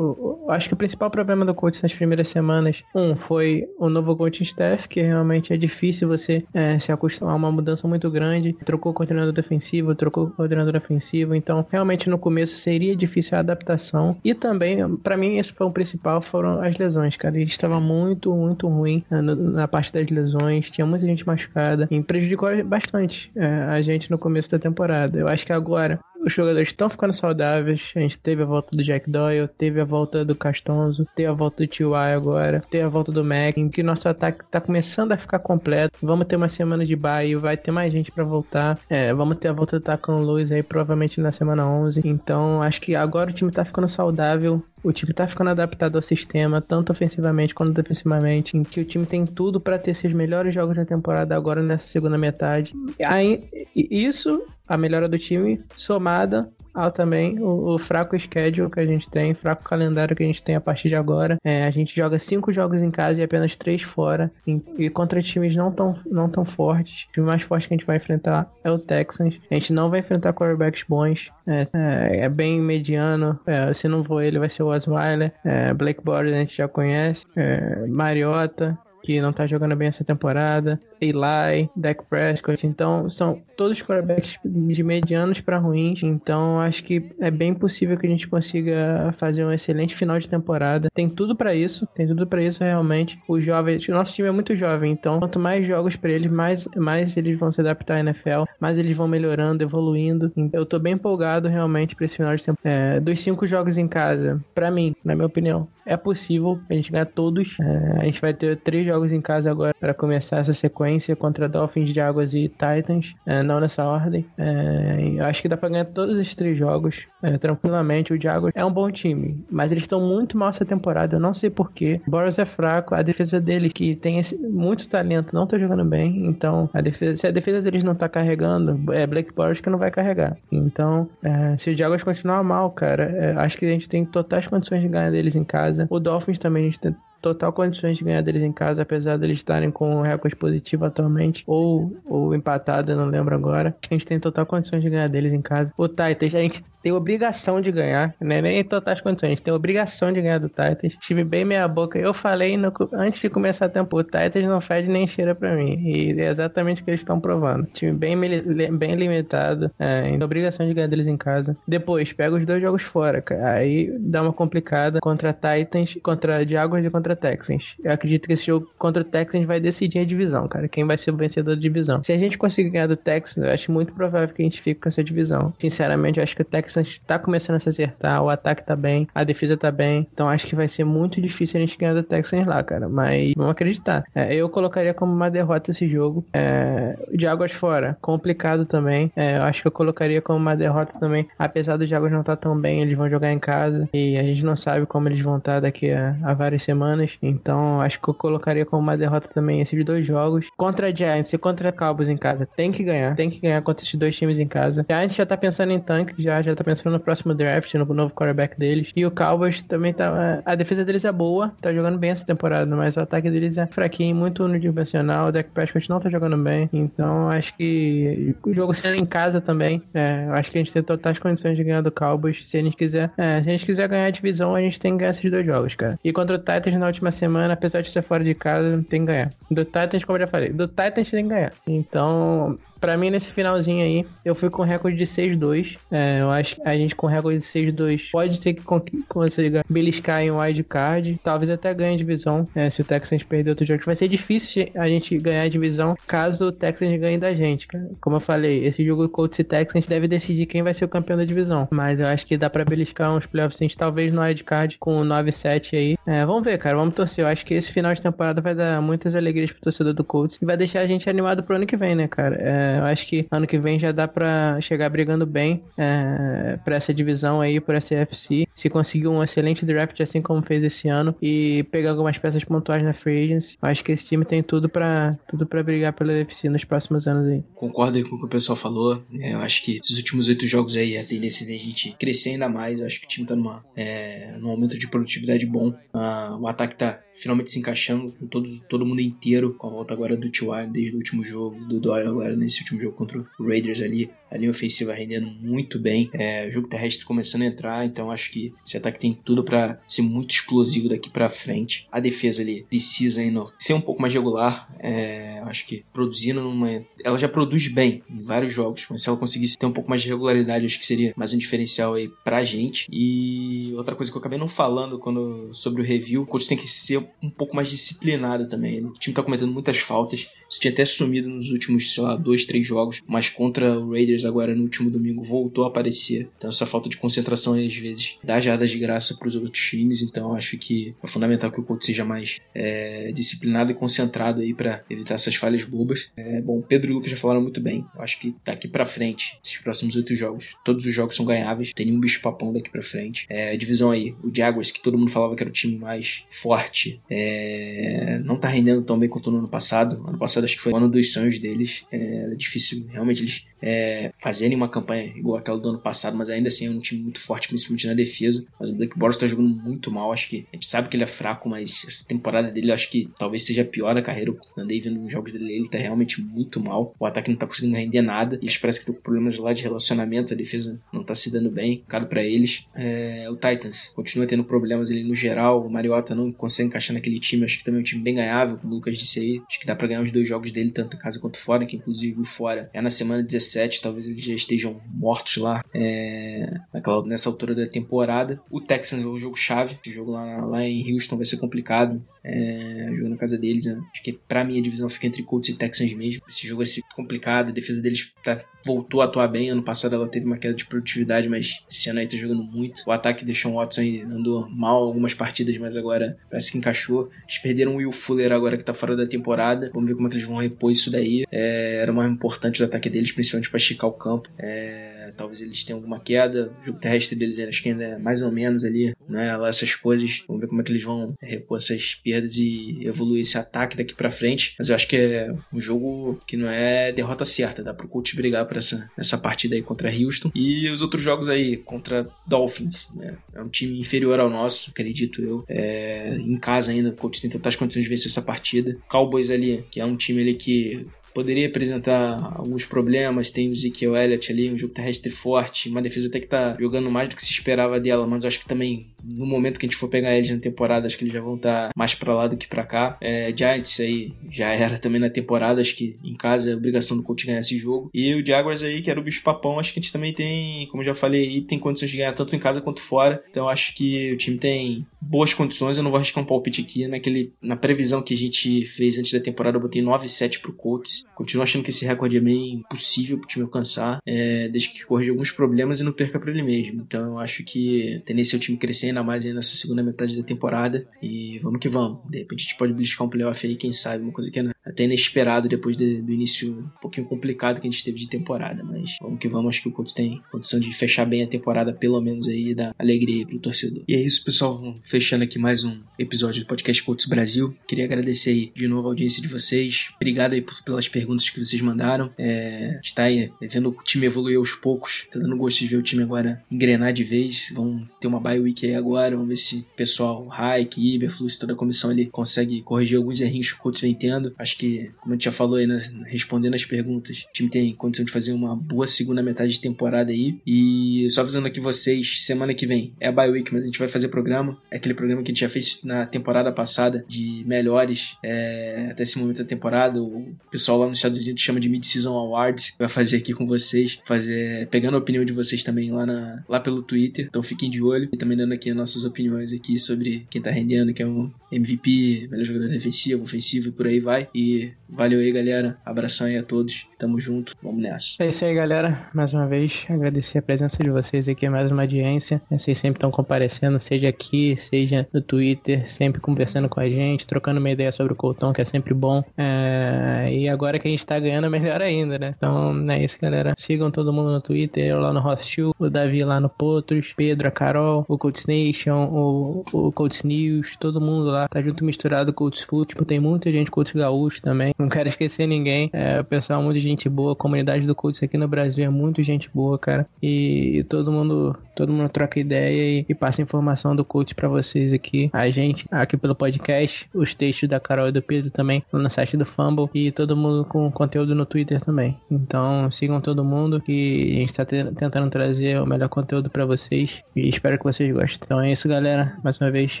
Acho 0.48 0.68
que 0.68 0.74
o 0.74 0.76
principal 0.76 1.10
problema 1.10 1.44
do 1.44 1.54
coach 1.54 1.82
nas 1.82 1.94
primeiras 1.94 2.28
semanas, 2.28 2.82
um, 2.94 3.16
foi 3.16 3.64
o 3.78 3.88
novo 3.88 4.16
coaching 4.16 4.44
staff, 4.44 4.88
que 4.88 5.00
realmente 5.00 5.52
é 5.52 5.56
difícil 5.56 6.08
você 6.08 6.44
é, 6.52 6.78
se 6.78 6.92
acostumar 6.92 7.34
a 7.34 7.36
uma 7.36 7.52
mudança 7.52 7.86
muito 7.86 8.10
grande. 8.10 8.52
Trocou 8.64 8.92
o 8.92 8.94
coordenador 8.94 9.32
defensivo, 9.32 9.94
trocou 9.94 10.24
o 10.24 10.30
coordenador 10.30 10.76
ofensivo, 10.76 11.34
então 11.34 11.66
realmente 11.70 12.08
no 12.08 12.18
começo 12.18 12.56
seria 12.56 12.96
difícil 12.96 13.36
a 13.36 13.40
adaptação. 13.40 14.16
E 14.24 14.34
também, 14.34 14.96
para 14.96 15.16
mim, 15.16 15.38
esse 15.38 15.52
foi 15.52 15.66
o 15.66 15.70
principal, 15.70 16.20
foram 16.20 16.60
as 16.60 16.76
lesões, 16.76 17.16
cara. 17.16 17.36
Ele 17.36 17.48
estava 17.48 17.80
muito, 17.80 18.34
muito 18.34 18.68
ruim 18.68 19.04
na, 19.10 19.22
na 19.22 19.68
parte 19.68 19.92
das 19.92 20.08
lesões, 20.10 20.70
tinha 20.70 20.86
muita 20.86 21.06
gente 21.06 21.26
machucada 21.26 21.88
e 21.90 22.02
prejudicou 22.02 22.48
bastante 22.64 23.30
é, 23.36 23.46
a 23.46 23.82
gente 23.82 24.10
no 24.10 24.18
começo 24.18 24.50
da 24.50 24.58
temporada. 24.58 25.18
Eu 25.18 25.28
acho 25.28 25.46
que 25.46 25.52
agora 25.52 25.98
os 26.24 26.32
jogadores 26.32 26.68
estão 26.68 26.88
ficando 26.88 27.12
saudáveis. 27.12 27.92
A 27.94 28.00
gente 28.00 28.18
teve 28.18 28.42
a 28.42 28.46
volta 28.46 28.76
do 28.76 28.82
Jack 28.82 29.10
Doyle, 29.10 29.48
teve 29.48 29.80
a 29.80 29.84
volta 29.84 30.24
do 30.24 30.34
Castonzo, 30.34 31.06
teve 31.14 31.28
a 31.28 31.32
volta 31.32 31.64
do 31.64 31.68
T.Y. 31.68 32.14
agora, 32.14 32.62
teve 32.70 32.84
a 32.84 32.88
volta 32.88 33.12
do 33.12 33.24
Mac, 33.24 33.56
em 33.56 33.68
que 33.68 33.82
nosso 33.82 34.08
ataque 34.08 34.44
tá 34.50 34.60
começando 34.60 35.12
a 35.12 35.16
ficar 35.16 35.38
completo. 35.38 35.98
Vamos 36.02 36.26
ter 36.26 36.36
uma 36.36 36.48
semana 36.48 36.84
de 36.84 36.96
bye, 36.96 37.34
vai 37.34 37.56
ter 37.56 37.70
mais 37.70 37.92
gente 37.92 38.10
para 38.10 38.24
voltar. 38.24 38.78
É, 38.88 39.12
vamos 39.12 39.38
ter 39.38 39.48
a 39.48 39.52
volta 39.52 39.78
do 39.78 39.82
Tacon 39.82 40.16
Lewis 40.16 40.50
aí, 40.50 40.62
provavelmente 40.62 41.20
na 41.20 41.32
semana 41.32 41.66
11. 41.66 42.00
Então, 42.04 42.62
acho 42.62 42.80
que 42.80 42.94
agora 42.94 43.30
o 43.30 43.32
time 43.32 43.50
tá 43.50 43.64
ficando 43.64 43.88
saudável. 43.88 44.62
O 44.84 44.92
time 44.92 45.14
tá 45.14 45.26
ficando 45.26 45.48
adaptado 45.48 45.96
ao 45.96 46.02
sistema, 46.02 46.60
tanto 46.60 46.92
ofensivamente 46.92 47.54
quanto 47.54 47.72
defensivamente, 47.72 48.54
em 48.54 48.62
que 48.62 48.80
o 48.80 48.84
time 48.84 49.06
tem 49.06 49.24
tudo 49.24 49.58
para 49.58 49.78
ter 49.78 49.92
esses 49.92 50.12
melhores 50.12 50.54
jogos 50.54 50.76
da 50.76 50.84
temporada 50.84 51.34
agora 51.34 51.62
nessa 51.62 51.86
segunda 51.86 52.18
metade. 52.18 52.74
Aí, 53.02 53.42
isso 53.74 54.44
a 54.68 54.76
melhora 54.76 55.08
do 55.08 55.18
time, 55.18 55.58
somada 55.74 56.48
ao 56.74 56.90
também 56.90 57.38
o, 57.38 57.74
o, 57.74 57.78
fraco 57.78 58.18
schedule 58.18 58.70
que 58.70 58.80
a 58.80 58.86
gente 58.86 59.08
tem, 59.08 59.32
fraco 59.32 59.62
calendário 59.62 60.16
que 60.16 60.22
a 60.22 60.26
gente 60.26 60.42
tem 60.42 60.56
a 60.56 60.60
partir 60.60 60.88
de 60.88 60.96
agora. 60.96 61.38
É, 61.44 61.64
a 61.64 61.70
gente 61.70 61.94
joga 61.94 62.18
cinco 62.18 62.52
jogos 62.52 62.82
em 62.82 62.90
casa 62.90 63.20
e 63.20 63.22
apenas 63.22 63.54
três 63.54 63.82
fora. 63.82 64.30
E, 64.46 64.60
e, 64.78 64.90
contra 64.90 65.22
times 65.22 65.54
não 65.54 65.70
tão, 65.70 65.96
não 66.04 66.28
tão 66.28 66.44
fortes. 66.44 67.04
O 67.04 67.12
time 67.12 67.26
mais 67.26 67.42
forte 67.42 67.68
que 67.68 67.74
a 67.74 67.76
gente 67.76 67.86
vai 67.86 67.96
enfrentar 67.96 68.50
é 68.64 68.70
o 68.70 68.78
Texans. 68.78 69.38
A 69.50 69.54
gente 69.54 69.72
não 69.72 69.88
vai 69.88 70.00
enfrentar 70.00 70.32
quarterbacks 70.32 70.84
bons. 70.88 71.30
É, 71.46 71.68
é, 71.72 72.20
é 72.20 72.28
bem 72.28 72.60
mediano. 72.60 73.38
É, 73.46 73.72
se 73.72 73.86
não 73.86 74.02
for 74.02 74.22
ele, 74.22 74.38
vai 74.38 74.48
ser 74.48 74.62
o 74.62 74.74
Osweiler. 74.74 75.32
É, 75.44 75.72
Blake 75.72 76.02
Bortles 76.02 76.34
a 76.34 76.38
gente 76.38 76.56
já 76.56 76.66
conhece. 76.66 77.24
É, 77.36 77.86
Mariota 77.86 78.76
que 79.04 79.20
não 79.20 79.34
tá 79.34 79.46
jogando 79.46 79.76
bem 79.76 79.88
essa 79.88 80.02
temporada, 80.02 80.80
Eli, 81.04 81.70
Dak 81.76 82.04
Prescott, 82.08 82.66
então 82.66 83.08
são 83.10 83.42
todos 83.56 83.80
quarterbacks 83.80 84.38
de 84.44 84.82
medianos 84.82 85.40
para 85.40 85.58
ruins, 85.58 86.02
então 86.02 86.60
acho 86.60 86.82
que 86.82 87.10
é 87.20 87.30
bem 87.30 87.54
possível 87.54 87.96
que 87.96 88.06
a 88.06 88.10
gente 88.10 88.26
consiga 88.26 89.14
fazer 89.18 89.44
um 89.44 89.52
excelente 89.52 89.94
final 89.94 90.18
de 90.18 90.28
temporada. 90.28 90.88
Tem 90.94 91.08
tudo 91.08 91.36
para 91.36 91.54
isso, 91.54 91.86
tem 91.94 92.06
tudo 92.06 92.26
para 92.26 92.42
isso 92.42 92.62
realmente. 92.62 93.18
Os 93.28 93.44
jovens, 93.44 93.86
o 93.88 93.92
nosso 93.92 94.14
time 94.14 94.28
é 94.28 94.32
muito 94.32 94.54
jovem, 94.54 94.92
então 94.92 95.18
quanto 95.18 95.38
mais 95.38 95.66
jogos 95.66 95.96
para 95.96 96.10
eles, 96.10 96.30
mais 96.30 96.68
mais 96.76 97.16
eles 97.16 97.38
vão 97.38 97.52
se 97.52 97.60
adaptar 97.60 97.96
à 97.96 98.00
NFL, 98.00 98.44
mais 98.60 98.78
eles 98.78 98.96
vão 98.96 99.06
melhorando, 99.06 99.62
evoluindo. 99.62 100.32
Eu 100.52 100.66
tô 100.66 100.78
bem 100.78 100.94
empolgado 100.94 101.48
realmente 101.48 101.94
para 101.94 102.04
esse 102.04 102.16
final 102.16 102.34
de 102.34 102.44
temporada. 102.44 102.64
É, 102.64 103.00
dos 103.00 103.20
cinco 103.20 103.46
jogos 103.46 103.78
em 103.78 103.86
casa, 103.86 104.40
para 104.54 104.70
mim, 104.70 104.94
na 105.04 105.14
minha 105.14 105.26
opinião, 105.26 105.68
é 105.86 105.96
possível 105.96 106.58
a 106.68 106.74
gente 106.74 106.90
ganhar 106.90 107.06
todos. 107.06 107.56
É, 107.60 108.00
a 108.00 108.04
gente 108.04 108.20
vai 108.20 108.32
ter 108.32 108.56
três 108.58 108.86
jogos 108.86 109.12
em 109.12 109.20
casa 109.20 109.50
agora 109.50 109.74
para 109.78 109.94
começar 109.94 110.38
essa 110.38 110.52
sequência 110.52 110.93
contra 111.16 111.48
Dolphins 111.48 111.96
Águas 111.98 112.34
e 112.34 112.48
Titans, 112.48 113.14
é, 113.26 113.42
não 113.42 113.60
nessa 113.60 113.84
ordem. 113.84 114.26
É, 114.36 115.20
acho 115.20 115.42
que 115.42 115.48
dá 115.48 115.56
para 115.56 115.68
ganhar 115.68 115.84
todos 115.86 116.18
esses 116.18 116.34
três 116.34 116.58
jogos 116.58 117.06
é, 117.22 117.38
tranquilamente. 117.38 118.12
O 118.12 118.20
Jaguars 118.20 118.52
é 118.54 118.64
um 118.64 118.72
bom 118.72 118.90
time, 118.90 119.44
mas 119.50 119.72
eles 119.72 119.84
estão 119.84 120.00
muito 120.00 120.36
mal 120.36 120.50
essa 120.50 120.64
temporada. 120.64 121.16
Eu 121.16 121.20
não 121.20 121.34
sei 121.34 121.50
porquê. 121.50 122.00
Boros 122.06 122.38
é 122.38 122.44
fraco, 122.44 122.94
a 122.94 123.02
defesa 123.02 123.40
dele, 123.40 123.70
que 123.70 123.96
tem 123.96 124.18
esse, 124.18 124.36
muito 124.36 124.88
talento, 124.88 125.34
não 125.34 125.46
tá 125.46 125.58
jogando 125.58 125.84
bem. 125.84 126.26
Então, 126.26 126.68
a 126.72 126.80
defesa, 126.80 127.16
se 127.16 127.26
a 127.26 127.30
defesa 127.30 127.62
deles 127.62 127.84
não 127.84 127.94
tá 127.94 128.08
carregando, 128.08 128.92
é 128.92 129.06
Blake 129.06 129.32
Boros 129.32 129.60
que 129.60 129.70
não 129.70 129.78
vai 129.78 129.90
carregar. 129.90 130.36
Então, 130.50 131.08
é, 131.22 131.56
se 131.56 131.70
o 131.70 131.76
Jaguars 131.76 132.02
continuar 132.02 132.42
mal, 132.42 132.70
cara, 132.70 133.04
é, 133.04 133.32
acho 133.36 133.56
que 133.56 133.66
a 133.66 133.70
gente 133.70 133.88
tem 133.88 134.04
totais 134.04 134.46
condições 134.46 134.82
de 134.82 134.88
ganhar 134.88 135.10
deles 135.10 135.34
em 135.34 135.44
casa. 135.44 135.86
O 135.90 135.98
Dolphins 135.98 136.38
também 136.38 136.64
a 136.64 136.66
gente 136.66 136.80
tem 136.80 136.96
total 137.24 137.54
condições 137.54 137.96
de 137.96 138.04
ganhar 138.04 138.20
deles 138.20 138.42
em 138.42 138.52
casa, 138.52 138.82
apesar 138.82 139.16
deles 139.16 139.38
estarem 139.38 139.70
com 139.70 139.96
um 139.96 140.02
recorde 140.02 140.36
positivo 140.36 140.84
atualmente, 140.84 141.42
ou, 141.46 141.96
ou 142.04 142.34
empatado, 142.34 142.94
não 142.94 143.06
lembro 143.06 143.34
agora. 143.34 143.74
A 143.90 143.94
gente 143.94 144.04
tem 144.04 144.20
total 144.20 144.44
condições 144.44 144.82
de 144.82 144.90
ganhar 144.90 145.08
deles 145.08 145.32
em 145.32 145.40
casa. 145.40 145.72
O 145.74 145.88
Titans, 145.88 146.34
a 146.34 146.40
gente 146.40 146.62
tem 146.82 146.92
obrigação 146.92 147.62
de 147.62 147.72
ganhar, 147.72 148.14
né? 148.20 148.42
Nem 148.42 148.58
em 148.58 148.64
totais 148.64 149.00
condições, 149.00 149.28
a 149.28 149.30
gente 149.30 149.42
tem 149.42 149.54
obrigação 149.54 150.12
de 150.12 150.20
ganhar 150.20 150.38
do 150.38 150.50
Titans. 150.50 150.94
Time 151.00 151.24
bem 151.24 151.42
meia 151.42 151.66
boca. 151.66 151.98
Eu 151.98 152.12
falei 152.12 152.58
no, 152.58 152.70
antes 152.92 153.22
de 153.22 153.30
começar 153.30 153.66
a 153.66 153.68
tempo, 153.70 153.96
o 153.96 154.04
Titans 154.04 154.44
não 154.44 154.60
fede 154.60 154.86
nem 154.86 155.08
cheira 155.08 155.34
pra 155.34 155.56
mim. 155.56 155.80
E 155.82 156.20
é 156.20 156.28
exatamente 156.28 156.82
o 156.82 156.84
que 156.84 156.90
eles 156.90 157.00
estão 157.00 157.18
provando. 157.18 157.64
Time 157.72 157.92
bem, 157.92 158.14
bem 158.20 158.96
limitado, 158.96 159.70
é, 159.78 160.10
em 160.10 160.22
obrigação 160.22 160.66
de 160.66 160.74
ganhar 160.74 160.88
deles 160.88 161.06
em 161.06 161.16
casa. 161.16 161.56
Depois, 161.66 162.12
pega 162.12 162.36
os 162.36 162.44
dois 162.44 162.60
jogos 162.60 162.82
fora, 162.82 163.22
cara. 163.22 163.52
Aí 163.52 163.90
dá 163.98 164.20
uma 164.20 164.34
complicada 164.34 165.00
contra 165.00 165.32
Titans, 165.32 165.96
contra 166.02 166.46
Jaguars 166.46 166.84
e 166.84 166.90
contra 166.90 167.13
Texans. 167.16 167.74
Eu 167.82 167.92
acredito 167.92 168.26
que 168.26 168.32
esse 168.32 168.46
jogo 168.46 168.70
contra 168.78 169.02
o 169.02 169.04
Texans 169.04 169.44
vai 169.44 169.60
decidir 169.60 170.00
a 170.00 170.04
divisão, 170.04 170.48
cara. 170.48 170.68
Quem 170.68 170.84
vai 170.84 170.98
ser 170.98 171.10
o 171.10 171.16
vencedor 171.16 171.54
da 171.54 171.60
divisão. 171.60 172.02
Se 172.02 172.12
a 172.12 172.18
gente 172.18 172.38
conseguir 172.38 172.70
ganhar 172.70 172.86
do 172.86 172.96
Texans, 172.96 173.46
eu 173.46 173.52
acho 173.52 173.72
muito 173.72 173.92
provável 173.92 174.34
que 174.34 174.42
a 174.42 174.44
gente 174.44 174.60
fique 174.60 174.80
com 174.80 174.88
essa 174.88 175.02
divisão. 175.02 175.52
Sinceramente, 175.58 176.18
eu 176.18 176.22
acho 176.22 176.34
que 176.34 176.42
o 176.42 176.44
Texans 176.44 177.00
tá 177.06 177.18
começando 177.18 177.56
a 177.56 177.60
se 177.60 177.68
acertar, 177.68 178.22
o 178.22 178.30
ataque 178.30 178.64
tá 178.64 178.76
bem, 178.76 179.06
a 179.14 179.24
defesa 179.24 179.56
tá 179.56 179.70
bem. 179.70 180.06
Então 180.12 180.28
acho 180.28 180.46
que 180.46 180.54
vai 180.54 180.68
ser 180.68 180.84
muito 180.84 181.20
difícil 181.20 181.58
a 181.58 181.60
gente 181.60 181.76
ganhar 181.78 181.94
do 181.94 182.02
Texans 182.02 182.46
lá, 182.46 182.62
cara. 182.62 182.88
Mas 182.88 183.32
vamos 183.36 183.52
acreditar. 183.52 184.04
É, 184.14 184.34
eu 184.34 184.48
colocaria 184.48 184.94
como 184.94 185.12
uma 185.12 185.30
derrota 185.30 185.70
esse 185.70 185.88
jogo. 185.88 186.24
É, 186.32 186.96
de 187.12 187.26
águas 187.26 187.52
fora, 187.52 187.96
complicado 188.00 188.64
também. 188.66 189.10
É, 189.16 189.38
eu 189.38 189.42
acho 189.42 189.62
que 189.62 189.68
eu 189.68 189.72
colocaria 189.72 190.20
como 190.20 190.38
uma 190.38 190.56
derrota 190.56 190.92
também. 190.98 191.26
Apesar 191.38 191.76
dos 191.76 191.88
Jaguars 191.88 192.12
não 192.12 192.20
estar 192.20 192.36
tá 192.36 192.42
tão 192.42 192.58
bem, 192.58 192.82
eles 192.82 192.96
vão 192.96 193.08
jogar 193.08 193.32
em 193.32 193.38
casa. 193.38 193.88
E 193.92 194.16
a 194.18 194.22
gente 194.22 194.44
não 194.44 194.56
sabe 194.56 194.86
como 194.86 195.08
eles 195.08 195.22
vão 195.22 195.38
estar 195.38 195.54
tá 195.54 195.60
daqui 195.60 195.90
a, 195.90 196.16
a 196.22 196.34
várias 196.34 196.62
semanas. 196.62 197.03
Então 197.22 197.80
acho 197.80 198.00
que 198.00 198.08
eu 198.08 198.14
colocaria 198.14 198.64
como 198.64 198.82
uma 198.82 198.96
derrota 198.96 199.28
também 199.28 199.60
esses 199.60 199.84
dois 199.84 200.06
jogos. 200.06 200.46
Contra 200.56 200.88
a 200.88 200.94
Giants 200.94 201.32
e 201.32 201.38
contra 201.38 201.68
a 201.68 201.72
Cowboys 201.72 202.08
em 202.08 202.16
casa, 202.16 202.46
tem 202.46 202.70
que 202.70 202.82
ganhar. 202.82 203.14
Tem 203.14 203.30
que 203.30 203.40
ganhar 203.40 203.62
contra 203.62 203.84
esses 203.84 203.94
dois 203.94 204.16
times 204.16 204.38
em 204.38 204.46
casa. 204.46 204.84
Giants 204.88 205.16
já 205.16 205.26
tá 205.26 205.36
pensando 205.36 205.72
em 205.72 205.80
tanque, 205.80 206.22
já, 206.22 206.42
já 206.42 206.54
tá 206.54 206.64
pensando 206.64 206.92
no 206.92 207.00
próximo 207.00 207.34
draft, 207.34 207.72
no 207.74 207.84
novo 207.94 208.14
quarterback 208.14 208.58
deles. 208.58 208.90
E 208.94 209.04
o 209.04 209.10
Cowboys 209.10 209.62
também 209.62 209.92
tá. 209.92 210.42
A 210.44 210.54
defesa 210.54 210.84
deles 210.84 211.04
é 211.04 211.12
boa, 211.12 211.52
tá 211.60 211.72
jogando 211.72 211.98
bem 211.98 212.10
essa 212.10 212.24
temporada, 212.24 212.74
mas 212.74 212.96
o 212.96 213.00
ataque 213.00 213.30
deles 213.30 213.56
é 213.56 213.66
fraquinho, 213.66 214.14
muito 214.14 214.44
unidimensional. 214.44 215.28
O 215.28 215.32
Dak 215.32 215.50
Prescott 215.50 215.88
não 215.88 216.00
tá 216.00 216.08
jogando 216.08 216.36
bem. 216.36 216.68
Então 216.72 217.28
acho 217.30 217.56
que 217.56 218.34
o 218.44 218.52
jogo 218.52 218.74
sendo 218.74 218.96
em 218.96 219.06
casa 219.06 219.40
também, 219.40 219.82
é, 219.92 220.26
acho 220.30 220.50
que 220.50 220.58
a 220.58 220.60
gente 220.60 220.72
tem 220.72 220.82
totais 220.82 221.18
condições 221.18 221.56
de 221.56 221.64
ganhar 221.64 221.82
do 221.82 221.90
Cowboys. 221.90 222.42
Se 222.44 222.58
a 222.58 222.62
gente 222.62 222.76
quiser, 222.76 223.10
é, 223.16 223.42
se 223.42 223.48
a 223.48 223.52
gente 223.52 223.66
quiser 223.66 223.88
ganhar 223.88 224.06
a 224.06 224.10
divisão, 224.10 224.54
a 224.54 224.60
gente 224.60 224.80
tem 224.80 224.92
que 224.92 224.98
ganhar 224.98 225.10
esses 225.10 225.30
dois 225.30 225.44
jogos, 225.44 225.74
cara. 225.74 225.98
E 226.02 226.12
contra 226.12 226.36
o 226.36 226.38
Titans 226.38 226.78
na 226.78 226.86
última 226.94 227.12
semana, 227.12 227.54
apesar 227.54 227.82
de 227.82 227.90
ser 227.90 228.02
fora 228.02 228.24
de 228.24 228.34
casa, 228.34 228.84
tem 228.88 229.00
que 229.00 229.06
ganhar. 229.06 229.30
Do 229.50 229.64
Titans, 229.64 230.04
como 230.04 230.16
eu 230.16 230.22
já 230.22 230.26
falei, 230.28 230.52
do 230.52 230.68
Titans 230.68 231.10
tem 231.10 231.24
que 231.24 231.34
ganhar. 231.34 231.52
Então, 231.66 232.58
Pra 232.84 232.98
mim, 232.98 233.08
nesse 233.08 233.32
finalzinho 233.32 233.82
aí, 233.82 234.06
eu 234.26 234.34
fui 234.34 234.50
com 234.50 234.62
recorde 234.62 234.98
de 234.98 235.04
6-2. 235.04 235.78
É, 235.90 236.20
eu 236.20 236.30
acho 236.30 236.56
que 236.56 236.68
a 236.68 236.76
gente 236.76 236.94
com 236.94 237.06
recorde 237.06 237.38
de 237.38 237.44
6-2 237.46 238.10
pode 238.12 238.36
ser 238.36 238.52
que 238.52 238.62
consiga 239.08 239.64
beliscar 239.70 240.20
em 240.20 240.30
wild 240.30 240.62
card. 240.64 241.18
Talvez 241.22 241.50
até 241.50 241.72
ganhe 241.72 241.96
divisão. 241.96 242.46
É, 242.54 242.68
se 242.68 242.82
o 242.82 242.84
Texans 242.84 243.22
perder 243.22 243.48
outro 243.48 243.64
jogo. 243.64 243.80
Vai 243.86 243.96
ser 243.96 244.06
difícil 244.06 244.68
a 244.74 244.86
gente 244.86 245.16
ganhar 245.16 245.44
a 245.44 245.48
divisão 245.48 245.96
caso 246.06 246.48
o 246.48 246.52
Texans 246.52 247.00
ganhe 247.00 247.16
da 247.16 247.32
gente, 247.32 247.66
cara. 247.66 247.88
Como 248.02 248.16
eu 248.16 248.20
falei, 248.20 248.66
esse 248.66 248.84
jogo 248.84 249.08
Colts 249.08 249.38
e 249.38 249.44
Texans 249.44 249.86
deve 249.86 250.06
decidir 250.06 250.44
quem 250.44 250.62
vai 250.62 250.74
ser 250.74 250.84
o 250.84 250.88
campeão 250.88 251.16
da 251.16 251.24
divisão. 251.24 251.66
Mas 251.70 252.00
eu 252.00 252.06
acho 252.06 252.26
que 252.26 252.36
dá 252.36 252.50
pra 252.50 252.66
beliscar 252.66 253.16
uns 253.16 253.24
playoffs, 253.24 253.58
gente, 253.58 253.78
talvez 253.78 254.12
no 254.12 254.20
wild 254.20 254.44
card 254.44 254.76
com 254.78 255.00
9-7 255.00 255.78
aí. 255.78 255.96
É, 256.06 256.26
vamos 256.26 256.44
ver, 256.44 256.58
cara. 256.58 256.76
Vamos 256.76 256.94
torcer. 256.94 257.24
Eu 257.24 257.28
acho 257.28 257.46
que 257.46 257.54
esse 257.54 257.72
final 257.72 257.94
de 257.94 258.02
temporada 258.02 258.42
vai 258.42 258.54
dar 258.54 258.82
muitas 258.82 259.14
alegrias 259.14 259.50
pro 259.52 259.62
torcedor 259.62 259.94
do 259.94 260.04
Colts 260.04 260.38
e 260.42 260.44
vai 260.44 260.58
deixar 260.58 260.80
a 260.80 260.86
gente 260.86 261.08
animado 261.08 261.42
pro 261.42 261.56
ano 261.56 261.66
que 261.66 261.78
vem, 261.78 261.94
né, 261.94 262.06
cara? 262.08 262.36
É, 262.36 262.73
eu 262.78 262.84
acho 262.84 263.06
que 263.06 263.26
ano 263.30 263.46
que 263.46 263.58
vem 263.58 263.78
já 263.78 263.92
dá 263.92 264.06
para 264.08 264.60
chegar 264.60 264.88
brigando 264.88 265.26
bem 265.26 265.62
é, 265.76 266.58
para 266.64 266.76
essa 266.76 266.92
divisão 266.92 267.40
aí, 267.40 267.60
por 267.60 267.74
essa 267.74 267.94
FC. 267.94 268.46
Se 268.54 268.70
conseguir 268.70 269.08
um 269.08 269.22
excelente 269.22 269.64
draft 269.64 270.00
assim 270.00 270.20
como 270.22 270.42
fez 270.42 270.62
esse 270.62 270.88
ano 270.88 271.14
e 271.20 271.64
pegar 271.70 271.90
algumas 271.90 272.18
peças 272.18 272.44
pontuais 272.44 272.82
na 272.82 272.92
free 272.92 273.24
agency, 273.24 273.56
acho 273.60 273.84
que 273.84 273.92
esse 273.92 274.06
time 274.06 274.24
tem 274.24 274.42
tudo 274.42 274.68
para 274.68 275.18
tudo 275.28 275.46
para 275.46 275.62
brigar 275.62 275.92
pela 275.92 276.12
FC 276.12 276.48
nos 276.48 276.64
próximos 276.64 277.06
anos 277.06 277.28
aí. 277.28 277.42
Concordo 277.54 278.02
com 278.08 278.16
o 278.16 278.18
que 278.18 278.26
o 278.26 278.28
pessoal 278.28 278.56
falou. 278.56 279.02
É, 279.20 279.34
eu 279.34 279.38
acho 279.38 279.62
que 279.64 279.78
esses 279.78 279.96
últimos 279.96 280.28
oito 280.28 280.46
jogos 280.46 280.76
aí 280.76 280.96
a 280.96 281.04
tendência 281.04 281.46
de 281.46 281.54
a 281.54 281.58
gente 281.58 281.96
crescer 281.98 282.30
ainda 282.30 282.48
mais. 282.48 282.78
Eu 282.78 282.86
acho 282.86 283.00
que 283.00 283.06
o 283.06 283.08
time 283.08 283.26
tá 283.26 283.36
numa, 283.36 283.64
é, 283.76 284.36
num 284.38 284.50
aumento 284.50 284.78
de 284.78 284.88
produtividade 284.88 285.46
bom. 285.46 285.68
Uh, 285.68 286.40
o 286.40 286.48
ataque 286.48 286.76
tá 286.76 287.00
finalmente 287.12 287.50
se 287.50 287.58
encaixando 287.58 288.12
com 288.12 288.26
todo, 288.26 288.60
todo 288.68 288.86
mundo 288.86 289.00
inteiro, 289.00 289.54
com 289.54 289.68
a 289.68 289.70
volta 289.70 289.94
agora 289.94 290.16
do 290.16 290.30
T.Y. 290.30 290.66
desde 290.70 290.92
o 290.92 290.96
último 290.96 291.24
jogo, 291.24 291.56
do 291.66 291.80
Doyle 291.80 292.08
agora 292.08 292.36
nesse 292.36 292.63
último 292.64 292.80
jogo 292.80 292.96
contra 292.96 293.18
o 293.18 293.26
Raiders 293.46 293.82
ali, 293.82 294.10
a 294.34 294.36
linha 294.36 294.50
ofensiva 294.50 294.92
rendendo 294.92 295.28
muito 295.28 295.78
bem, 295.78 296.10
é, 296.12 296.48
o 296.48 296.50
jogo 296.50 296.66
terrestre 296.66 297.06
começando 297.06 297.42
a 297.42 297.46
entrar, 297.46 297.86
então 297.86 298.10
acho 298.10 298.32
que 298.32 298.52
esse 298.66 298.76
ataque 298.76 298.98
tem 298.98 299.14
tudo 299.14 299.44
para 299.44 299.80
ser 299.86 300.02
muito 300.02 300.32
explosivo 300.32 300.88
daqui 300.88 301.08
para 301.08 301.28
frente. 301.28 301.86
A 301.90 302.00
defesa 302.00 302.42
ali 302.42 302.66
precisa 302.68 303.20
ainda 303.20 303.44
ser 303.56 303.74
um 303.74 303.80
pouco 303.80 304.02
mais 304.02 304.12
regular, 304.12 304.68
é, 304.80 305.40
acho 305.44 305.64
que 305.66 305.84
produzindo 305.92 306.42
numa. 306.42 306.84
Ela 307.04 307.16
já 307.16 307.28
produz 307.28 307.68
bem 307.68 308.02
em 308.10 308.24
vários 308.24 308.52
jogos, 308.52 308.86
mas 308.90 309.02
se 309.02 309.08
ela 309.08 309.16
conseguisse 309.16 309.56
ter 309.56 309.66
um 309.66 309.72
pouco 309.72 309.88
mais 309.88 310.02
de 310.02 310.08
regularidade, 310.08 310.66
acho 310.66 310.80
que 310.80 310.86
seria 310.86 311.14
mais 311.16 311.32
um 311.32 311.38
diferencial 311.38 311.94
aí 311.94 312.10
pra 312.24 312.42
gente. 312.42 312.88
E 312.90 313.72
outra 313.76 313.94
coisa 313.94 314.10
que 314.10 314.16
eu 314.16 314.20
acabei 314.20 314.38
não 314.38 314.48
falando 314.48 314.98
quando 314.98 315.50
sobre 315.52 315.80
o 315.80 315.84
review, 315.84 316.22
o 316.22 316.26
coach 316.26 316.48
tem 316.48 316.58
que 316.58 316.68
ser 316.68 317.06
um 317.22 317.30
pouco 317.30 317.54
mais 317.54 317.68
disciplinado 317.68 318.48
também. 318.48 318.84
O 318.84 318.94
time 318.94 319.14
tá 319.14 319.22
cometendo 319.22 319.52
muitas 319.52 319.78
faltas, 319.78 320.32
isso 320.50 320.60
tinha 320.60 320.72
até 320.72 320.84
sumido 320.84 321.28
nos 321.28 321.50
últimos, 321.50 321.94
sei 321.94 322.02
lá, 322.02 322.16
dois, 322.16 322.44
três 322.44 322.66
jogos, 322.66 323.00
mas 323.06 323.28
contra 323.28 323.78
o 323.78 323.92
Raiders 323.92 324.23
agora 324.24 324.54
no 324.54 324.62
último 324.62 324.90
domingo 324.90 325.22
voltou 325.22 325.64
a 325.64 325.68
aparecer. 325.68 326.28
Então 326.36 326.50
essa 326.50 326.66
falta 326.66 326.88
de 326.88 326.96
concentração 326.96 327.54
às 327.54 327.76
vezes 327.76 328.18
dá 328.22 328.40
jadas 328.40 328.70
de 328.70 328.78
graça 328.78 329.16
para 329.16 329.28
os 329.28 329.34
outros 329.34 329.62
times, 329.62 330.02
então 330.02 330.34
acho 330.34 330.56
que 330.58 330.94
é 331.02 331.06
fundamental 331.06 331.50
que 331.50 331.60
o 331.60 331.64
coach 331.64 331.84
seja 331.84 332.04
mais 332.04 332.40
é, 332.54 333.12
disciplinado 333.12 333.70
e 333.70 333.74
concentrado 333.74 334.40
aí 334.40 334.54
para 334.54 334.84
evitar 334.88 335.14
essas 335.14 335.34
falhas 335.34 335.64
bobas. 335.64 336.10
É, 336.16 336.40
bom, 336.40 336.60
Pedro 336.60 336.92
e 336.92 336.94
Lucas 336.94 337.10
já 337.10 337.16
falaram 337.16 337.42
muito 337.42 337.60
bem. 337.60 337.84
Eu 337.94 338.02
acho 338.02 338.18
que 338.20 338.34
daqui 338.44 338.68
para 338.68 338.84
frente, 338.84 339.38
esses 339.44 339.58
próximos 339.58 339.96
oito 339.96 340.14
jogos, 340.14 340.56
todos 340.64 340.84
os 340.84 340.92
jogos 340.92 341.14
são 341.14 341.24
ganháveis, 341.24 341.72
tem 341.72 341.86
nenhum 341.86 342.00
bicho 342.00 342.20
papão 342.20 342.52
daqui 342.52 342.70
para 342.70 342.82
frente. 342.82 343.26
É, 343.28 343.56
divisão 343.56 343.90
aí, 343.90 344.14
o 344.22 344.30
Jaguars, 344.34 344.70
que 344.70 344.82
todo 344.82 344.98
mundo 344.98 345.10
falava 345.10 345.34
que 345.36 345.42
era 345.42 345.50
o 345.50 345.52
time 345.52 345.76
mais 345.76 346.24
forte, 346.28 347.00
é, 347.08 348.20
não 348.24 348.36
tá 348.36 348.48
rendendo 348.48 348.82
tão 348.82 348.98
bem 348.98 349.08
quanto 349.08 349.30
no 349.30 349.38
ano 349.38 349.48
passado. 349.48 350.02
Ano 350.06 350.18
passado 350.18 350.44
acho 350.44 350.56
que 350.56 350.62
foi 350.62 350.72
o 350.72 350.76
ano 350.76 350.88
dos 350.88 351.12
sonhos 351.12 351.38
deles. 351.38 351.84
É, 351.90 352.34
difícil 352.36 352.86
realmente 352.90 353.22
eles 353.22 353.44
é, 353.60 354.10
fazerem 354.20 354.56
uma 354.56 354.68
campanha 354.68 355.12
igual 355.16 355.38
aquela 355.38 355.58
do 355.58 355.68
ano 355.68 355.78
passado, 355.78 356.16
mas 356.16 356.30
ainda 356.30 356.48
assim 356.48 356.66
é 356.66 356.70
um 356.70 356.78
time 356.78 357.02
muito 357.02 357.20
forte, 357.20 357.48
principalmente 357.48 357.86
na 357.86 357.94
defesa. 357.94 358.46
Mas 358.58 358.70
o 358.70 358.74
Blake 358.74 358.98
Bortles 358.98 359.20
tá 359.20 359.26
jogando 359.26 359.48
muito 359.48 359.90
mal. 359.90 360.12
Acho 360.12 360.28
que 360.28 360.46
a 360.52 360.56
gente 360.56 360.66
sabe 360.66 360.88
que 360.88 360.96
ele 360.96 361.04
é 361.04 361.06
fraco, 361.06 361.48
mas 361.48 361.84
essa 361.86 362.06
temporada 362.06 362.50
dele 362.50 362.72
acho 362.72 362.90
que 362.90 363.08
talvez 363.18 363.44
seja 363.44 363.62
a 363.62 363.64
pior 363.64 363.94
da 363.94 364.02
carreira. 364.02 364.30
Eu 364.30 364.62
andei 364.62 364.80
vendo 364.80 365.04
os 365.04 365.12
jogos 365.12 365.32
dele, 365.32 365.52
ele 365.52 365.68
tá 365.68 365.78
realmente 365.78 366.20
muito 366.20 366.60
mal. 366.60 366.94
O 366.98 367.06
ataque 367.06 367.30
não 367.30 367.36
tá 367.36 367.46
conseguindo 367.46 367.76
render 367.76 368.02
nada. 368.02 368.38
Eles 368.40 368.56
parecem 368.56 368.80
que 368.80 368.90
estão 368.90 368.94
com 368.94 369.02
problemas 369.02 369.38
lá 369.38 369.52
de 369.52 369.62
relacionamento. 369.62 370.32
A 370.32 370.36
defesa 370.36 370.80
não 370.92 371.04
tá 371.04 371.14
se 371.14 371.32
dando 371.32 371.50
bem, 371.50 371.84
caro 371.86 372.06
para 372.06 372.22
eles. 372.22 372.64
É, 372.74 373.28
o 373.30 373.34
Titans 373.34 373.92
continua 373.94 374.26
tendo 374.26 374.44
problemas 374.44 374.90
ali 374.90 375.04
no 375.04 375.14
geral. 375.14 375.64
O 375.64 375.70
Mariota 375.70 376.14
não 376.14 376.32
consegue 376.32 376.68
encaixar 376.68 376.94
naquele 376.94 377.20
time. 377.20 377.44
Acho 377.44 377.58
que 377.58 377.64
também 377.64 377.78
é 377.78 377.82
um 377.82 377.84
time 377.84 378.02
bem 378.02 378.14
ganhável, 378.14 378.56
como 378.58 378.72
o 378.72 378.76
Lucas 378.76 378.96
disse 378.96 379.20
aí. 379.20 379.42
Acho 379.48 379.60
que 379.60 379.66
dá 379.66 379.76
para 379.76 379.86
ganhar 379.86 380.02
os 380.02 380.10
dois 380.10 380.26
jogos 380.26 380.50
dele, 380.50 380.70
tanto 380.70 380.96
em 380.96 380.98
casa 380.98 381.20
quanto 381.20 381.38
fora, 381.38 381.66
que 381.66 381.76
inclusive 381.76 382.20
o 382.20 382.24
fora 382.24 382.70
é 382.72 382.80
na 382.80 382.90
semana 382.90 383.22
17. 383.22 383.82
Talvez 383.82 383.93
eles 383.96 384.24
já 384.24 384.34
estejam 384.34 384.80
mortos 384.92 385.36
lá 385.36 385.64
é, 385.72 386.60
naquela, 386.72 387.04
nessa 387.04 387.28
altura 387.28 387.54
da 387.54 387.66
temporada. 387.66 388.40
O 388.50 388.60
Texans 388.60 389.02
é 389.02 389.06
o 389.06 389.18
jogo 389.18 389.36
chave. 389.36 389.78
Esse 389.82 389.94
jogo 389.94 390.12
lá, 390.12 390.44
lá 390.44 390.64
em 390.64 390.92
Houston 390.92 391.16
vai 391.16 391.26
ser 391.26 391.38
complicado. 391.38 392.02
É, 392.22 392.90
jogo 392.94 393.10
na 393.10 393.16
casa 393.16 393.36
deles. 393.36 393.66
Né? 393.66 393.80
Acho 393.92 394.02
que 394.02 394.12
pra 394.12 394.44
mim 394.44 394.58
a 394.58 394.62
divisão 394.62 394.88
fica 394.88 395.06
entre 395.06 395.22
Colts 395.22 395.50
e 395.50 395.56
Texans 395.56 395.92
mesmo. 395.92 396.22
Esse 396.28 396.46
jogo 396.46 396.58
vai 396.58 396.66
ser 396.66 396.82
complicado. 396.94 397.48
A 397.48 397.52
defesa 397.52 397.80
deles 397.80 398.12
tá, 398.22 398.42
voltou 398.64 399.02
a 399.02 399.04
atuar 399.04 399.28
bem. 399.28 399.50
Ano 399.50 399.62
passado 399.62 399.94
ela 399.94 400.08
teve 400.08 400.26
uma 400.26 400.38
queda 400.38 400.54
de 400.54 400.64
produtividade, 400.64 401.28
mas 401.28 401.62
esse 401.70 401.90
ano 401.90 402.00
aí 402.00 402.08
tá 402.08 402.16
jogando 402.16 402.42
muito. 402.42 402.82
O 402.86 402.92
ataque 402.92 403.24
deixou 403.24 403.52
o 403.52 403.56
Watson 403.56 403.82
andou 404.04 404.48
mal 404.48 404.82
algumas 404.82 405.14
partidas, 405.14 405.56
mas 405.58 405.76
agora 405.76 406.16
parece 406.30 406.52
que 406.52 406.58
encaixou. 406.58 407.10
Eles 407.22 407.38
perderam 407.38 407.74
o 407.74 407.76
Will 407.76 407.92
Fuller 407.92 408.32
agora 408.32 408.56
que 408.56 408.64
tá 408.64 408.74
fora 408.74 408.96
da 408.96 409.06
temporada. 409.06 409.70
Vamos 409.72 409.88
ver 409.88 409.94
como 409.94 410.08
é 410.08 410.10
que 410.10 410.16
eles 410.16 410.26
vão 410.26 410.36
repor 410.36 410.70
isso 410.70 410.90
daí. 410.90 411.24
É, 411.30 411.80
era 411.82 411.92
o 411.92 411.94
mais 411.94 412.10
importante 412.10 412.58
do 412.58 412.64
ataque 412.64 412.88
deles, 412.88 413.12
principalmente 413.12 413.50
para 413.50 413.58
o 413.86 413.92
campo. 413.92 414.28
É, 414.38 415.12
talvez 415.16 415.40
eles 415.40 415.64
tenham 415.64 415.78
alguma 415.78 416.00
queda. 416.00 416.52
O 416.60 416.64
jogo 416.64 416.78
terrestre 416.78 417.16
deles 417.16 417.38
acho 417.38 417.62
que 417.62 417.70
ainda 417.70 417.84
é 417.84 417.98
mais 417.98 418.22
ou 418.22 418.30
menos 418.30 418.64
ali, 418.64 418.94
né? 419.08 419.36
Lá 419.36 419.48
essas 419.48 419.74
coisas. 419.74 420.24
Vamos 420.26 420.42
ver 420.42 420.48
como 420.48 420.60
é 420.60 420.64
que 420.64 420.72
eles 420.72 420.82
vão 420.82 421.14
repor 421.20 421.56
essas 421.56 421.94
perdas 421.94 422.36
e 422.36 422.78
evoluir 422.82 423.20
esse 423.20 423.38
ataque 423.38 423.76
daqui 423.76 423.94
para 423.94 424.10
frente. 424.10 424.54
Mas 424.58 424.68
eu 424.68 424.74
acho 424.74 424.88
que 424.88 424.96
é 424.96 425.34
um 425.52 425.60
jogo 425.60 426.20
que 426.26 426.36
não 426.36 426.48
é 426.48 426.92
derrota 426.92 427.24
certa. 427.24 427.62
Dá 427.62 427.74
pro 427.74 427.88
Colts 427.88 428.14
brigar 428.14 428.46
por 428.46 428.56
essa, 428.56 428.90
essa 428.96 429.18
partida 429.18 429.54
aí 429.54 429.62
contra 429.62 429.94
Houston. 429.94 430.30
E 430.34 430.68
os 430.70 430.82
outros 430.82 431.02
jogos 431.02 431.28
aí 431.28 431.56
contra 431.56 432.06
Dolphins, 432.28 432.88
né? 432.94 433.16
É 433.34 433.40
um 433.40 433.48
time 433.48 433.78
inferior 433.78 434.18
ao 434.20 434.30
nosso, 434.30 434.70
acredito 434.70 435.22
eu. 435.22 435.44
É, 435.48 436.16
em 436.16 436.38
casa 436.38 436.72
ainda, 436.72 436.90
o 436.90 436.92
Colts 436.92 437.20
tem 437.20 437.30
totais 437.30 437.56
condições 437.56 437.84
de 437.84 437.88
vencer 437.88 438.10
essa 438.10 438.22
partida. 438.22 438.76
Cowboys 438.88 439.30
ali, 439.30 439.64
que 439.70 439.80
é 439.80 439.84
um 439.84 439.96
time 439.96 440.22
ali 440.22 440.34
que 440.34 440.86
poderia 441.14 441.46
apresentar 441.48 442.34
alguns 442.36 442.66
problemas. 442.66 443.30
Tem 443.30 443.48
o 443.48 443.52
Ezekiel 443.52 443.96
Elliott 443.96 444.32
ali, 444.32 444.50
um 444.50 444.58
jogo 444.58 444.74
terrestre 444.74 445.10
forte, 445.10 445.68
uma 445.68 445.80
defesa 445.80 446.08
até 446.08 446.20
que 446.20 446.26
tá 446.26 446.56
jogando 446.58 446.90
mais 446.90 447.08
do 447.08 447.16
que 447.16 447.22
se 447.22 447.30
esperava 447.30 447.78
dela, 447.80 448.06
mas 448.06 448.24
acho 448.24 448.40
que 448.40 448.46
também 448.46 448.88
no 449.02 449.26
momento 449.26 449.58
que 449.58 449.66
a 449.66 449.68
gente 449.68 449.78
for 449.78 449.88
pegar 449.88 450.16
eles 450.16 450.30
na 450.30 450.38
temporada, 450.38 450.86
acho 450.86 450.96
que 450.96 451.04
eles 451.04 451.14
já 451.14 451.20
vão 451.20 451.36
estar 451.36 451.68
tá 451.68 451.72
mais 451.76 451.94
para 451.94 452.14
lá 452.14 452.26
do 452.26 452.36
que 452.36 452.48
para 452.48 452.64
cá. 452.64 452.96
É, 453.00 453.32
Giants 453.36 453.78
aí 453.80 454.12
já 454.30 454.52
era 454.52 454.78
também 454.78 455.00
na 455.00 455.10
temporada, 455.10 455.60
acho 455.60 455.76
que 455.76 455.96
em 456.02 456.14
casa 456.14 456.52
é 456.52 456.56
obrigação 456.56 456.96
do 456.96 457.02
coach 457.02 457.26
ganhar 457.26 457.38
esse 457.38 457.56
jogo. 457.56 457.90
E 457.94 458.14
o 458.14 458.24
Jaguars 458.24 458.62
aí, 458.62 458.82
que 458.82 458.90
era 458.90 458.98
o 458.98 459.02
bicho 459.02 459.22
papão, 459.22 459.58
acho 459.58 459.72
que 459.72 459.78
a 459.78 459.82
gente 459.82 459.92
também 459.92 460.12
tem, 460.12 460.66
como 460.68 460.82
já 460.82 460.94
falei 460.94 461.28
aí, 461.28 461.40
tem 461.42 461.58
condições 461.58 461.90
de 461.90 461.98
ganhar 461.98 462.12
tanto 462.12 462.34
em 462.34 462.38
casa 462.38 462.60
quanto 462.60 462.80
fora. 462.80 463.22
Então 463.30 463.48
acho 463.48 463.74
que 463.74 464.12
o 464.12 464.16
time 464.16 464.38
tem 464.38 464.86
boas 465.00 465.34
condições. 465.34 465.76
Eu 465.76 465.84
não 465.84 465.90
vou 465.90 465.98
arriscar 465.98 466.22
um 466.22 466.26
palpite 466.26 466.62
aqui 466.62 466.86
naquele, 466.88 467.32
na 467.40 467.56
previsão 467.56 468.02
que 468.02 468.14
a 468.14 468.16
gente 468.16 468.64
fez 468.66 468.98
antes 468.98 469.12
da 469.12 469.20
temporada, 469.20 469.56
eu 469.56 469.60
botei 469.62 469.82
9-7 469.82 470.40
pro 470.40 470.52
Colts. 470.52 471.03
Continuo 471.14 471.42
achando 471.42 471.62
que 471.62 471.70
esse 471.70 471.84
recorde 471.84 472.16
é 472.16 472.20
meio 472.20 472.54
impossível 472.54 473.18
pro 473.18 473.28
time 473.28 473.44
alcançar, 473.44 474.00
é, 474.04 474.48
desde 474.48 474.70
que 474.70 474.84
corrija 474.84 475.12
alguns 475.12 475.30
problemas 475.30 475.80
e 475.80 475.84
não 475.84 475.92
perca 475.92 476.18
para 476.18 476.30
ele 476.30 476.42
mesmo. 476.42 476.82
Então 476.82 477.04
eu 477.04 477.18
acho 477.18 477.44
que 477.44 478.02
tendência 478.04 478.36
é 478.36 478.38
o 478.38 478.40
time 478.40 478.58
crescer 478.58 478.88
ainda 478.88 479.02
mais 479.02 479.24
nessa 479.24 479.56
segunda 479.56 479.82
metade 479.82 480.16
da 480.16 480.22
temporada 480.22 480.86
e 481.02 481.38
vamos 481.38 481.60
que 481.60 481.68
vamos. 481.68 482.00
De 482.10 482.18
repente 482.18 482.40
a 482.40 482.44
gente 482.44 482.58
pode 482.58 482.72
buscar 482.72 483.04
um 483.04 483.08
playoff 483.08 483.46
aí, 483.46 483.56
quem 483.56 483.72
sabe, 483.72 484.02
uma 484.02 484.12
coisa 484.12 484.30
que 484.30 484.38
é 484.38 484.53
até 484.64 484.84
inesperado 484.84 485.48
depois 485.48 485.76
de, 485.76 486.00
do 486.00 486.12
início 486.12 486.52
um 486.52 486.80
pouquinho 486.80 487.06
complicado 487.06 487.60
que 487.60 487.68
a 487.68 487.70
gente 487.70 487.84
teve 487.84 487.98
de 487.98 488.08
temporada. 488.08 488.62
Mas 488.64 488.96
vamos 489.00 489.18
que 489.18 489.28
vamos, 489.28 489.48
acho 489.48 489.62
que 489.62 489.68
o 489.68 489.72
Colts 489.72 489.94
tem 489.94 490.22
condição 490.30 490.58
de 490.58 490.72
fechar 490.72 491.04
bem 491.04 491.22
a 491.22 491.26
temporada, 491.26 491.72
pelo 491.72 492.00
menos 492.00 492.28
aí, 492.28 492.50
e 492.50 492.54
dar 492.54 492.74
alegria 492.78 493.26
pro 493.26 493.38
torcedor. 493.38 493.84
E 493.86 493.94
é 493.94 494.00
isso, 494.00 494.24
pessoal. 494.24 494.76
Fechando 494.82 495.24
aqui 495.24 495.38
mais 495.38 495.64
um 495.64 495.80
episódio 495.98 496.42
do 496.42 496.46
Podcast 496.46 496.82
Colts 496.82 497.06
Brasil. 497.06 497.54
Queria 497.66 497.84
agradecer 497.84 498.30
aí 498.30 498.52
de 498.54 498.66
novo 498.66 498.88
a 498.88 498.90
audiência 498.90 499.20
de 499.20 499.28
vocês. 499.28 499.90
Obrigado 499.96 500.32
aí 500.32 500.40
por, 500.40 500.62
pelas 500.62 500.88
perguntas 500.88 501.28
que 501.28 501.42
vocês 501.42 501.60
mandaram. 501.60 502.12
É, 502.18 502.80
está 502.82 503.04
aí 503.04 503.30
vendo 503.40 503.70
o 503.70 503.82
time 503.82 504.06
evoluir 504.06 504.38
aos 504.38 504.54
poucos. 504.54 505.06
Tá 505.12 505.18
dando 505.18 505.36
gosto 505.36 505.58
de 505.58 505.68
ver 505.68 505.76
o 505.76 505.82
time 505.82 506.02
agora 506.02 506.42
engrenar 506.50 506.92
de 506.92 507.04
vez. 507.04 507.52
Vamos 507.54 507.86
ter 508.00 508.06
uma 508.06 508.20
bye 508.20 508.40
week 508.40 508.66
aí 508.66 508.74
agora. 508.74 509.16
Vamos 509.16 509.28
ver 509.28 509.36
se 509.36 509.56
o 509.58 509.76
pessoal, 509.76 510.26
Raik, 510.26 510.94
Iberflux, 510.94 511.38
toda 511.38 511.52
a 511.52 511.56
comissão 511.56 511.90
ali 511.90 512.06
consegue 512.06 512.62
corrigir 512.62 512.96
alguns 512.96 513.20
errinhos 513.20 513.52
que 513.52 513.58
o 513.58 513.62
Colts 513.62 513.80
vem 513.80 513.94
tendo. 513.94 514.34
Acho 514.38 514.53
que, 514.56 514.90
como 515.00 515.12
a 515.12 515.16
gente 515.16 515.24
já 515.24 515.32
falou 515.32 515.56
aí, 515.56 515.66
né, 515.66 515.82
respondendo 516.06 516.54
as 516.54 516.64
perguntas, 516.64 517.26
o 517.28 517.32
time 517.32 517.48
tem 517.48 517.74
condição 517.74 518.04
de 518.04 518.12
fazer 518.12 518.32
uma 518.32 518.56
boa 518.56 518.86
segunda 518.86 519.22
metade 519.22 519.52
de 519.52 519.60
temporada 519.60 520.10
aí. 520.10 520.38
E 520.46 521.08
só 521.10 521.20
avisando 521.20 521.46
aqui 521.46 521.60
vocês, 521.60 522.22
semana 522.22 522.54
que 522.54 522.66
vem 522.66 522.92
é 523.00 523.08
a 523.08 523.12
bye 523.12 523.30
week, 523.30 523.52
mas 523.52 523.62
a 523.62 523.66
gente 523.66 523.78
vai 523.78 523.88
fazer 523.88 524.08
programa. 524.08 524.58
É 524.70 524.76
aquele 524.76 524.94
programa 524.94 525.22
que 525.22 525.30
a 525.30 525.34
gente 525.34 525.40
já 525.40 525.48
fez 525.48 525.82
na 525.84 526.06
temporada 526.06 526.52
passada 526.52 527.04
de 527.08 527.42
melhores 527.46 528.16
é, 528.22 528.88
até 528.90 529.02
esse 529.02 529.18
momento 529.18 529.38
da 529.38 529.44
temporada. 529.44 530.02
O 530.02 530.26
pessoal 530.50 530.78
lá 530.78 530.88
nos 530.88 530.98
Estados 530.98 531.18
Unidos 531.18 531.42
chama 531.42 531.60
de 531.60 531.68
Mid-Season 531.68 532.14
Awards. 532.16 532.74
Vai 532.78 532.88
fazer 532.88 533.18
aqui 533.18 533.32
com 533.32 533.46
vocês, 533.46 534.00
fazer 534.06 534.68
pegando 534.68 534.96
a 534.96 534.98
opinião 534.98 535.24
de 535.24 535.32
vocês 535.32 535.64
também 535.64 535.90
lá, 535.90 536.06
na, 536.06 536.44
lá 536.48 536.60
pelo 536.60 536.82
Twitter. 536.82 537.26
Então 537.28 537.42
fiquem 537.42 537.70
de 537.70 537.82
olho 537.82 538.08
e 538.12 538.16
também 538.16 538.36
dando 538.36 538.52
aqui 538.52 538.70
as 538.70 538.76
nossas 538.76 539.04
opiniões 539.04 539.52
aqui 539.52 539.78
sobre 539.78 540.26
quem 540.30 540.40
tá 540.40 540.50
rendendo, 540.50 540.92
que 540.92 541.02
é 541.02 541.06
um 541.06 541.30
MVP, 541.50 542.28
melhor 542.30 542.44
jogador 542.44 542.68
defensivo, 542.68 543.24
ofensivo 543.24 543.68
e 543.68 543.72
por 543.72 543.86
aí 543.86 544.00
vai. 544.00 544.28
E 544.34 544.43
que 544.44 544.76
valeu 544.94 545.20
aí, 545.20 545.32
galera. 545.32 545.76
Abração 545.84 546.26
aí 546.26 546.38
a 546.38 546.42
todos. 546.42 546.86
Tamo 546.98 547.20
junto. 547.20 547.54
Vamos 547.62 547.82
nessa. 547.82 548.22
É 548.22 548.28
isso 548.28 548.44
aí, 548.44 548.54
galera. 548.54 549.08
Mais 549.12 549.34
uma 549.34 549.46
vez, 549.46 549.84
agradecer 549.90 550.38
a 550.38 550.42
presença 550.42 550.82
de 550.82 550.90
vocês 550.90 551.28
aqui, 551.28 551.48
mais 551.48 551.70
uma 551.70 551.82
audiência. 551.82 552.40
Vocês 552.50 552.78
sempre 552.78 552.98
estão 552.98 553.10
comparecendo, 553.10 553.78
seja 553.78 554.08
aqui, 554.08 554.56
seja 554.56 555.06
no 555.12 555.20
Twitter, 555.20 555.88
sempre 555.88 556.20
conversando 556.20 556.68
com 556.68 556.80
a 556.80 556.88
gente, 556.88 557.26
trocando 557.26 557.60
uma 557.60 557.70
ideia 557.70 557.92
sobre 557.92 558.12
o 558.12 558.16
Colton, 558.16 558.52
que 558.52 558.62
é 558.62 558.64
sempre 558.64 558.94
bom. 558.94 559.22
É... 559.36 560.28
E 560.32 560.48
agora 560.48 560.78
que 560.78 560.88
a 560.88 560.90
gente 560.90 561.04
tá 561.04 561.18
ganhando, 561.18 561.50
melhor 561.50 561.82
ainda, 561.82 562.18
né? 562.18 562.34
Então, 562.36 562.90
é 562.90 563.04
isso, 563.04 563.18
galera. 563.20 563.54
Sigam 563.58 563.90
todo 563.90 564.12
mundo 564.12 564.30
no 564.30 564.40
Twitter, 564.40 564.84
eu 564.84 565.00
lá 565.00 565.12
no 565.12 565.20
Hostil, 565.20 565.74
o 565.78 565.90
Davi 565.90 566.24
lá 566.24 566.40
no 566.40 566.48
Potros, 566.48 567.12
Pedro, 567.16 567.48
a 567.48 567.50
Carol, 567.50 568.04
o 568.08 568.16
Colts 568.16 568.46
Nation, 568.46 569.04
o, 569.12 569.64
o 569.72 569.92
Colts 569.92 570.22
News, 570.22 570.76
todo 570.78 571.00
mundo 571.00 571.26
lá. 571.26 571.48
Tá 571.48 571.60
junto 571.60 571.84
misturado 571.84 572.32
com 572.32 572.44
o 572.44 572.50
Colts 572.50 572.62
Futebol. 572.62 573.04
Tem 573.04 573.20
muita 573.20 573.50
gente 573.50 573.70
Colts 573.70 573.92
Gaúcho 573.92 574.40
também. 574.40 574.74
Não 574.84 574.90
quero 574.90 575.08
esquecer 575.08 575.46
ninguém. 575.46 575.88
É, 575.94 576.20
o 576.20 576.24
pessoal, 576.24 576.62
muita 576.62 576.78
gente 576.78 577.08
boa. 577.08 577.32
A 577.32 577.36
comunidade 577.36 577.86
do 577.86 577.94
Colts 577.94 578.22
aqui 578.22 578.36
no 578.36 578.46
Brasil 578.46 578.84
é 578.84 578.88
muito 578.90 579.22
gente 579.22 579.48
boa, 579.52 579.78
cara. 579.78 580.06
E, 580.22 580.78
e 580.78 580.84
todo 580.84 581.10
mundo 581.10 581.56
todo 581.74 581.92
mundo 581.92 582.08
troca 582.08 582.38
ideia 582.38 583.00
e, 583.00 583.06
e 583.08 583.14
passa 583.14 583.42
informação 583.42 583.96
do 583.96 584.04
coach 584.04 584.34
para 584.34 584.46
vocês 584.46 584.92
aqui. 584.92 585.30
A 585.32 585.50
gente, 585.50 585.86
aqui 585.90 586.16
pelo 586.16 586.34
podcast, 586.34 587.08
os 587.14 587.34
textos 587.34 587.68
da 587.68 587.80
Carol 587.80 588.08
e 588.08 588.12
do 588.12 588.22
Pedro 588.22 588.50
também 588.50 588.84
no 588.92 589.10
site 589.10 589.36
do 589.36 589.44
Fumble 589.44 589.88
e 589.94 590.12
todo 590.12 590.36
mundo 590.36 590.64
com 590.64 590.90
conteúdo 590.92 591.34
no 591.34 591.44
Twitter 591.44 591.80
também. 591.80 592.16
Então 592.30 592.90
sigam 592.92 593.20
todo 593.20 593.42
mundo 593.42 593.80
que 593.80 594.32
a 594.32 594.34
gente 594.36 594.52
tá 594.52 594.64
tentando 594.64 595.30
trazer 595.30 595.80
o 595.80 595.86
melhor 595.86 596.08
conteúdo 596.08 596.48
para 596.48 596.64
vocês 596.64 597.22
e 597.34 597.48
espero 597.48 597.78
que 597.78 597.84
vocês 597.84 598.12
gostem. 598.12 598.38
Então 598.44 598.60
é 598.60 598.70
isso, 598.70 598.88
galera. 598.88 599.36
Mais 599.42 599.58
uma 599.58 599.70
vez, 599.70 600.00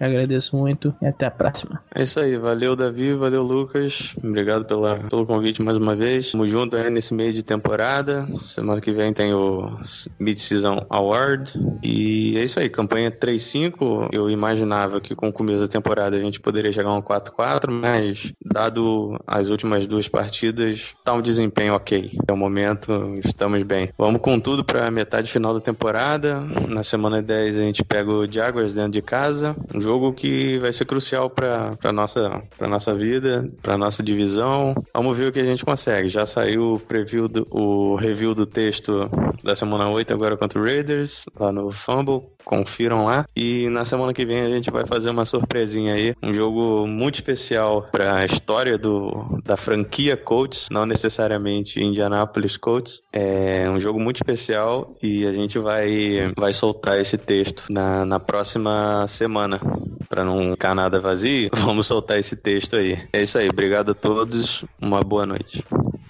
agradeço 0.00 0.56
muito 0.56 0.94
e 1.00 1.06
até 1.06 1.26
a 1.26 1.30
próxima. 1.30 1.80
É 1.94 2.02
isso 2.02 2.18
aí. 2.18 2.36
Valeu, 2.36 2.74
Davi. 2.74 3.14
Valeu, 3.14 3.42
Lucas. 3.42 4.16
Obrigado 4.22 4.59
pela, 4.64 4.96
pelo 5.08 5.26
convite 5.26 5.62
mais 5.62 5.76
uma 5.76 5.94
vez. 5.94 6.32
Tamo 6.32 6.46
junto 6.46 6.76
aí 6.76 6.90
nesse 6.90 7.14
meio 7.14 7.32
de 7.32 7.42
temporada. 7.42 8.26
Semana 8.36 8.80
que 8.80 8.92
vem 8.92 9.12
tem 9.12 9.32
o 9.32 9.76
Mid-Season 10.18 10.86
Award. 10.88 11.52
E 11.82 12.36
é 12.36 12.44
isso 12.44 12.60
aí, 12.60 12.68
campanha 12.68 13.10
3-5. 13.10 14.08
Eu 14.12 14.30
imaginava 14.30 15.00
que 15.00 15.14
com 15.14 15.28
o 15.28 15.32
começo 15.32 15.60
da 15.60 15.68
temporada 15.68 16.16
a 16.16 16.20
gente 16.20 16.40
poderia 16.40 16.72
chegar 16.72 16.90
a 16.90 16.94
um 16.94 17.02
4-4, 17.02 17.70
mas 17.70 18.32
dado 18.44 19.18
as 19.26 19.48
últimas 19.48 19.86
duas 19.86 20.08
partidas, 20.08 20.94
tá 21.04 21.12
um 21.12 21.20
desempenho 21.20 21.74
ok. 21.74 22.10
Até 22.20 22.32
o 22.32 22.36
momento, 22.36 23.14
estamos 23.24 23.62
bem. 23.62 23.90
Vamos 23.96 24.20
com 24.20 24.38
tudo 24.38 24.64
para 24.64 24.90
metade 24.90 25.30
final 25.30 25.54
da 25.54 25.60
temporada. 25.60 26.40
Na 26.68 26.82
semana 26.82 27.22
10 27.22 27.58
a 27.58 27.60
gente 27.60 27.84
pega 27.84 28.10
o 28.10 28.30
Jaguars 28.30 28.74
dentro 28.74 28.92
de 28.92 29.02
casa. 29.02 29.54
Um 29.74 29.80
jogo 29.80 30.12
que 30.12 30.58
vai 30.58 30.72
ser 30.72 30.84
crucial 30.84 31.30
para 31.30 31.92
nossa, 31.92 32.42
pra 32.56 32.68
nossa 32.68 32.94
vida, 32.94 33.48
para 33.62 33.78
nossa 33.78 34.02
divisão. 34.02 34.49
Vamos 34.94 35.16
ver 35.16 35.28
o 35.28 35.32
que 35.32 35.40
a 35.40 35.44
gente 35.44 35.64
consegue. 35.64 36.08
Já 36.08 36.26
saiu 36.26 36.74
o 36.74 36.80
preview 36.80 37.28
do, 37.28 37.46
o 37.50 37.94
review 37.96 38.34
do 38.34 38.46
texto 38.46 39.10
da 39.42 39.56
semana 39.56 39.88
8 39.88 40.12
agora 40.12 40.36
contra 40.36 40.58
o 40.58 40.64
Raiders, 40.64 41.26
lá 41.38 41.50
no 41.50 41.70
Fumble, 41.70 42.22
confiram 42.44 43.06
lá. 43.06 43.26
E 43.34 43.68
na 43.70 43.84
semana 43.84 44.12
que 44.12 44.24
vem 44.24 44.42
a 44.42 44.48
gente 44.48 44.70
vai 44.70 44.86
fazer 44.86 45.10
uma 45.10 45.24
surpresinha 45.24 45.94
aí, 45.94 46.14
um 46.22 46.34
jogo 46.34 46.86
muito 46.86 47.16
especial 47.16 47.88
para 47.90 48.16
a 48.16 48.24
história 48.24 48.76
do, 48.76 49.40
da 49.44 49.56
franquia 49.56 50.16
Colts, 50.16 50.68
não 50.70 50.86
necessariamente 50.86 51.82
Indianapolis 51.82 52.56
Colts. 52.56 53.02
É 53.12 53.68
um 53.70 53.80
jogo 53.80 53.98
muito 53.98 54.16
especial 54.16 54.94
e 55.02 55.26
a 55.26 55.32
gente 55.32 55.58
vai, 55.58 56.32
vai 56.36 56.52
soltar 56.52 56.98
esse 56.98 57.16
texto 57.16 57.64
na, 57.70 58.04
na 58.04 58.20
próxima 58.20 59.06
semana 59.08 59.60
para 60.08 60.24
não 60.24 60.52
ficar 60.52 60.74
nada 60.74 61.00
vazio, 61.00 61.50
vamos 61.56 61.86
soltar 61.86 62.18
esse 62.18 62.36
texto 62.36 62.76
aí. 62.76 62.98
É 63.12 63.22
isso 63.22 63.38
aí, 63.38 63.48
obrigado 63.48 63.92
a 63.92 63.94
todos, 63.94 64.64
uma 64.80 65.02
boa 65.02 65.26
noite, 65.26 65.64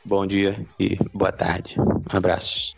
bom 0.05 0.27
dia 0.27 0.65
e 0.79 0.97
boa 1.13 1.33
tarde. 1.33 1.77
Um 1.79 2.17
abraço. 2.17 2.75